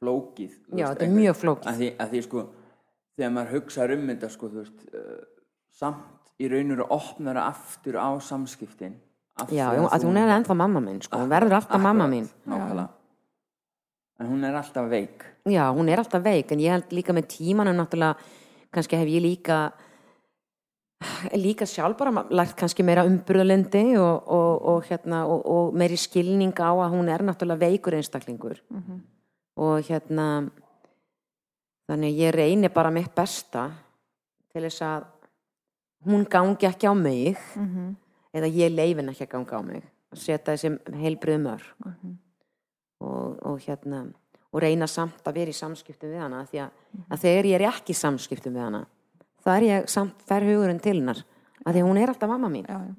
flókið. 0.03 0.51
Já, 0.75 0.75
veist, 0.75 0.91
þetta 0.91 1.07
er 1.07 1.15
mjög 1.15 1.37
flókið. 1.41 1.69
Að 1.71 1.79
því, 1.81 1.89
að 2.05 2.11
því, 2.15 2.23
sko, 2.27 2.43
þegar 3.17 3.33
maður 3.37 3.55
hugsa 3.59 3.85
um 3.95 4.07
þetta, 4.11 4.31
sko, 4.31 4.49
þú 4.53 4.63
veist, 4.63 4.85
uh, 4.95 5.23
samt 5.71 6.35
í 6.41 6.49
raun 6.51 6.73
og 6.73 6.77
veru 6.79 6.89
opnar 6.99 7.37
það 7.39 7.49
aftur 7.53 7.95
á 8.01 8.09
samskiptin. 8.21 8.95
af 9.37 9.51
Já, 9.51 9.67
að 9.71 10.01
þú- 10.01 10.05
hún 10.07 10.17
er 10.17 10.29
ennþá 10.39 10.55
mamma 10.57 10.81
mín, 10.81 11.03
sko, 11.03 11.19
hún 11.19 11.29
verður 11.29 11.57
alltaf 11.59 11.81
mamma 11.81 12.07
mín 12.07 12.29
Nákvæmlega. 12.47 12.89
En 14.21 14.27
hún 14.31 14.45
er 14.45 14.55
alltaf 14.55 14.89
veik. 14.89 15.25
Já, 15.47 15.73
hún 15.75 15.89
er 15.89 15.99
alltaf 15.99 16.23
veik, 16.23 16.53
en 16.53 16.59
ég 16.61 16.71
held 16.71 16.91
líka 16.91 17.13
með 17.13 17.27
tímanum 17.27 17.75
náttúrulega, 17.77 18.17
kannski 18.73 18.97
hef 18.97 19.09
ég 19.09 19.23
líka 19.23 19.73
líka 21.35 21.67
sjálf 21.67 21.99
bara 21.99 22.25
lært 22.31 22.57
kannski 22.57 22.85
meira 22.87 23.05
umburðalindi 23.05 23.97
og, 24.01 24.29
og, 24.29 24.63
og, 24.73 24.85
hérna, 24.89 25.25
og, 25.29 25.43
og 25.47 25.75
meiri 25.75 25.97
skilning 26.01 26.55
á 26.57 26.71
að 26.73 26.95
hún 26.95 27.11
er 27.13 27.25
náttúrulega 27.27 27.59
veikur 27.67 27.97
einstaklingur 27.99 28.61
og 29.57 29.83
hérna 29.89 30.51
þannig 31.89 32.17
ég 32.19 32.35
reyni 32.35 32.69
bara 32.73 32.91
mitt 32.91 33.15
besta 33.15 33.67
til 34.53 34.63
þess 34.65 34.83
að 34.87 35.05
hún 36.07 36.25
gangi 36.31 36.67
ekki 36.69 36.87
á 36.89 36.95
mig 36.95 37.37
Mhm. 37.57 37.95
eða 38.35 38.49
ég 38.51 38.75
leifin 38.75 39.09
ekki 39.11 39.27
að 39.27 39.31
ganga 39.31 39.59
á 39.59 39.63
mig 39.63 39.83
að 40.13 40.19
setja 40.19 40.55
þessi 40.55 40.79
heilbriðu 40.95 41.43
mörg 41.43 41.63
Mhm. 41.85 42.19
og, 43.01 43.39
og 43.47 43.59
hérna 43.61 44.13
og 44.53 44.61
reyna 44.63 44.87
samt 44.87 45.23
að 45.27 45.35
vera 45.35 45.51
í 45.51 45.55
samskiptum 45.55 46.11
við 46.13 46.21
hana 46.21 46.45
því 46.47 46.59
að, 46.63 46.71
að 47.11 47.19
þegar 47.21 47.45
ég 47.51 47.55
er 47.61 47.69
ekki 47.73 47.91
í 47.93 47.99
samskiptum 47.99 48.55
við 48.55 48.61
hana 48.65 48.87
það 49.45 49.57
er 49.57 49.63
ég 49.69 49.89
samt 49.89 50.23
fer 50.23 50.41
hugurinn 50.43 50.81
til 50.81 50.97
hennar 51.01 51.25
að 51.67 51.75
því 51.75 51.81
að 51.83 51.89
hún 51.89 51.99
er 52.03 52.09
alltaf 52.09 52.29
mamma 52.29 52.49
mín 52.49 52.67
já, 52.69 52.79
já. 52.79 52.95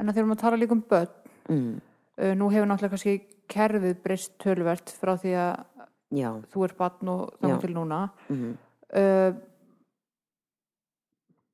En 0.00 0.08
að 0.08 0.14
þegar 0.14 0.28
maður 0.30 0.40
tala 0.40 0.56
líka 0.60 0.72
um 0.76 0.82
börn, 0.82 1.08
mm, 1.48 1.80
uh, 2.22 2.34
nú 2.38 2.48
hefur 2.52 2.68
náttúrulega 2.70 2.92
kannski 2.92 3.14
kerfið 3.50 3.96
breyst 4.04 4.36
tölvert 4.38 4.92
frá 4.94 5.16
því 5.18 5.32
að 5.34 5.64
já, 6.12 6.30
þú 6.54 6.64
er 6.64 6.72
barn 6.78 7.08
og 7.08 7.30
Já. 7.32 7.38
þannig 7.42 7.60
til 7.66 7.74
núna. 7.76 8.10
mm, 8.30 8.56
Uh, 8.88 9.34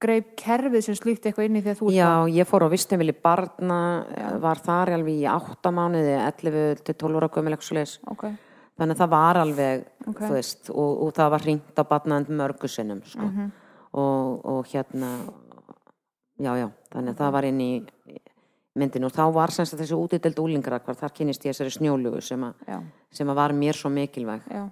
greip 0.04 0.34
kerfið 0.38 0.84
sem 0.86 0.94
slíkt 0.98 1.24
eitthvað 1.26 1.46
inn 1.48 1.56
í 1.58 1.62
því 1.64 1.70
að 1.72 1.78
þú 1.80 1.86
ert 1.88 1.96
já 1.96 2.08
barn? 2.12 2.32
ég 2.36 2.46
fór 2.50 2.62
á 2.62 2.68
vistumvili 2.70 3.14
barna 3.24 3.78
var 4.42 4.60
þar 4.62 4.92
alveg 4.98 5.16
í 5.22 5.24
8 5.30 5.72
mánuði 5.74 6.12
11 6.20 6.82
til 6.84 6.94
12 7.00 7.18
ára 7.18 7.28
gömul 7.34 7.54
eitthvað 7.56 7.68
svoleiðis. 7.70 7.94
Ok, 8.12 8.24
þannig 8.78 8.94
að 8.94 9.02
það 9.02 9.12
var 9.16 9.40
alveg 9.42 9.84
Ok. 10.06 10.20
þú 10.20 10.30
veist, 10.36 10.70
og, 10.70 10.92
og 11.06 11.12
það 11.18 11.30
var 11.34 11.44
hringt 11.48 11.80
á 11.80 11.84
barnaðand 11.90 12.30
mörgu 12.38 12.68
sinnum 12.70 13.02
sko. 13.08 13.26
Mhm. 13.26 13.50
og, 13.94 14.44
og 14.44 14.66
hérna 14.70 15.10
já 16.38 16.52
já, 16.58 16.68
þannig 16.94 17.14
að 17.14 17.18
það 17.24 17.32
var 17.32 17.44
inn 17.50 17.60
í 17.60 17.72
myndinu 18.74 19.06
og 19.06 19.12
þá 19.14 19.24
var 19.34 19.52
semst 19.54 19.74
að 19.76 19.84
þessi 19.84 19.98
útideld 19.98 20.40
úlingar 20.42 20.80
hvar 20.82 20.96
þar 20.98 21.12
kynist 21.14 21.44
ég 21.46 21.54
þessari 21.54 21.74
snjólugu 21.76 22.22
sem, 22.24 22.46
já, 22.66 22.78
sem 23.14 23.30
að 23.30 23.38
var 23.38 23.54
mér 23.56 23.78
svo 23.78 23.90
mikilvæg. 23.94 24.48
Já, 24.50 24.64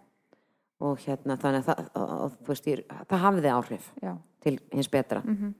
og 0.82 0.98
hérna 1.04 1.36
þannig 1.38 1.68
að 1.68 1.84
það, 1.94 2.32
veist, 2.48 2.66
ég, 2.66 2.82
það 3.10 3.22
hafiði 3.26 3.52
áhrif 3.52 3.92
já, 4.02 4.16
til 4.42 4.56
hins 4.72 4.90
betra. 4.90 5.22
Mhm, 5.24 5.54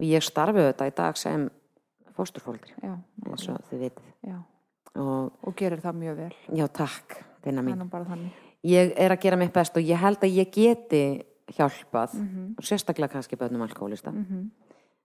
og 0.00 0.06
ég 0.06 0.26
starfi 0.26 0.66
þetta 0.66 0.90
í 0.90 0.96
dag 0.96 1.16
sem 1.20 1.46
fósturfóldri 2.16 2.74
já, 2.82 2.96
eins 3.26 3.48
og 3.52 3.62
þið 3.70 4.02
já. 4.26 4.36
og 4.96 5.32
Og 5.46 5.56
gerir 5.56 5.80
það 5.80 6.02
mjög 6.02 6.16
vel. 6.16 6.34
já 6.56 6.66
takk, 6.72 7.16
er 7.44 7.52
mín 7.62 8.30
ég 8.66 8.92
er 8.96 9.12
að 9.14 9.20
gera 9.22 9.36
mitt 9.36 9.52
best 9.52 9.76
og 9.76 9.82
ég 9.82 10.00
held 10.00 10.18
að 10.24 10.34
ég 10.34 10.50
geti 10.50 11.22
hjálpað 11.56 12.14
Mhm, 12.14 12.54
og 12.58 12.64
sérstaklega 12.64 13.12
kannski 13.12 13.36
bönnum 13.36 13.62
alkoholista 13.62 14.10
mhm. 14.10 14.50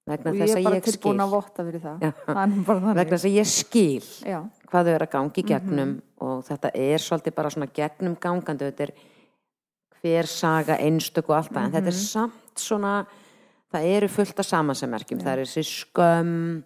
Vegna 0.07 0.31
ég 0.33 0.41
þess 0.41 0.51
er 0.55 0.57
að 0.59 0.63
bara 0.63 0.75
ég 0.75 0.83
skil. 0.83 0.93
tilbúin 0.97 1.21
að 1.23 1.29
votta 1.35 1.63
fyrir 1.67 1.81
það. 1.81 2.03
Er 2.03 2.13
bara 2.65 2.93
vegna 2.93 3.17
þess 3.17 3.25
að 3.29 3.35
ég 3.37 3.47
skil 3.51 4.07
Já, 4.31 4.39
hvað 4.71 4.85
þau 4.87 4.93
eru 4.95 5.05
að 5.05 5.11
gangi 5.15 5.43
gegnum 5.43 5.89
Mhm. 5.89 6.01
og 6.21 6.43
þetta 6.47 6.71
er 6.73 6.97
svolítið 6.97 7.35
bara 7.35 7.49
svona 7.49 7.69
gegnum 7.73 8.15
gangandi 8.19 8.71
þetta 8.71 8.81
er 8.87 8.91
hver 10.01 10.25
saga 10.27 10.77
einstök 10.81 11.29
og 11.29 11.35
allt 11.37 11.51
það. 11.53 11.63
En 11.65 11.71
þetta 11.71 11.87
er 11.87 11.99
Mhm. 11.99 12.07
samt 12.09 12.55
svona 12.55 13.05
það 13.73 13.83
eru 13.95 14.07
fullt 14.07 14.39
af 14.39 14.45
samansemmerkjum 14.45 15.21
það 15.21 15.37
er 15.37 15.45
þessi 15.45 15.63
skömm 15.63 16.63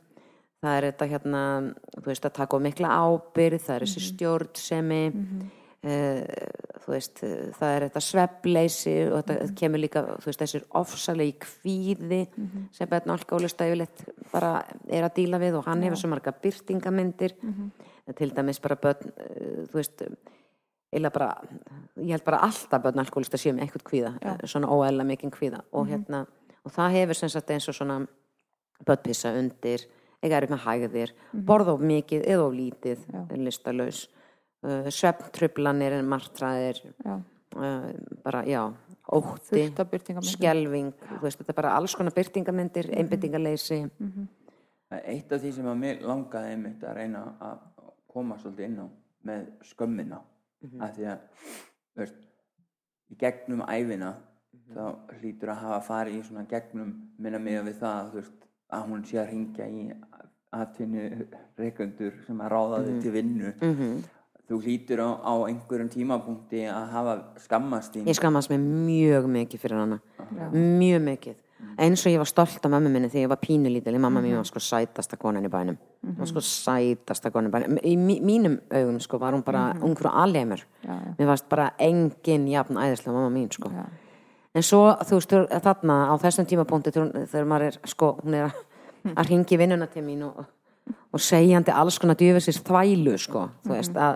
það 0.63 0.77
er 0.81 0.91
þetta 0.91 1.09
hérna 1.11 1.75
þú 1.97 2.05
veist 2.05 2.25
að 2.25 2.33
taka 2.33 2.57
á 2.57 2.59
mikla 2.59 2.87
ábyrð 2.89 3.61
það 3.61 3.75
er 3.75 3.81
þessi 3.85 4.01
Mhm. 4.01 4.09
stjórnsemi. 4.15 5.11
Þú 5.11 5.64
veist 6.87 7.23
eh, 7.23 7.51
það 7.57 7.71
er 7.75 7.83
þetta 7.87 8.01
svefleysi 8.03 8.95
og 9.11 9.23
þetta 9.23 9.35
Mhm. 9.45 9.55
kemur 9.55 9.79
líka 9.81 10.03
veist 10.25 10.39
þessir 10.41 10.63
ofsalegi 10.73 11.35
kvíði 11.39 12.27
Mhm. 12.37 12.67
sem 12.71 12.87
bæðin 12.89 13.11
alkoholista 13.15 13.65
yfirleitt 13.65 14.05
bara 14.31 14.65
er 14.89 15.03
að 15.03 15.15
díla 15.15 15.39
við 15.39 15.57
og 15.57 15.65
hann 15.65 15.81
hefur 15.83 15.97
svo 15.97 16.09
marga 16.09 16.31
byrtingamyndir 16.31 17.33
Mhm. 17.41 17.71
til 18.15 18.31
dæmis 18.31 18.59
bara 18.61 18.75
börn 18.75 19.11
uh, 19.17 19.65
þú 19.67 19.73
veist 19.73 20.01
bara, 21.11 21.35
ég 21.97 22.11
held 22.11 22.23
bara 22.23 22.37
alltaf 22.37 22.81
börn 22.81 22.99
alkoholista 22.99 23.37
séu 23.37 23.53
með 23.53 23.63
eitthvað 23.67 23.83
kvíða 23.83 24.19
Já. 24.21 24.33
eh, 24.33 24.47
svona 24.47 24.67
óæðla 24.67 25.03
mikinn 25.05 25.31
kvíða 25.31 25.61
og 25.73 25.87
hérna 25.87 26.25
og 26.65 26.71
það 26.71 26.91
hefur 26.91 27.15
sem 27.15 27.29
sagt 27.29 27.49
eins 27.49 27.67
og 27.67 27.75
svona 27.75 28.07
börnpissa 28.85 29.33
undir 29.37 29.85
eiga 30.23 30.37
er 30.37 30.43
upp 30.43 30.49
með 30.51 30.59
hægðir, 30.65 31.11
borða 31.33 31.73
of 31.73 31.79
mikið 31.81 32.25
eða 32.27 32.47
of 32.47 32.53
lítið, 32.53 32.97
Já. 33.11 33.27
Uh, 34.65 34.89
svefntrublanir 34.89 35.93
en 35.99 36.09
martraðir 36.09 36.81
já. 37.05 37.15
uh, 37.15 37.87
bara, 38.25 38.41
já, 38.49 38.63
ótti 39.13 39.69
þú 39.69 41.21
veist, 41.21 41.39
þetta 41.39 41.53
er 41.53 41.59
bara 41.61 41.75
alls 41.77 41.95
konar 41.95 42.13
byrtingamyndir, 42.17 42.89
Mhm. 42.89 42.97
einbyttingaleysi 42.99 43.79
Eitt 44.95 45.31
af 45.33 45.41
því 45.41 45.51
sem 45.55 45.65
að 45.65 45.79
mér 45.81 46.01
langaði 46.05 46.51
einmitt 46.53 46.83
að 46.85 46.95
reyna 46.95 47.21
að 47.41 47.57
koma 48.13 48.37
svolítið 48.37 48.65
inn 48.69 48.79
á 48.79 48.87
með 49.25 49.45
skömmina 49.65 50.19
af 50.79 50.93
því 50.95 51.07
að 51.09 51.19
veist, 51.97 52.21
í 53.11 53.15
gegnum 53.19 53.61
æfina 53.67 54.13
þá 54.73 54.95
hlýtur 55.19 55.51
að 55.51 55.61
hafa 55.63 55.79
farið 55.87 56.19
í 56.19 56.23
svona 56.27 56.45
gegnum 56.49 56.93
minna 57.19 57.39
mig 57.39 57.59
við 57.65 57.79
það 57.81 58.13
veist, 58.13 58.45
að 58.71 58.87
hún 58.89 59.03
sé 59.05 59.17
að 59.21 59.29
ringja 59.33 59.67
í 59.67 59.83
atvinnu 60.55 61.27
reikundur 61.59 62.13
sem 62.25 62.39
að 62.41 62.51
ráða 62.53 62.83
þig 62.85 63.01
til 63.03 63.11
vinnu. 63.11 63.53
Mm 63.61 64.03
þú 64.49 64.59
hlýtur 64.61 65.01
á, 65.01 65.09
á 65.25 65.33
einhverjum 65.47 65.89
tímapunkti 65.89 66.65
að 66.69 66.91
hafa 66.93 67.15
skammast 67.45 67.95
þín. 67.95 68.05
Ég 68.05 68.17
skammast 68.17 68.49
mig 68.49 68.59
mjög 68.61 69.25
mikið 69.27 69.59
fyrir 69.59 69.81
hana. 69.81 69.99
Já. 70.19 70.49
mjög 70.53 71.01
mikið. 71.01 71.35
Eins 71.81 72.05
og 72.05 72.11
ég 72.13 72.19
var 72.21 72.29
stolt 72.29 72.63
af 72.65 72.71
mamma 72.71 72.89
minni 72.89 73.09
þegar 73.09 73.25
ég 73.25 73.29
var 73.31 73.39
pínulítil. 73.41 73.97
Mamma 73.99 74.21
mín 74.21 74.35
var 74.37 74.45
sko 74.47 74.59
sætasta 74.59 75.17
konan 75.17 75.43
í 75.45 75.49
bænum. 75.49 75.77
Hún 76.05 76.17
var 76.19 76.29
sko 76.29 76.43
sætasta 76.45 77.31
konan 77.31 77.49
í 77.49 77.53
bænum. 77.53 77.79
Í 77.83 77.95
mí- 77.97 78.21
mínum 78.21 78.59
augum 78.71 78.99
sko 78.99 79.17
var 79.19 79.33
hún 79.33 79.43
bara 79.43 79.73
mm 79.73 79.79
-hmm. 79.79 79.83
ungfrú 79.89 80.09
alheimur. 80.13 80.61
Já, 80.83 80.89
já. 80.93 81.15
mér 81.17 81.25
varst 81.25 81.49
bara 81.49 81.71
engin 81.79 82.47
jafn 82.47 82.77
æðislega 82.77 83.13
mamma 83.13 83.29
mín 83.29 83.51
sko. 83.51 83.69
Já. 83.69 83.85
en 84.55 84.61
svo 84.63 84.95
þú 85.03 85.13
veist 85.19 85.63
þarna 85.63 85.95
á 86.11 86.13
þessum 86.17 86.45
tímapunkti 86.45 86.91
þegar 86.91 87.45
maður 87.45 87.61
er 87.61 87.79
sko 87.85 88.19
hún 88.23 88.33
er 88.33 88.43
að, 88.43 88.51
að 89.15 89.29
ringi 89.29 89.57
vinnuna 89.57 89.87
til 89.87 90.03
mín 90.03 90.23
og, 90.23 90.45
og 91.11 91.19
segjandi 91.19 91.71
alls 91.71 91.99
konar 91.99 92.15
djöfisins 92.15 92.61
þvælu 92.63 93.17
sko 93.17 93.49
þú 93.65 93.69
veist 93.73 93.95
að 93.95 94.15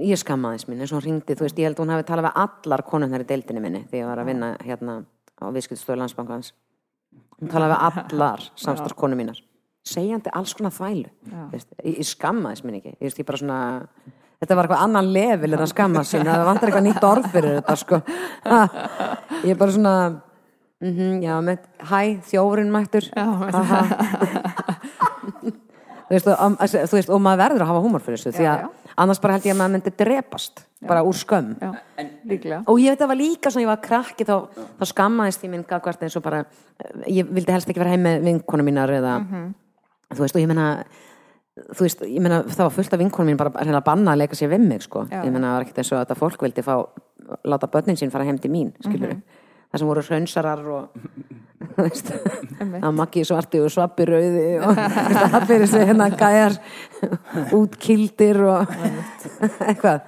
ég 0.00 0.20
skammaðist 0.20 0.70
mín 0.70 0.80
eins 0.80 0.92
og 0.92 1.00
hún 1.00 1.06
ringdi, 1.08 1.36
þú 1.36 1.46
veist, 1.46 1.58
ég 1.60 1.68
held 1.68 1.76
að 1.76 1.84
hún 1.84 1.94
hafi 1.96 2.08
talað 2.08 2.28
við 2.30 2.42
allar 2.46 2.84
konunnar 2.88 3.24
í 3.24 3.28
deildinni 3.28 3.64
minni 3.64 3.84
þegar 3.90 4.00
ég 4.00 4.10
var 4.10 4.22
að 4.22 4.30
vinna 4.32 4.52
hérna 4.64 4.98
á 5.42 5.44
viðskiptstöðu 5.52 6.00
landsbankans. 6.00 6.52
Hún 7.40 7.52
talaði 7.52 7.74
við 7.74 7.88
allar 7.90 8.46
samstarfskonu 8.64 9.18
mínar 9.18 9.42
segjandi 9.86 10.30
alls 10.32 10.54
konar 10.56 10.74
þvælu. 10.74 11.10
Ég, 11.52 11.64
ég 11.98 12.06
skammaðist 12.06 12.66
mín 12.66 12.78
ekki. 12.78 12.92
Ég 13.02 13.16
ég 13.18 13.26
bara 13.26 13.40
svona 13.40 13.60
þetta 14.42 14.58
var 14.58 14.66
eitthvað 14.66 14.84
annan 14.86 15.08
level 15.14 15.52
en 15.52 15.62
að 15.62 15.72
skamma 15.72 16.04
sín 16.06 16.26
það 16.26 16.44
vantar 16.48 16.70
eitthvað 16.70 16.86
nýtt 16.88 17.06
orð 17.06 17.26
fyrir 17.32 17.56
þetta 17.60 17.74
sko. 17.78 17.96
Ég 19.48 19.58
bara 19.58 19.74
svona 19.74 19.94
mm 20.82 21.22
já, 21.22 21.34
með, 21.46 21.66
hæ, 21.90 21.98
þjófurinn 22.30 22.72
mættur. 22.74 23.04
Þú 26.12 26.16
veist, 26.18 26.26
og, 26.28 26.58
þú 26.60 26.96
veist, 26.98 27.08
og 27.08 27.20
maður 27.24 27.40
verður 27.40 27.62
að 27.64 27.70
hafa 27.70 27.82
húmor 27.86 28.02
fyrir 28.04 28.20
þessu 28.20 28.34
því 28.36 28.44
Já, 28.44 28.50
að 28.52 28.81
annars 28.96 29.20
bara 29.22 29.36
held 29.36 29.46
ég 29.46 29.54
að 29.54 29.60
maður 29.60 29.74
myndi 29.76 29.94
drepast 30.02 30.64
bara 30.88 31.04
úr 31.06 31.14
skömm. 31.14 31.54
Já, 31.62 31.70
líklega. 32.26 32.62
og 32.66 32.80
ég 32.82 32.92
veit 32.92 33.00
það 33.00 33.12
var 33.12 33.20
líka 33.20 33.52
svona, 33.52 33.64
ég 33.64 33.70
var 33.70 33.82
krakki 33.84 34.26
þá, 34.26 34.34
þá 34.80 34.84
skammaðist 34.90 35.44
ég 35.46 35.52
minn 35.52 35.64
gagvart 35.68 36.02
eins 36.02 36.16
og 36.18 36.24
bara 36.24 36.44
ég 37.06 37.30
vildi 37.30 37.54
helst 37.54 37.70
ekki 37.70 37.82
vera 37.82 37.94
heim 37.94 38.04
með 38.06 38.26
vinkonu 38.26 38.66
mínar 38.66 38.90
eða, 38.98 39.14
þú 40.12 40.24
veist, 40.24 40.36
og 40.36 40.42
ég 40.42 40.50
meina 40.50 40.68
þú 41.52 41.86
veist, 41.86 42.02
ég 42.08 42.24
meina 42.24 42.42
það 42.48 42.64
var 42.64 42.74
fullt 42.78 42.96
af 42.96 43.02
vinkonu 43.02 43.30
mín 43.30 43.38
bara 43.40 43.52
að 43.52 43.84
banna 43.86 44.14
að 44.14 44.24
leika 44.24 44.38
sér 44.38 44.50
við 44.54 44.66
mig 44.66 44.82
sko. 44.82 45.06
Já, 45.10 45.20
ég 45.22 45.30
meina 45.30 45.52
það 45.52 45.56
var 45.58 45.66
ekkert 45.66 45.80
eins 45.82 45.92
og 45.92 45.98
að 45.98 46.04
þetta 46.06 46.20
fólk 46.22 46.44
vildi 46.46 46.66
fá 46.66 46.74
láta 47.44 47.70
börnin 47.70 47.98
sín 48.00 48.10
fara 48.12 48.26
heim 48.26 48.38
til 48.40 48.50
mín 48.50 48.72
skilur 48.82 49.14
það 49.72 49.80
sem 49.80 49.88
voru 49.88 50.04
hrönsarar 50.06 50.64
og 50.76 50.96
þú 51.72 51.86
veist, 51.86 52.10
Einmitt. 52.60 52.82
að 52.84 52.96
makki 52.98 53.24
svarti 53.26 53.60
og 53.62 53.70
svappi 53.72 54.06
rauði 54.08 54.48
og 54.60 54.76
það 54.76 55.46
fyrir 55.48 55.70
sig 55.72 55.86
hérna 55.88 56.08
gæjar 56.12 56.58
útkildir 57.56 58.42
og 58.44 58.74
eitthvað. 59.64 60.02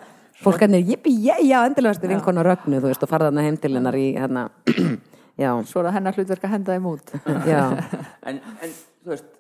Fólk 0.45 0.61
hann 0.61 0.77
er, 0.77 0.83
jippi, 0.85 1.13
já, 1.25 1.39
já, 1.41 1.63
endilega 1.65 1.95
verður 1.95 2.11
vinkona 2.13 2.43
rögnu, 2.45 2.77
þú 2.83 2.91
veist, 2.91 3.05
og 3.07 3.09
farða 3.09 3.31
hana 3.31 3.45
heim 3.47 3.57
til 3.57 3.71
hennar 3.73 3.97
í 3.97 4.11
hérna, 4.19 4.43
já, 5.41 5.49
Svo 5.65 5.81
er 5.81 5.89
það 5.89 5.97
hennar 5.97 6.19
hlutverk 6.19 6.45
að 6.45 6.53
henda 6.53 6.75
þeim 6.75 6.89
út. 6.91 7.15
en, 8.29 8.43
en 8.43 8.75
þú 8.75 9.15
veist 9.15 9.31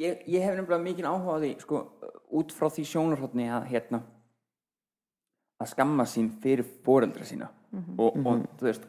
ég, 0.00 0.22
ég 0.24 0.46
hef 0.46 0.56
nefnilega 0.56 0.80
mikið 0.86 1.10
áhuga 1.10 1.36
á 1.36 1.42
því 1.42 1.50
sko, 1.66 1.82
út 2.40 2.54
frá 2.56 2.70
því 2.72 2.86
sjónarhóttni 2.94 3.50
að 3.52 3.68
hérna 3.74 4.00
að 5.60 5.72
skamma 5.74 6.06
sín 6.08 6.30
fyrir 6.40 6.64
foreldra 6.86 7.26
sína. 7.28 7.50
Og, 8.00 8.16
og 8.24 8.46
þú 8.58 8.66
veist 8.70 8.86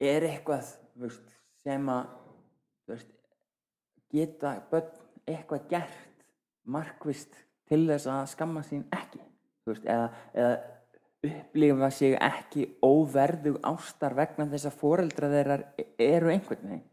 er 0.00 0.26
eitthvað 0.30 0.72
veist, 1.00 1.24
sem 1.62 1.88
að 1.92 2.08
veist, 2.90 3.12
geta 4.10 4.56
börn 4.70 4.90
eitthvað 5.28 5.68
gert 5.70 6.24
markvist 6.70 7.36
til 7.70 7.84
þess 7.88 8.08
að 8.10 8.28
skamma 8.32 8.64
sín 8.66 8.86
ekki 8.96 9.20
veist, 9.68 9.84
eða, 9.84 10.08
eða 10.34 10.54
upplifa 11.30 11.90
sig 11.92 12.16
ekki 12.16 12.66
óverðug 12.80 13.60
ástar 13.68 14.16
vegna 14.16 14.48
þess 14.48 14.70
að 14.70 14.78
foreldra 14.80 15.28
þeirra 15.34 15.58
eru 16.00 16.32
einhvern 16.32 16.70
veginn 16.70 16.86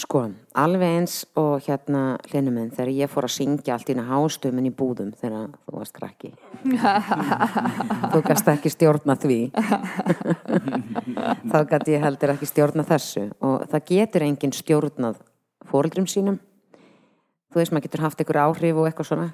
Sko, 0.00 0.22
alveg 0.56 0.92
eins 0.96 1.14
og 1.38 1.66
hérna 1.66 2.16
hlinu 2.30 2.52
minn 2.54 2.70
þegar 2.72 2.90
ég 2.94 3.10
fór 3.12 3.26
að 3.26 3.34
syngja 3.34 3.74
allt 3.74 3.90
í 3.90 3.96
einu 3.96 4.04
hástömmin 4.08 4.68
í 4.70 4.72
búðum 4.72 5.10
þegar 5.20 5.50
þú 5.66 5.74
varst 5.76 5.96
krakki. 5.96 6.30
Þú 8.12 8.20
gast 8.24 8.48
ekki 8.52 8.72
stjórna 8.72 9.16
því. 9.20 9.38
Þá 11.50 11.58
gæti 11.72 11.96
ég 11.96 12.04
heldur 12.06 12.32
ekki 12.32 12.48
stjórna 12.48 12.86
þessu. 12.88 13.26
Og 13.44 13.66
það 13.72 13.86
getur 13.90 14.24
enginn 14.28 14.56
stjórnað 14.56 15.20
fóreldrum 15.68 16.08
sínum. 16.08 16.40
Þú 17.50 17.60
veist 17.60 17.74
maður 17.74 17.88
getur 17.88 18.06
haft 18.06 18.22
einhver 18.22 18.40
áhrif 18.46 18.80
og 18.80 18.88
eitthvað 18.88 19.10
svona 19.10 19.28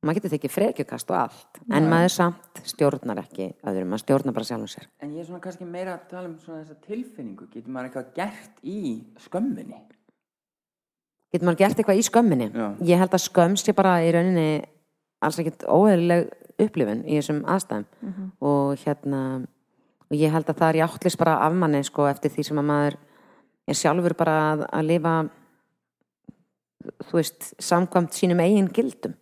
maður 0.00 0.20
getur 0.20 0.32
tekið 0.34 0.52
frekjukast 0.54 1.12
og 1.12 1.18
allt 1.18 1.60
en 1.76 1.88
maður 1.90 2.12
samt 2.14 2.60
stjórnar 2.68 3.20
ekki 3.20 3.50
öðrum, 3.68 3.90
maður 3.92 4.04
stjórnar 4.04 4.36
bara 4.36 4.48
sjálfum 4.48 4.70
sér. 4.72 4.88
En 5.04 5.12
ég 5.12 5.22
er 5.22 5.28
svona 5.28 5.42
kannski 5.44 5.68
meira 5.68 5.96
að 5.98 6.06
tala 6.12 6.30
um 6.30 6.36
svona 6.40 6.62
þessa 6.62 6.78
tilfinningu. 6.86 7.48
Getur 7.52 7.74
maður 7.74 7.90
eitthvað 7.90 8.12
gert 8.16 8.62
í 8.64 8.80
skömminni? 9.26 9.80
getur 11.30 11.46
maður 11.46 11.60
gert 11.62 11.78
eitthvað 11.78 12.00
í 12.00 12.06
skömminni? 12.06 12.50
Já. 12.50 12.66
ég 12.88 13.02
held 13.02 13.14
að 13.14 13.24
skömm 13.26 13.56
sé 13.60 13.74
bara 13.76 13.98
í 14.02 14.10
rauninni 14.14 14.48
alls 15.20 15.38
ekkert 15.38 15.66
óeðlileg 15.68 16.30
upplifun 16.60 17.04
í 17.06 17.18
þessum 17.18 17.44
aðstæðum. 17.48 17.86
Og 18.40 18.80
hérna 18.82 19.20
og 20.10 20.16
ég 20.18 20.32
held 20.34 20.48
að 20.50 20.58
það 20.58 20.72
er 20.72 20.80
játlis 20.82 21.16
bara 21.20 21.36
af 21.44 21.54
manni 21.54 21.82
sko 21.86 22.08
eftir 22.10 22.32
því 22.34 22.46
sem 22.48 22.58
að 22.58 22.68
maður 22.72 22.96
er 23.70 23.78
sjálfur 23.78 24.16
bara 24.18 24.36
að, 24.48 24.64
að 24.72 24.88
lifa 24.88 25.14
þú 27.06 27.20
veist 27.20 27.52
samkvæmt 27.62 28.16
sínum 28.16 28.42
eigin 28.42 28.72
gildum 28.74 29.14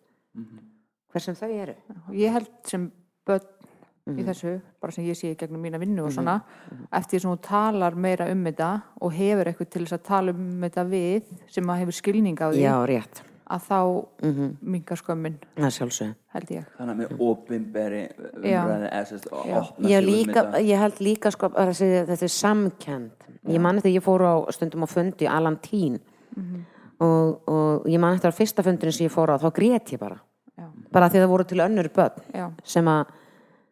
hver 1.19 1.27
sem 1.27 1.37
þau 1.43 1.51
eru. 1.67 1.75
Ég 2.15 2.33
held 2.39 2.51
sem 2.71 2.91
börn 3.29 3.55
Mhm. 4.09 4.21
í 4.23 4.25
þessu, 4.25 4.61
bara 4.81 4.91
sem 4.95 5.05
ég 5.05 5.13
sé 5.19 5.35
gegnum 5.37 5.61
mína 5.61 5.77
vinnu 5.79 6.07
og 6.07 6.11
svona, 6.15 6.39
eftir 6.91 7.19
því 7.19 7.21
sem 7.21 7.31
þú 7.35 7.41
talar 7.45 7.95
meira 7.95 8.31
um 8.33 8.43
þetta 8.47 8.83
og 9.03 9.13
hefur 9.13 9.45
eitthvað 9.51 9.69
til 9.75 9.83
þess 9.85 9.93
að 9.99 10.03
tala 10.07 10.31
um 10.33 10.63
þetta 10.63 10.85
við 10.89 11.23
sem 11.53 11.65
að 11.69 11.79
hefur 11.83 11.93
skilning 11.99 12.39
á 12.41 12.49
því 12.49 12.63
já, 12.63 12.73
rétt, 12.89 13.21
að 13.51 13.67
þá 13.69 14.07
mm 14.23 14.57
mingar 14.63 14.97
skömmin, 14.97 15.35
held 16.33 16.49
ég. 16.57 16.65
Þannig 16.79 16.95
að 16.95 17.01
með 17.03 17.21
opinberi 17.21 18.03
Já. 18.49 18.65
umræði 18.65 18.89
ég, 19.93 20.05
líka, 20.09 20.43
ég 20.65 20.79
held 20.79 20.99
líka 21.05 21.31
sko 21.31 21.49
þetta 21.51 22.23
er 22.23 22.33
samkend 22.33 23.11
ég 23.47 23.61
man 23.61 23.77
eftir 23.77 23.93
að 23.93 23.99
ég 24.01 24.03
fór 24.09 24.25
á 24.25 24.35
stundum 24.57 24.85
á 24.85 24.89
fundi 24.89 25.29
Alan 25.29 25.59
Tín 25.59 26.01
og, 27.01 27.43
og 27.47 27.85
ég 27.87 28.01
man 28.01 28.15
eftir 28.17 28.31
að 28.33 28.41
fyrsta 28.41 28.65
fundinu 28.65 28.91
sem 28.93 29.07
ég 29.07 29.13
fór 29.13 29.29
á 29.29 29.37
þá 29.37 29.53
grét 29.53 29.93
ég 29.93 29.99
bara 30.01 30.17
bara 30.93 31.09
því 31.11 31.21
að 31.21 31.25
það 31.27 31.33
voru 31.35 31.47
til 31.51 31.63
önnur 31.65 31.89
börn 31.97 32.27
já, 32.35 32.47
sem 32.75 32.91
að, 32.93 33.13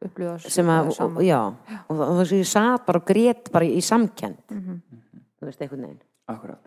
upplifa 0.07 0.37
sem 0.57 0.71
að 0.73 0.91
saman. 0.97 1.25
já, 1.27 1.41
og 1.87 2.01
það 2.01 2.15
þess 2.21 2.33
að 2.33 2.41
ég 2.43 2.51
satt 2.53 2.87
bara 2.87 3.03
og 3.03 3.07
grét 3.11 3.53
bara 3.55 3.69
í 3.69 3.83
samkend 3.85 4.41
þú 4.51 5.47
veist, 5.49 5.61
einhvern 5.63 5.87
veginn. 5.87 6.03
Akkurat. 6.33 6.63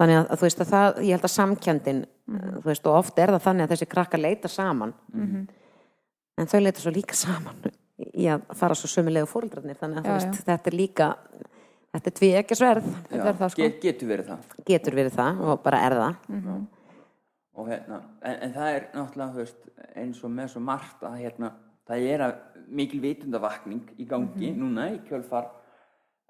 þannig 0.00 0.20
að, 0.22 0.34
þú 0.38 0.46
veist 0.48 0.64
að 0.64 0.72
það, 0.74 1.00
ég 1.04 1.16
held 1.18 1.28
að 1.28 1.34
samkendin 1.36 2.02
þú 2.34 2.66
veist, 2.70 2.86
og 2.88 2.98
oft 3.02 3.18
er 3.20 3.34
það 3.34 3.46
þannig 3.48 3.66
að 3.66 3.74
þessi 3.74 3.90
krakka 3.92 4.20
leita 4.20 4.48
saman. 4.48 4.94
En 6.34 6.48
þau 6.50 6.60
leita 6.64 6.82
svo 6.82 6.90
líka 6.94 7.14
saman 7.14 7.60
í 8.14 8.24
að 8.26 8.46
fara 8.58 8.74
svo 8.74 8.88
sömulegu 8.90 9.28
fóreldrarnir 9.30 9.76
þannig 9.78 10.00
að 10.00 10.06
þú 10.08 10.14
Já, 10.14 10.16
veist, 10.18 10.46
þetta 10.48 10.70
er 10.70 10.74
líka 10.74 11.08
þetta 11.94 12.10
er 12.10 12.14
tví 12.18 12.30
ekki 12.40 12.56
sverð 12.58 12.88
er 13.14 13.36
sko. 13.38 13.60
Get, 13.62 13.76
getur 13.84 14.08
verið 14.10 14.30
það. 14.32 14.56
getur 14.66 14.96
verið 14.98 15.14
það 15.14 15.42
og 15.46 15.60
bara 15.62 15.82
er 15.86 15.94
það 16.00 16.16
Og, 17.54 17.68
hérna, 17.70 18.00
en, 18.26 18.38
en 18.48 18.54
það 18.54 18.76
er 18.76 18.86
náttúrulega 18.96 19.38
veist, 19.38 19.68
eins 19.94 20.22
og 20.26 20.32
með 20.34 20.48
svo 20.54 20.62
margt 20.64 21.04
að 21.06 21.20
hérna, 21.22 21.52
það 21.86 22.06
er 22.10 22.24
að 22.26 22.32
mikil 22.74 22.98
vitundavakning 23.02 23.92
í 24.00 24.06
gangi 24.10 24.50
núna 24.56 24.88
í 24.94 24.98
kjölfar 25.06 25.52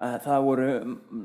að 0.04 0.16
það 0.26 0.46
voru, 0.48 0.68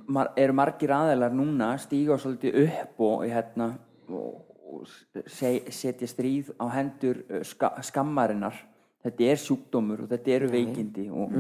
mar, 0.08 0.32
eru 0.40 0.56
margir 0.56 0.94
aðeinar 0.96 1.34
núna 1.36 1.74
að 1.74 1.84
stíga 1.88 2.20
svolítið 2.22 2.60
upp 2.64 3.04
og, 3.10 3.26
hérna, 3.28 3.70
og, 4.08 4.58
og 4.70 5.24
se, 5.26 5.56
setja 5.74 6.08
stríð 6.08 6.54
á 6.62 6.66
hendur 6.78 7.24
uh, 7.26 7.42
ska, 7.44 7.74
skammarinnar. 7.90 8.56
Þetta 9.04 9.28
er 9.32 9.42
sjúkdómur 9.42 10.06
og 10.06 10.12
þetta 10.12 10.32
eru 10.36 10.50
veikindi 10.52 11.06
og, 11.08 11.36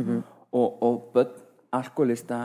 og, 0.55 0.84
og 0.88 0.99
börn 1.14 1.34
alkoholista 1.76 2.38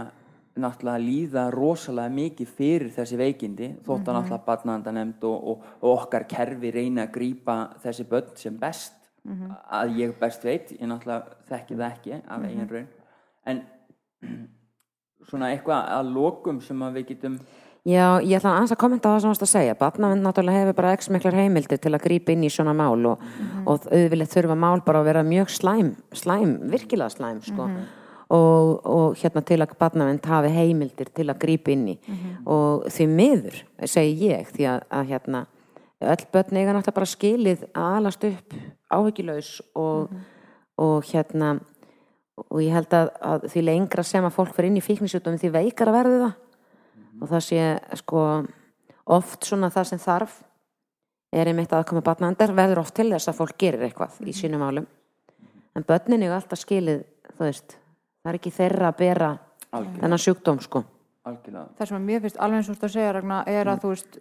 náttúrulega 0.60 1.02
líða 1.02 1.44
rosalega 1.50 2.14
mikið 2.14 2.50
fyrir 2.58 2.92
þessi 2.94 3.18
veikindi 3.18 3.70
þótt 3.86 4.08
að 4.08 4.18
náttúrulega 4.18 4.46
barnaðandanemnd 4.46 5.24
og, 5.26 5.48
og, 5.50 5.64
og 5.80 5.88
okkar 6.04 6.28
kerfi 6.30 6.70
reyna 6.74 7.08
að 7.08 7.14
grípa 7.16 7.56
þessi 7.82 8.06
börn 8.10 8.36
sem 8.38 8.58
best 8.60 9.00
að 9.72 9.98
ég 9.98 10.14
best 10.20 10.44
veit, 10.44 10.72
ég 10.76 10.88
náttúrulega 10.88 11.38
þekki 11.48 11.78
það 11.78 11.86
ekki 11.88 12.18
af 12.28 12.44
eigin 12.44 12.70
raun. 12.70 12.88
En 13.46 13.62
svona 15.28 15.50
eitthvað 15.54 15.92
að 15.96 16.10
lokum 16.12 16.60
sem 16.60 16.82
að 16.84 17.00
við 17.00 17.06
getum 17.14 17.38
Já, 17.84 18.16
ég 18.24 18.38
ætla 18.38 18.54
aðeins 18.54 18.72
að 18.72 18.78
kommenta 18.80 19.10
á 19.12 19.12
það 19.12 19.18
sem 19.20 19.28
varst 19.28 19.42
að 19.44 19.48
segja. 19.50 19.72
Batnavend 19.76 20.24
náttúrulega 20.24 20.62
hefur 20.62 20.76
bara 20.78 20.92
x 20.96 21.10
miklar 21.12 21.34
heimildir 21.36 21.80
til 21.84 21.90
að 21.92 22.04
grípa 22.06 22.32
inn 22.32 22.46
í 22.46 22.48
svona 22.48 22.72
mál 22.72 23.10
og, 23.10 23.26
og 23.68 23.84
auðvitað 23.90 24.30
þurfa 24.32 24.56
mál 24.56 24.80
bara 24.86 25.02
að 25.02 25.10
vera 25.10 25.24
mjög 25.28 25.52
slæm, 25.52 25.90
slæm 26.16 26.54
virkilega 26.72 27.12
slæm 27.12 27.42
sko. 27.44 27.66
Og, 28.34 28.70
og 28.84 29.18
hérna 29.20 29.42
til 29.46 29.60
að 29.62 29.74
Batnavend 29.78 30.26
hafi 30.28 30.52
heimildir 30.54 31.10
til 31.14 31.28
að 31.30 31.40
grípa 31.44 31.72
inn 31.74 31.88
í. 31.94 31.96
Og 32.50 32.86
því 32.92 33.08
miður, 33.10 33.58
segi 33.86 34.30
ég 34.30 34.50
því 34.54 34.70
að, 34.72 34.86
að 34.90 35.10
hérna 35.12 35.44
öll 36.04 36.24
börn 36.32 36.58
eiga 36.58 36.72
náttúrulega 36.74 36.98
bara 36.98 37.08
skilið 37.08 37.62
að 37.72 37.98
alast 37.98 38.24
upp 38.28 38.56
áhyggjulegs 38.92 39.52
og, 39.78 40.10
og 40.76 41.06
hérna 41.08 41.54
og 42.50 42.58
ég 42.62 42.74
held 42.74 42.96
að, 42.96 43.12
að 43.22 43.46
því 43.52 43.62
lengra 43.68 44.04
sem 44.06 44.24
að 44.26 44.34
fólk 44.34 44.56
fyrir 44.56 44.72
inn 44.72 44.80
í 44.80 44.84
fíknisjútum 44.84 45.38
því 45.38 45.52
veikara 45.54 45.94
verði 45.94 46.18
það. 46.24 46.34
Og 47.22 47.30
það 47.30 47.44
sé 47.46 47.62
sko 48.00 48.24
oft 49.14 49.46
svona 49.46 49.70
það 49.70 49.88
sem 49.92 50.02
þarf 50.02 50.40
er 51.34 51.50
einmitt 51.50 51.72
aðkomi 51.74 52.02
batnaðandar 52.04 52.54
verður 52.54 52.82
oft 52.82 52.94
til 52.98 53.08
þess 53.12 53.30
að 53.30 53.38
fólk 53.38 53.56
gerir 53.58 53.86
eitthvað 53.86 54.18
í 54.26 54.34
sínum 54.34 54.62
málum. 54.62 54.86
En 55.74 55.86
börnin 55.86 56.22
er 56.26 56.34
alltaf 56.34 56.60
skilið 56.62 57.04
þú 57.34 57.46
veist, 57.46 57.76
það 58.24 58.32
er 58.32 58.40
ekki 58.40 58.54
þeirra 58.56 58.90
að 58.90 58.98
bera 59.02 59.30
Algjörlega. 59.74 60.00
þennan 60.02 60.22
sjúkdóm 60.24 60.60
sko. 60.64 60.84
Algjörlega. 61.28 61.66
Það 61.78 61.90
sem 61.90 61.98
að 61.98 62.08
mér 62.08 62.24
finnst 62.24 62.40
alveg 62.40 62.60
eins 62.60 62.68
og 62.68 62.74
þú 62.74 62.78
ert 62.78 62.88
að 62.88 62.94
segja 62.96 63.12
Ragnar 63.16 63.50
er 63.52 63.70
að 63.70 63.84
þú 63.84 63.92
veist 63.92 64.18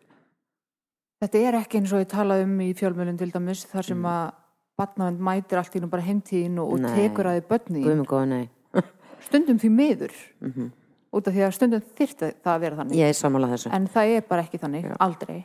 þetta 1.24 1.44
er 1.48 1.60
ekki 1.62 1.80
eins 1.80 1.94
og 1.94 2.04
ég 2.04 2.12
talaði 2.12 2.48
um 2.48 2.56
í 2.64 2.70
fjölmjölun 2.80 3.20
til 3.20 3.32
dæmis 3.32 3.66
þar 3.72 3.90
sem 3.90 4.08
að 4.12 4.24
batnavend 4.80 5.24
mætir 5.24 5.62
allt 5.62 5.76
í 5.78 5.82
nú 5.84 5.90
bara 5.92 6.06
heimtíðin 6.08 6.60
og, 6.60 6.74
og 6.76 6.88
tekur 6.98 7.30
að 7.30 7.40
þið 7.40 7.50
börni 7.52 7.84
stundum 9.28 9.60
því 9.62 9.70
miður 9.72 10.16
út 11.14 11.30
af 11.30 11.36
því 11.36 11.46
að 11.46 11.56
stundum 11.56 11.84
þyrfti 11.98 12.30
það 12.42 12.54
að 12.56 12.64
vera 12.66 12.80
þannig. 12.80 12.98
Ég 12.98 13.12
er 13.14 13.18
sammála 13.18 13.50
þessu. 13.54 13.72
En 13.78 13.88
það 13.94 14.14
er 14.16 14.24
bara 14.28 14.46
ekki 14.48 14.60
þannig, 14.62 14.88
aldrei. 15.04 15.38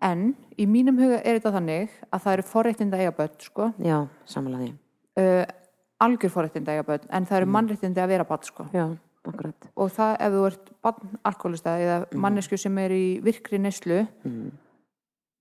En 0.00 0.20
í 0.56 0.66
mínum 0.70 1.00
huga 1.00 1.18
er 1.18 1.40
þetta 1.40 1.52
þannig 1.58 1.96
að 2.08 2.22
það 2.24 2.36
eru 2.36 2.44
forréttinda 2.48 3.00
eiga 3.00 3.14
börn 3.18 3.34
sko, 3.42 3.72
já, 3.84 3.98
uh, 5.20 5.42
algjör 6.00 6.32
forréttinda 6.34 6.74
eiga 6.74 6.86
börn 6.88 7.06
en 7.10 7.28
það 7.28 7.42
eru 7.42 7.52
mannréttindi 7.54 8.02
að 8.02 8.12
vera 8.14 8.26
börn 8.28 8.46
sko. 8.48 8.66
Já, 8.74 8.86
akkurat. 9.28 9.70
Og 9.76 9.92
það 9.94 10.12
ef 10.26 10.36
þú 10.36 10.44
ert 10.48 10.70
barn 10.86 11.16
alkoholista 11.30 11.76
eða 11.80 11.96
mannesku 12.26 12.58
sem 12.60 12.78
er 12.82 12.94
í 12.96 13.06
virkri 13.24 13.60
neslu 13.60 14.04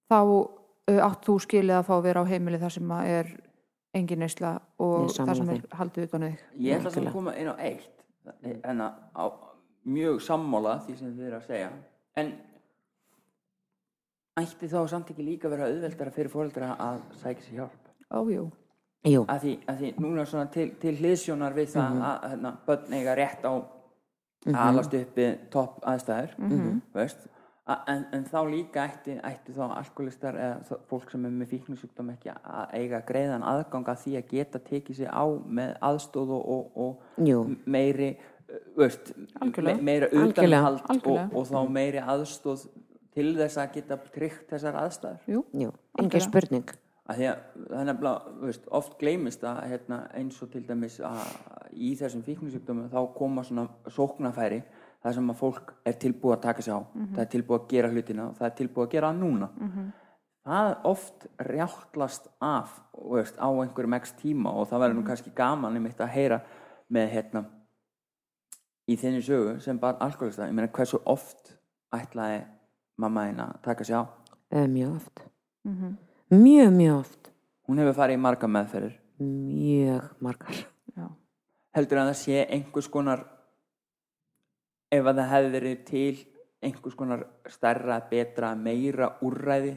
þá 0.10 0.20
uh, 0.20 1.00
átt 1.06 1.28
þú 1.28 1.38
skilið 1.46 1.78
að 1.78 1.88
fá 1.88 1.94
að 2.00 2.08
vera 2.10 2.26
á 2.26 2.30
heimili 2.32 2.60
þar 2.62 2.76
sem 2.76 2.92
að 2.98 3.14
er 3.14 3.32
engin 3.98 4.22
nesla 4.22 4.58
og 4.82 5.10
það 5.16 5.36
sem 5.40 5.54
er 5.56 5.64
haldið 5.80 6.10
utan 6.10 6.28
þig. 6.28 6.44
Ég 6.66 6.84
ætla 6.84 7.06
að 7.08 7.16
koma 7.16 7.36
inn 7.40 7.50
á 7.50 7.56
eitt 7.58 8.06
en 8.70 8.84
að 8.86 9.00
á, 9.18 9.26
mjög 9.90 10.22
sammála 10.22 10.78
því 10.86 10.98
sem 11.00 11.16
þið 11.16 11.28
eru 11.30 11.40
að 11.40 11.48
segja. 11.48 11.70
En 12.20 12.34
ætti 14.40 14.70
þá 14.72 14.80
samt 14.92 15.12
ekki 15.12 15.26
líka 15.26 15.52
vera 15.52 15.70
auðveldara 15.70 16.14
fyrir 16.16 16.32
fóreldra 16.32 16.74
að 16.80 17.02
sækja 17.22 17.46
sér 17.46 17.58
hjálp? 17.60 17.94
Ójú, 18.10 18.46
jú, 19.08 19.26
að 19.28 19.40
því, 19.44 19.58
að 19.68 19.78
því 19.82 19.92
núna 20.04 20.26
svona 20.28 20.52
til, 20.52 20.70
til 20.80 20.96
hliðsjónar 20.98 21.54
við 21.56 21.68
það 21.76 21.90
Mhm. 21.94 22.02
að 22.02 22.30
hérna, 22.30 22.54
börn 22.68 22.94
eiga 22.94 23.16
rétt 23.16 23.44
á 23.46 23.54
að 24.48 24.56
alast 24.56 24.94
uppi 24.94 25.28
topp 25.52 25.82
aðstæður 25.86 26.38
Mhm. 26.38 26.82
veist. 26.94 27.28
A- 27.70 27.84
en, 27.88 28.06
en 28.14 28.24
þá 28.26 28.40
líka 28.50 28.82
ætti, 28.90 29.20
ætti 29.22 29.54
þá 29.54 29.78
alkoholistar 29.78 30.34
eða 30.34 30.78
fólk 30.90 31.12
sem 31.12 31.26
er 31.26 31.30
með 31.30 31.48
fíknusjúkdóm 31.52 32.10
ekki 32.16 32.32
að 32.34 32.72
eiga 32.74 33.02
greiðan 33.06 33.44
aðgang 33.44 33.86
að 33.86 33.98
því 34.04 34.16
að 34.18 34.28
geta 34.30 34.60
tekið 34.60 34.96
sig 34.96 35.08
á 35.08 35.24
með 35.46 35.76
aðstóð 35.80 36.30
og, 36.32 36.72
og, 36.76 36.98
meiri 37.68 38.18
veist, 38.76 39.14
me, 39.62 39.76
meira 39.76 40.08
utanhald 40.10 40.82
og, 41.06 41.36
og 41.36 41.46
þá 41.46 41.70
meiri 41.70 42.00
aðstóð 42.02 42.68
til 43.14 43.36
þess 43.38 43.58
að 43.62 43.74
geta 43.74 43.98
tryggt 44.16 44.50
þessar 44.50 44.74
aðstæður. 44.74 45.20
Jú, 45.28 45.44
jú, 45.54 45.72
engin 46.00 46.22
spurning 46.22 46.66
að 47.10 47.20
því 47.20 47.30
að 47.30 47.40
það 47.56 47.80
er 47.80 47.88
nefnilega 47.90 48.34
veist, 48.44 48.68
oft 48.80 48.98
gleymist 49.00 49.46
að 49.48 49.62
hérna, 49.72 50.00
eins 50.20 50.42
og 50.44 50.52
til 50.54 50.62
dæmis 50.68 51.00
að 51.06 51.24
í 51.74 51.94
þessum 51.98 52.26
fíknusjúkdómum 52.28 52.92
þá 52.92 53.00
koma 53.16 53.46
svona 53.48 53.66
sóknafæri 53.90 54.60
það 55.00 55.16
sem 55.16 55.32
að 55.32 55.40
fólk 55.40 55.74
er 55.88 55.98
tilbúið 56.04 56.36
að 56.36 56.44
taka 56.44 56.66
sig 56.66 56.76
á. 56.76 56.80
Það 57.16 57.24
er 57.24 57.32
tilbúið 57.34 57.60
að 57.60 57.68
gera 57.74 57.92
hlutina 57.94 58.28
og 58.28 58.38
það 58.38 58.48
er 58.50 58.56
tilbúið 58.60 58.88
að 58.88 58.94
gera 58.94 59.12
núna. 59.16 59.50
Það 60.50 60.74
oft 60.90 61.28
rjáttlast 61.46 62.28
af 62.42 62.76
veist, 62.94 63.38
á 63.38 63.48
einhverjum 63.50 63.98
x 64.00 64.14
tíma 64.20 64.52
og 64.52 64.68
það 64.70 64.84
verður 64.84 65.00
nú 65.00 65.06
kannski 65.08 65.34
gaman 65.36 65.76
einmitt 65.78 66.02
að 66.02 66.14
heyra 66.14 66.42
með 66.90 67.10
hérna 67.14 67.44
í 68.90 68.98
þinni 68.98 69.22
sögu 69.22 69.60
sem 69.62 69.80
bara 69.80 70.00
alkoholista 70.02 70.48
ég 70.48 70.56
meina 70.58 70.72
hversu 70.74 71.00
oft 71.06 71.56
ætlaði 71.94 72.44
mamma 72.98 73.28
þín 73.30 73.44
að 73.46 73.58
taka 73.66 73.86
sig 73.86 73.96
á? 73.96 74.04
Uh, 74.50 74.68
mjög 74.68 74.96
oft. 74.96 75.26
Mhm. 75.66 75.98
Mjög, 76.34 76.72
mjög 76.76 76.96
oft. 77.00 77.32
Hún 77.70 77.80
hefur 77.82 77.96
farið 77.98 78.18
í 78.18 78.22
marga 78.24 78.48
meðferðir. 78.50 78.96
Mjög 79.20 80.10
margar. 80.26 80.60
Já. 80.96 81.06
heldur 81.76 82.00
að 82.02 82.08
það 82.10 82.18
sé 82.20 82.40
einhvers 82.50 82.88
konar 82.92 83.22
ef 84.92 85.06
að 85.06 85.20
það 85.20 85.30
hefði 85.34 85.52
verið 85.54 85.84
til 85.86 86.18
einhvers 86.66 86.96
konar 86.98 87.22
stærra, 87.48 88.00
betra, 88.10 88.50
meira 88.58 89.12
úrræði 89.24 89.76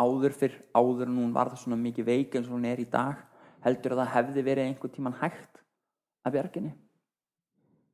áður 0.00 0.32
fyrr, 0.36 0.56
áður 0.76 1.06
en 1.10 1.18
hún 1.20 1.34
var 1.36 1.50
það 1.52 1.60
svona 1.64 1.78
mikið 1.82 2.08
veik 2.08 2.34
eins 2.36 2.48
og 2.48 2.56
hún 2.56 2.66
er 2.68 2.80
í 2.82 2.88
dag 2.90 3.20
heldur 3.66 3.94
að 3.94 4.00
það 4.02 4.12
hefði 4.16 4.44
verið 4.48 4.70
einhver 4.70 4.92
tíman 4.96 5.16
hægt 5.20 5.60
að 6.26 6.34
bjarginni? 6.38 6.72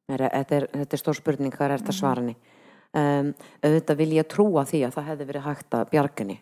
Er- 0.09 0.29
Þetta 0.33 0.57
er, 0.57 0.67
þetta 0.73 0.97
er 0.97 1.03
stór 1.03 1.19
spurning 1.19 1.53
hvað 1.55 1.67
er 1.71 1.77
þetta 1.83 1.95
svarani 1.99 2.35
um, 2.95 3.35
auðvitað 3.63 4.01
vil 4.03 4.11
ég 4.17 4.29
trúa 4.31 4.65
því 4.69 4.85
að 4.87 4.97
það 4.97 5.09
hefði 5.13 5.29
verið 5.33 5.47
hægt 5.51 5.77
að 5.79 5.91
bjarginni 5.93 6.39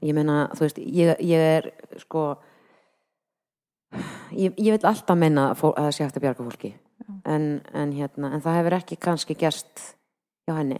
ég 0.00 0.14
meina, 0.14 0.46
þú 0.56 0.66
veist, 0.66 0.80
ég, 0.82 1.20
ég 1.24 1.44
er 1.56 1.70
sko 2.02 2.26
ég, 4.32 4.54
ég 4.56 4.76
vil 4.76 4.88
alltaf 4.88 5.18
meina 5.18 5.50
að, 5.52 5.64
það 5.76 5.90
sé 5.96 6.06
að 6.06 6.20
bjarga 6.24 6.46
fólki. 6.46 6.72
En, 7.28 7.46
en, 7.74 7.92
hérna, 7.96 8.30
en 8.32 8.42
það 8.44 8.58
hefur 8.60 8.76
ekki 8.78 8.98
kannski 9.02 9.36
gerst 9.38 9.82
hjá 10.46 10.56
henni. 10.56 10.78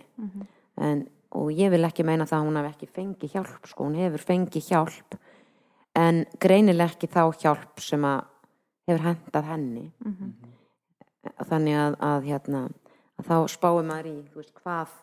En, 0.81 1.05
og 1.37 1.53
ég 1.57 1.73
vil 1.73 1.85
ekki 1.87 2.07
meina 2.07 2.27
það 2.29 2.39
að 2.39 2.49
hún 2.49 2.61
hef 2.61 2.71
ekki 2.73 2.91
fengið 2.93 3.37
hjálp 3.37 3.69
sko, 3.69 3.87
hún 3.89 3.99
hefur 4.01 4.25
fengið 4.31 4.69
hjálp. 4.71 5.19
En 5.99 6.25
greinilega 6.41 6.95
ekki 6.95 7.11
þá 7.13 7.23
hjálp 7.43 7.83
sem 7.85 8.05
að 8.09 8.25
hefur 8.89 9.07
hendað 9.09 9.49
henni. 9.51 9.87
Þannig 11.49 11.79
að, 11.79 11.97
að, 12.03 12.29
hérna, 12.31 12.63
að 13.21 13.29
þá 13.29 13.37
spáum 13.53 13.91
maður 13.91 14.11
í 14.11 14.17
þú 14.33 14.43
veist, 14.43 14.55
hvað 14.63 14.95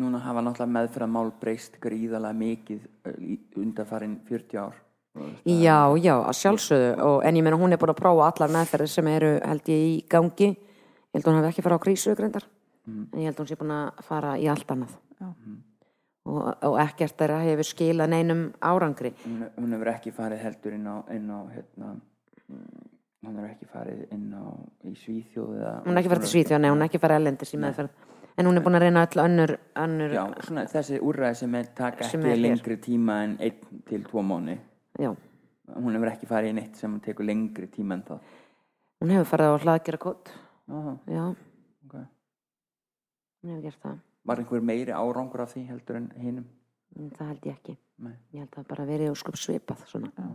núna 0.00 0.20
hafa 0.24 0.42
náttúrulega 0.42 0.74
meðferðamál 0.78 1.30
breyst 1.40 1.78
gríðalega 1.82 2.38
mikið 2.38 2.88
í 3.22 3.38
undanfarin 3.62 4.18
40 4.28 4.60
ár. 4.62 4.80
Já, 5.46 5.94
já, 6.02 6.14
að 6.16 6.38
sjálfsögðu. 6.40 6.88
Og, 7.06 7.20
en 7.22 7.36
ég 7.38 7.46
meina 7.46 7.58
hún 7.60 7.74
er 7.74 7.78
búin 7.78 7.92
að 7.92 8.00
prófa 8.00 8.30
allar 8.32 8.54
meðferðir 8.56 8.90
sem 8.90 9.10
eru 9.12 9.36
held 9.38 9.70
ég 9.70 9.84
í 9.86 9.92
gangi. 10.10 10.50
Ég 10.50 11.14
held 11.14 11.28
að 11.28 11.30
hún 11.30 11.38
hafi 11.38 11.52
ekki 11.52 11.66
farið 11.66 11.78
á 11.78 11.84
krísu 11.84 12.16
greindar 12.18 12.48
en 12.84 13.20
ég 13.22 13.30
held 13.30 13.36
að 13.38 13.44
hún 13.44 13.50
sé 13.52 13.58
búin 13.60 13.76
að 13.76 14.02
fara 14.08 14.34
í 14.40 14.48
allt 14.50 14.74
annað. 14.74 14.96
Já. 15.20 15.28
og, 16.24 16.40
og 16.68 16.78
ekkert 16.82 17.16
þeirra 17.20 17.42
hefur 17.44 17.68
skilað 17.68 18.10
neinum 18.12 18.42
árangri. 18.64 19.12
Hún, 19.24 19.44
hún 19.58 19.76
hefur 19.76 19.92
ekki 19.94 20.12
farið 20.16 20.42
heldur 20.44 20.76
inn 20.76 20.88
á, 20.88 20.96
inn 21.14 21.30
á 21.30 21.40
hérna, 21.52 21.92
mm, 22.48 22.88
hún 23.28 23.38
hefur 23.38 23.52
ekki 23.52 23.70
farið 23.70 24.02
inn 24.16 24.26
á 24.34 24.44
í 24.88 24.94
Svíþjóð 25.04 25.54
eða, 25.60 25.76
hún 25.84 25.94
er 25.94 26.02
ekki 26.02 26.12
farið 26.12 26.26
til 26.26 26.32
Svíþjóð, 26.34 26.62
nei, 26.64 26.70
hún 26.72 26.82
er 26.82 26.90
ekki 26.90 27.02
farið 27.04 27.20
ellendis 27.20 27.54
í 27.54 27.60
meðferð 27.62 28.10
en 28.36 28.46
hún 28.48 28.58
er 28.58 28.64
búin 28.64 28.78
að 28.78 28.86
reyna 28.86 29.04
öll 29.06 29.22
önnur, 29.24 29.52
önnur 29.84 30.14
Já, 30.16 30.24
svona 30.46 30.64
þessi 30.70 31.00
úrræði 31.00 31.40
sem 31.42 31.54
er 31.60 31.68
taka 31.76 32.08
Sem 32.08 32.24
ekki 32.24 32.32
er 32.32 32.42
lengri 32.42 32.78
tíma 32.82 33.20
en 33.26 33.36
einn 33.38 33.82
til 33.88 34.02
tvo 34.08 34.24
mánu 34.26 34.56
já, 34.98 35.10
hún 35.74 35.96
hefur 35.96 36.12
ekki 36.12 36.30
farið 36.30 36.54
í 36.54 36.56
neitt 36.58 36.80
sem 36.80 36.96
tekur 37.04 37.26
lengri 37.28 37.68
tíma 37.72 37.98
en 37.98 38.02
það. 38.08 38.32
Hún 39.02 39.14
hefur 39.14 39.30
farið 39.30 39.54
á 39.54 39.62
hlaðgera 39.66 40.02
kótt 40.02 40.32
Aha, 40.70 40.96
já, 41.06 41.24
ok. 41.84 41.94
hún 43.42 43.54
hefur 43.54 43.64
gert 43.68 43.80
það. 43.82 44.02
Var 44.24 44.40
einhver 44.40 44.62
meiri 44.64 44.92
árangur 44.96 45.44
af 45.44 45.52
því 45.52 45.66
heldur 45.68 46.00
en 46.00 46.10
hinum? 46.16 46.44
En 46.96 47.10
það 47.12 47.32
held 47.32 47.48
ég 47.48 47.56
ekki. 47.58 47.74
Nei. 48.04 48.14
ég 48.32 48.42
held 48.42 48.50
að 48.50 48.56
það 48.58 48.68
bara 48.72 48.84
verið 48.88 49.10
óskup 49.12 49.36
svipað 49.38 49.84
svona. 49.86 50.10
Já. 50.18 50.30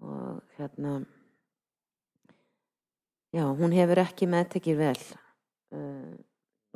og 0.00 0.54
hérna 0.56 0.92
já, 3.34 3.44
hún 3.44 3.74
hefur 3.76 4.00
ekki 4.00 4.28
meðtekið 4.30 4.78
vel 4.80 5.00
uh, 5.76 6.14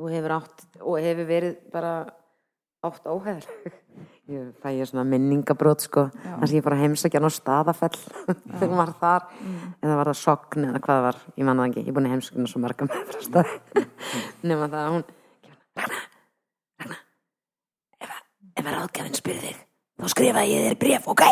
og 0.01 0.11
hefur 0.11 0.33
átt 0.41 0.59
og 0.83 0.95
hefur 1.03 1.27
verið 1.29 1.55
bara 1.73 1.93
átt 2.85 3.05
óheðleg 3.09 3.73
ég 4.35 4.49
fæ 4.63 4.69
ég 4.75 4.89
svona 4.89 5.05
minningabrót 5.09 5.81
sko. 5.85 6.07
Þar 6.25 6.47
sem 6.49 6.59
ég 6.59 6.65
fór 6.65 6.75
að 6.77 6.83
heimsækja 6.85 7.21
hann 7.21 7.29
á 7.29 7.33
staðafell 7.37 7.99
þegar 8.57 8.69
hún 8.71 8.81
var 8.81 8.93
þar. 9.01 9.23
Eða 9.85 9.99
var 10.01 10.11
það 10.11 10.19
sogn 10.23 10.67
eða 10.71 10.81
hvað 10.85 10.97
það 10.99 11.07
var, 11.09 11.19
ég 11.39 11.45
manna 11.49 11.67
ekki. 11.69 11.85
Ég 11.85 11.91
er 11.93 11.97
búin 11.99 12.09
að 12.09 12.15
heimsækja 12.17 12.41
hann 12.41 12.51
svo 12.53 12.61
marga 12.65 12.83
með 12.89 13.05
frá 13.13 13.21
stað 13.29 13.49
nema 14.45 14.67
það 14.73 14.81
að 14.85 14.93
hún 14.97 15.05
Ragna, 15.75 16.01
Ragna 16.81 16.97
ef, 18.01 18.09
að- 18.09 18.27
ef 18.55 18.65
að 18.65 18.75
ráðgjafinn 18.79 19.19
spyrir 19.21 19.45
þig 19.49 19.59
þá 19.95 20.07
skrifaði 20.11 20.51
ég 20.51 20.61
þér 20.69 20.77
bréf, 20.83 21.05
ok? 21.11 21.25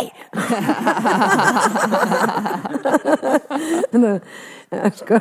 Sko 4.97 5.19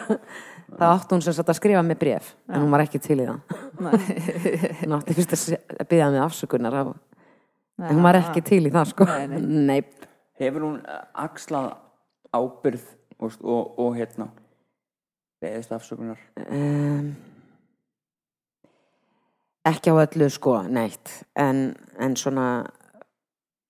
þá 0.79 0.85
átti 0.91 1.15
hún 1.15 1.23
sem 1.25 1.35
sagt 1.35 1.51
að 1.51 1.57
skrifa 1.59 1.81
mig 1.85 1.99
bréf 2.01 2.33
en 2.49 2.63
hún 2.63 2.73
var 2.73 2.83
ekki 2.85 3.01
til 3.03 3.19
í 3.19 3.27
það. 3.27 3.39
Hún 4.81 4.95
átti 4.97 5.15
fyrst 5.17 5.33
að 5.33 5.87
byggja 5.89 6.09
mig 6.13 6.21
afsökunar 6.21 6.75
á, 6.77 6.83
en 7.81 7.95
hún 7.95 8.05
var 8.05 8.19
ekki 8.19 8.43
til 8.45 8.61
í 8.69 8.71
það 8.73 8.91
sko. 8.91 9.07
Nei, 9.09 9.41
nei, 9.41 9.81
Hefur 10.41 10.63
hún 10.65 10.77
eh, 10.81 11.01
axlað 11.21 11.71
ábyrð 12.33 12.85
og, 13.19 13.33
og, 13.41 13.79
og 13.81 13.97
hérna 13.97 14.29
beðist 15.41 15.73
afsökunar? 15.75 16.21
um, 16.47 17.11
ekki 19.65 19.93
á 19.93 19.95
öllu 20.01 20.29
sko, 20.33 20.59
neitt. 20.69 21.15
En, 21.37 21.71
en 21.99 22.15
svona 22.17 22.47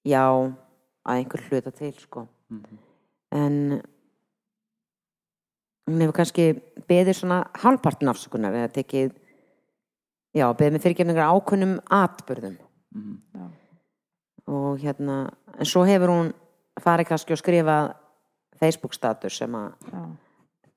já 0.07 0.25
að 0.27 1.15
einhver 1.17 1.47
hluta 1.49 1.71
til 1.75 1.93
sko. 1.99 2.27
En 3.31 3.81
hún 5.95 6.05
hefur 6.05 6.17
kannski 6.19 6.47
beðið 6.89 7.17
svona 7.21 7.39
hálfpartin 7.61 8.11
afsökunar 8.11 8.57
eða 8.57 8.73
tekið 8.75 9.13
já, 10.35 10.45
beðið 10.47 10.75
með 10.75 10.85
fyrirgefningar 10.85 11.31
ákunnum 11.31 11.77
atbyrðum 11.91 12.57
Já. 12.57 13.45
og 14.51 14.81
hérna 14.81 15.17
en 15.57 15.69
svo 15.69 15.85
hefur 15.87 16.13
hún 16.13 16.33
farið 16.81 17.11
kannski 17.11 17.35
og 17.35 17.41
skrifað 17.41 17.93
Facebook 18.61 18.93
status 18.93 19.39
sem 19.41 19.55
að 19.57 19.73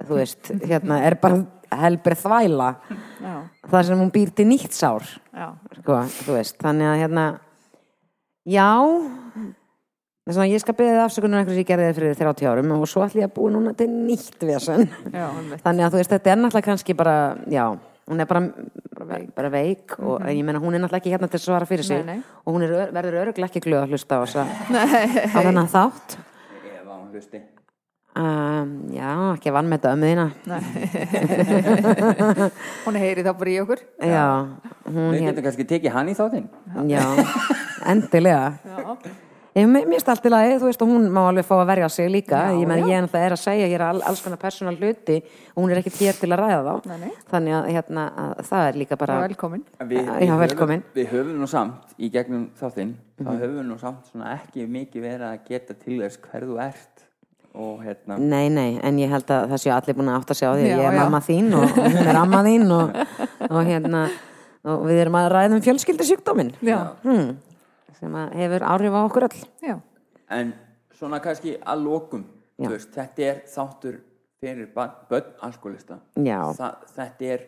þú 0.04 0.18
veist, 0.18 0.50
hérna 0.64 1.00
er 1.06 1.16
bara 1.20 1.42
helbrið 1.74 2.22
þvæla. 2.22 2.70
Já. 3.24 3.34
þar 3.70 3.88
sem 3.88 4.00
hún 4.00 4.12
býr 4.14 4.32
til 4.36 4.46
nýtt 4.48 4.76
sár. 4.76 5.06
Sko, 5.80 6.00
þú 6.24 6.36
veist, 6.36 6.58
þannig 6.62 6.90
að 6.90 7.00
hérna 7.02 7.26
já 8.44 8.70
þess 10.24 10.38
að 10.40 10.52
ég 10.54 10.60
skal 10.62 10.74
beðið 10.78 11.00
afsökunar 11.04 11.42
einhvers 11.42 11.58
ég 11.60 11.66
gerði 11.68 11.88
þið 11.90 11.96
fyrir 11.98 12.14
30 12.20 12.46
árum 12.48 12.70
og 12.78 12.84
svo 12.88 13.02
ætlum 13.04 13.20
ég 13.24 13.28
að 13.28 13.34
búa 13.36 13.50
núna 13.52 13.74
til 13.76 13.88
nýtt 13.92 14.40
vesen. 14.48 14.86
Þannig 15.12 15.84
að 15.84 15.90
þú 15.92 15.98
veist, 16.00 16.12
þetta 16.14 16.30
er 16.32 16.38
náttúrulega 16.40 16.68
kannski 16.70 16.96
bara 16.96 17.16
já, 17.52 17.64
hún 18.08 18.20
er 18.20 18.26
bara, 18.30 18.40
bara 18.96 19.06
veik, 19.10 19.28
bara 19.36 19.50
veik 19.52 19.98
og 20.00 20.20
Mhm. 20.20 20.28
ég 20.32 20.44
meina 20.44 20.60
hún 20.64 20.74
er 20.74 20.80
náttúrulega 20.80 21.02
ekki 21.04 21.12
hérna 21.12 21.28
til 21.28 21.38
að 21.38 21.44
svara 21.44 21.66
fyrir 21.68 21.84
sig. 21.84 22.04
Nei, 22.06 22.14
nei. 22.16 22.22
og 22.46 22.54
hún 22.54 22.62
er, 22.64 22.70
verður 22.92 23.20
öruglega 23.24 23.48
ekki 23.52 23.60
glöð 23.66 23.82
að 23.84 23.90
hlusta 23.92 24.16
á 24.16 24.20
þess 24.24 24.36
að 24.36 24.48
á 25.36 25.38
þennan 25.44 25.68
þátt. 25.68 26.16
Ef 26.16 26.86
hún 26.88 27.10
hlusti. 27.12 27.40
Um, 28.14 28.94
já, 28.94 29.10
ekki 29.34 29.50
vann 29.52 29.66
með 29.68 29.80
þetta 29.82 29.92
ömmuðina 29.96 30.26
Hún 32.86 32.94
heyri 33.00 33.24
þá 33.26 33.32
bara 33.34 33.50
í 33.50 33.56
okkur. 33.62 33.80
já, 34.06 34.26
hún 34.86 35.10
Við 35.10 35.20
hér 35.20 35.32
getum 35.32 35.44
kannski 35.48 35.66
tekið 35.72 35.92
hann 35.96 36.08
í 36.12 36.14
þáttinn. 36.14 36.46
Já, 36.88 37.02
endilega. 37.90 38.52
Já. 38.64 38.96
Ég, 39.55 39.68
finnst 39.70 40.09
allt 40.11 40.24
í 40.26 40.30
lagi, 40.32 40.55
þú 40.59 40.66
veist, 40.66 40.80
og 40.82 40.88
hún 40.90 41.05
má 41.14 41.20
alveg 41.28 41.44
fá 41.46 41.52
að 41.61 41.68
verja 41.68 41.88
sig 41.94 42.09
líka. 42.11 42.38
Já, 42.50 42.57
ég 42.59 42.66
menn, 42.66 42.80
ég 42.90 42.96
er 42.98 43.05
náttúrulega 43.05 43.26
er 43.28 43.34
að 43.36 43.42
segja 43.44 43.66
hér 43.70 43.84
all, 43.86 44.00
alls 44.02 44.22
konar 44.24 44.40
persónal 44.42 44.74
hluti 44.80 45.20
og 45.55 45.61
hún 45.62 45.70
er 45.70 45.78
ekkert 45.78 46.00
hér 46.02 46.16
til 46.18 46.30
að 46.34 46.40
ræða 46.42 46.57
þá. 46.66 46.88
Nei, 46.90 46.96
nei. 47.05 47.12
Þannig 47.30 47.55
að, 47.55 47.68
hérna, 47.76 48.07
að 48.24 48.32
það 48.48 48.64
er 48.72 48.78
líka 48.82 48.98
bara... 48.98 49.18
Velkomin. 49.28 49.62
Við, 49.78 50.00
Já, 50.02 50.16
við, 50.18 50.32
velkomin. 50.42 50.82
höfum, 50.82 50.98
við 50.98 51.07
höfum 51.14 51.38
nú 51.44 51.48
samt 51.55 51.94
í 52.02 52.11
gegnum 52.16 52.48
þáttinn 52.59 52.90
þá 53.20 53.30
Mhm. 53.30 53.38
höfum 53.44 53.57
við 53.61 53.68
nú 53.70 53.78
samt 53.78 54.11
svona 54.11 54.34
ekki 54.40 54.66
mikið 54.66 55.07
verið 55.07 55.24
að 55.30 55.38
geta 55.46 55.78
til 55.84 56.00
þess 56.02 56.18
hver 56.26 56.48
þú 56.50 56.59
ert 56.66 57.07
og 57.55 57.84
hérna 57.86 58.18
Nei, 58.18 58.48
nei, 58.50 58.80
en 58.82 58.98
ég 58.98 59.09
held 59.14 59.30
að 59.30 59.46
það 59.55 59.62
séu 59.62 59.70
allir 59.78 59.94
búin 59.94 60.11
að 60.11 60.18
átta 60.18 60.34
sig 60.34 60.48
á 60.50 60.52
því 60.59 60.64
að 60.66 60.66
Já, 60.66 60.76
ég 60.82 60.88
er 60.90 60.98
já. 60.98 60.98
mamma 61.05 61.20
þín 61.22 61.55
og 61.55 61.78
hún 61.78 62.07
er 62.11 62.16
amma 62.18 62.42
þín 62.42 62.66
og, 62.74 62.96
og 63.55 63.61
hérna, 63.70 64.00
og 64.66 64.82
við 64.90 64.98
erum 65.05 65.14
að 65.22 65.30
ræða 65.30 65.55
um 65.55 65.62
fjölskyldisjúkdóminn. 65.62 66.50
Já. 66.66 66.80
Hmm, 67.07 67.36
sem 68.01 68.14
hefur 68.34 68.62
áhrif 68.62 68.92
á 68.95 69.01
okkur 69.05 69.22
öll. 69.28 69.40
Já. 69.62 69.80
en 70.30 70.53
svona 70.95 71.20
kannski 71.20 71.57
að 71.61 71.82
þú 72.59 72.68
veist, 72.70 72.92
þetta 72.95 73.22
er 73.22 73.42
þáttur 73.51 73.97
fyrir 74.40 74.68
börn 74.74 75.24
alkoholista 75.42 75.99
þetta 76.95 77.24
er 77.34 77.40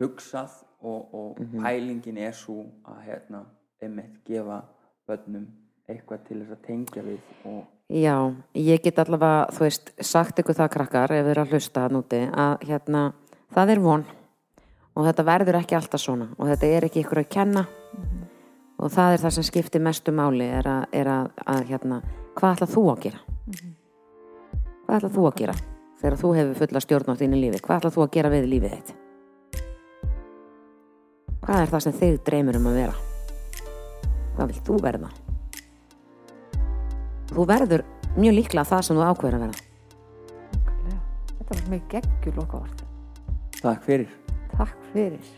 hugsað 0.00 0.50
og, 0.82 1.14
og 1.14 1.38
Mhm. 1.40 1.62
pælingin 1.62 2.18
er 2.18 2.32
svo 2.32 2.64
að 2.84 3.02
hérna, 3.06 3.44
einmitt 3.82 4.24
gefa 4.26 4.62
börnum 5.08 5.46
eitthvað 5.88 6.24
til 6.28 6.40
þess 6.42 6.52
að 6.52 6.66
tengja 6.66 7.02
við 7.02 7.20
og 7.44 7.64
Já, 7.92 8.34
ég 8.54 8.80
get 8.82 8.96
allavega, 8.98 9.50
þú 9.52 9.58
veist, 9.60 9.90
sagt 10.00 10.38
ykkur 10.38 10.54
það 10.54 10.70
krakkar 10.70 11.10
ef 11.12 11.24
þið 11.26 11.30
eru 11.30 11.42
að 11.42 11.50
hlusta 11.52 11.84
að 11.86 11.92
núti 11.92 12.20
að 12.32 12.58
hérna, 12.68 13.12
það 13.52 13.70
er 13.70 13.80
von 13.80 14.04
og 14.96 15.04
þetta 15.06 15.24
verður 15.24 15.58
ekki 15.60 15.76
alltaf 15.76 16.00
svona 16.00 16.28
og 16.38 16.46
þetta 16.48 16.66
er 16.76 16.84
ekki 16.88 17.02
ykkur 17.04 17.18
að 17.22 17.28
kenna 17.28 17.66
og 18.82 18.90
það 18.90 19.14
er 19.14 19.22
það 19.22 19.36
sem 19.36 19.46
skiptir 19.46 19.84
mestu 19.84 20.14
máli 20.14 20.48
er 20.48 20.66
að, 20.68 20.82
er 20.92 21.12
að, 21.12 21.30
að 21.46 21.62
hérna, 21.70 22.00
hvað 22.38 22.56
ætlað 22.56 22.74
þú 22.74 22.82
að 22.92 23.04
gera? 23.06 23.22
Hvað 24.82 24.98
ætlað 24.98 25.14
þú 25.14 25.28
að 25.28 25.38
gera 25.42 25.56
þegar 26.02 26.18
þú 26.18 26.34
hefur 26.38 26.60
fulla 26.64 26.82
stjórn 26.82 27.14
á 27.14 27.20
þínu 27.22 27.38
lífi? 27.38 27.62
Hvað 27.62 27.78
ætlað 27.78 27.96
þú 27.96 28.04
að 28.04 28.12
gera 28.18 28.34
við 28.34 28.50
lífið 28.50 28.76
þitt? 28.76 28.92
Hvað 31.42 31.62
er 31.62 31.72
það 31.72 31.86
sem 31.86 31.98
þig 32.02 32.20
dreymir 32.26 32.58
um 32.58 32.70
að 32.70 32.78
vera? 32.82 33.00
hvað 34.36 34.52
vilt 34.52 34.68
þú 34.68 34.78
verða 34.82 35.10
þú 37.32 37.46
verður 37.48 37.84
mjög 38.16 38.36
líklega 38.38 38.68
það 38.68 38.86
sem 38.86 38.98
þú 38.98 39.06
ákveður 39.10 39.38
að 39.38 39.46
verða 39.46 39.68
Þetta 41.42 41.54
var 41.58 41.70
mjög 41.72 41.86
geggjul 41.92 42.34
okkar 42.44 42.74
Takk 43.58 43.86
fyrir 43.86 44.12
Takk 44.52 44.86
fyrir 44.92 45.32